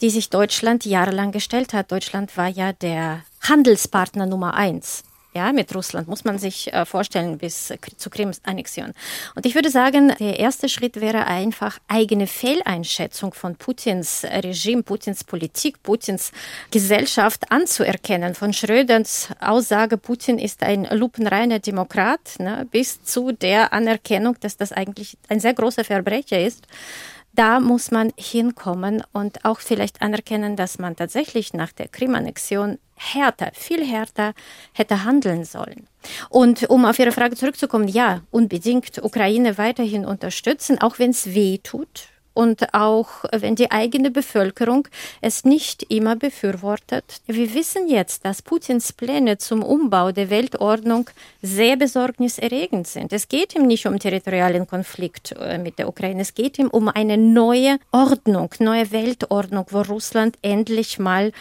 die 0.02 0.10
sich 0.10 0.30
Deutschland 0.30 0.86
jahrelang 0.86 1.32
gestellt 1.32 1.74
hat. 1.74 1.92
Deutschland 1.92 2.36
war 2.38 2.48
ja 2.48 2.74
der 2.74 3.24
Handelspartner 3.42 4.26
Nummer 4.26 4.54
eins 4.54 5.04
ja, 5.34 5.54
mit 5.54 5.74
Russland, 5.74 6.08
muss 6.10 6.26
man 6.26 6.38
sich 6.38 6.74
äh, 6.74 6.86
vorstellen, 6.86 7.38
bis 7.38 7.74
zur 7.98 8.12
Krim-Annexion. 8.12 8.94
Und 9.36 9.46
ich 9.46 9.56
würde 9.56 9.70
sagen, 9.70 10.14
der 10.20 10.40
erste 10.40 10.68
Schritt 10.68 11.00
wäre 11.00 11.26
einfach 11.26 11.80
eigene 11.88 12.28
Fehleinschätzung 12.28 13.34
von 13.34 13.56
Putins 13.56 14.26
Regime, 14.26 14.84
Putins 14.84 15.24
Politik, 15.24 15.82
Putins 15.84 16.32
Gesellschaft 16.70 17.50
anzuerkennen. 17.50 18.36
Von 18.36 18.52
Schröders 18.52 19.30
Aussage, 19.40 19.98
Putin 19.98 20.38
ist 20.38 20.64
ein 20.64 20.86
lupenreiner 20.92 21.60
Demokrat, 21.60 22.40
ne, 22.40 22.68
bis 22.70 23.02
zu 23.04 23.32
der 23.32 23.72
Anerkennung, 23.72 24.36
dass 24.42 24.58
das 24.58 24.74
eigentlich 24.74 25.18
ein 25.30 25.40
sehr 25.40 25.54
großer 25.54 25.86
Verbrecher 25.86 26.40
ist 26.40 26.68
da 27.34 27.60
muss 27.60 27.92
man 27.92 28.12
hinkommen 28.18 29.04
und 29.14 29.46
auch 29.46 29.60
vielleicht 29.60 30.02
anerkennen, 30.02 30.56
dass 30.56 30.80
man 30.80 30.96
tatsächlich 30.96 31.54
nach 31.54 31.72
der 31.72 31.88
Krim-Annexion 31.88 32.78
härter, 32.96 33.52
viel 33.54 33.86
härter 33.86 34.34
hätte 34.74 35.04
handeln 35.04 35.46
sollen. 35.46 35.88
Und 36.30 36.70
um 36.70 36.86
auf 36.86 37.00
Ihre 37.00 37.12
Frage 37.12 37.36
zurückzukommen, 37.36 37.88
ja, 37.88 38.22
unbedingt 38.32 39.04
Ukraine 39.04 39.58
weiterhin 39.58 40.06
unterstützen, 40.06 40.80
auch 40.80 41.00
wenn 41.00 41.12
es 41.12 41.34
weh 41.34 41.58
tut 41.58 42.11
und 42.34 42.74
auch 42.74 43.26
wenn 43.32 43.56
die 43.56 43.72
eigene 43.72 44.12
Bevölkerung 44.12 44.88
es 45.22 45.44
nicht 45.44 45.84
immer 45.90 46.16
befürwortet. 46.16 47.22
Wir 47.28 47.54
wissen 47.54 47.88
jetzt, 47.88 48.26
dass 48.26 48.42
Putins 48.42 48.94
Pläne 48.94 49.38
zum 49.38 49.64
Umbau 49.64 50.12
der 50.12 50.30
Weltordnung 50.30 51.10
sehr 51.42 51.76
besorgniserregend 51.76 52.88
sind. 52.88 53.14
Es 53.14 53.28
geht 53.28 53.56
ihm 53.56 53.68
nicht 53.68 53.86
um 53.86 54.00
territorialen 54.00 54.68
Konflikt 54.68 55.34
äh, 55.34 55.58
mit 55.58 55.80
der 55.80 55.90
Ukraine, 55.90 56.22
es 56.22 56.34
geht 56.34 56.58
ihm 56.60 56.68
um 56.68 56.88
eine 56.88 57.18
neue 57.18 57.80
Ordnung, 57.92 58.50
neue 58.60 58.92
Weltordnung, 58.92 59.66
wo 59.70 59.82
Russland 59.82 60.38
endlich 60.42 61.00
mal 61.00 61.28
äh, 61.28 61.32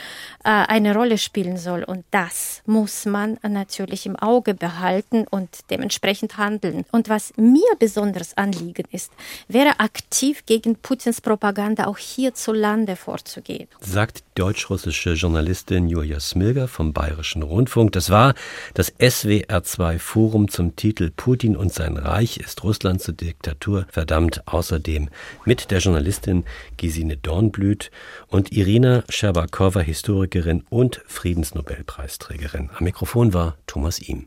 eine 0.44 0.94
Rolle 0.94 1.18
spielen 1.18 1.56
soll. 1.56 1.84
Und 1.84 2.04
das 2.10 2.62
muss 2.66 3.04
man 3.06 3.38
natürlich 3.42 4.06
im 4.06 4.16
Auge 4.16 4.54
behalten 4.54 5.26
und 5.30 5.48
dementsprechend 5.70 6.36
handeln. 6.36 6.84
Und 6.90 7.08
was 7.08 7.32
mir 7.36 7.70
besonders 7.78 8.36
Anliegen 8.36 8.86
ist, 8.90 9.12
wäre 9.48 9.80
aktiv 9.80 10.44
gegen 10.46 10.79
Putins 10.82 11.20
Propaganda 11.20 11.86
auch 11.86 11.98
hierzulande 11.98 12.96
vorzugehen. 12.96 13.68
Sagt 13.80 14.24
deutsch-russische 14.34 15.12
Journalistin 15.12 15.88
Julia 15.88 16.20
Smilger 16.20 16.68
vom 16.68 16.92
Bayerischen 16.92 17.42
Rundfunk. 17.42 17.92
Das 17.92 18.10
war 18.10 18.34
das 18.74 18.92
SWR2 18.98 19.98
Forum 19.98 20.48
zum 20.48 20.76
Titel 20.76 21.10
Putin 21.14 21.56
und 21.56 21.72
sein 21.72 21.96
Reich 21.96 22.38
ist 22.38 22.64
Russland 22.64 23.00
zur 23.02 23.14
Diktatur 23.14 23.86
verdammt. 23.90 24.42
Außerdem 24.46 25.08
mit 25.44 25.70
der 25.70 25.80
Journalistin 25.80 26.44
Gesine 26.76 27.16
Dornblüt 27.16 27.90
und 28.28 28.52
Irina 28.52 29.04
Scherbakowa, 29.08 29.80
Historikerin 29.80 30.64
und 30.70 31.02
Friedensnobelpreisträgerin. 31.06 32.70
Am 32.74 32.84
Mikrofon 32.84 33.34
war 33.34 33.56
Thomas 33.66 34.00
Ihm. 34.00 34.24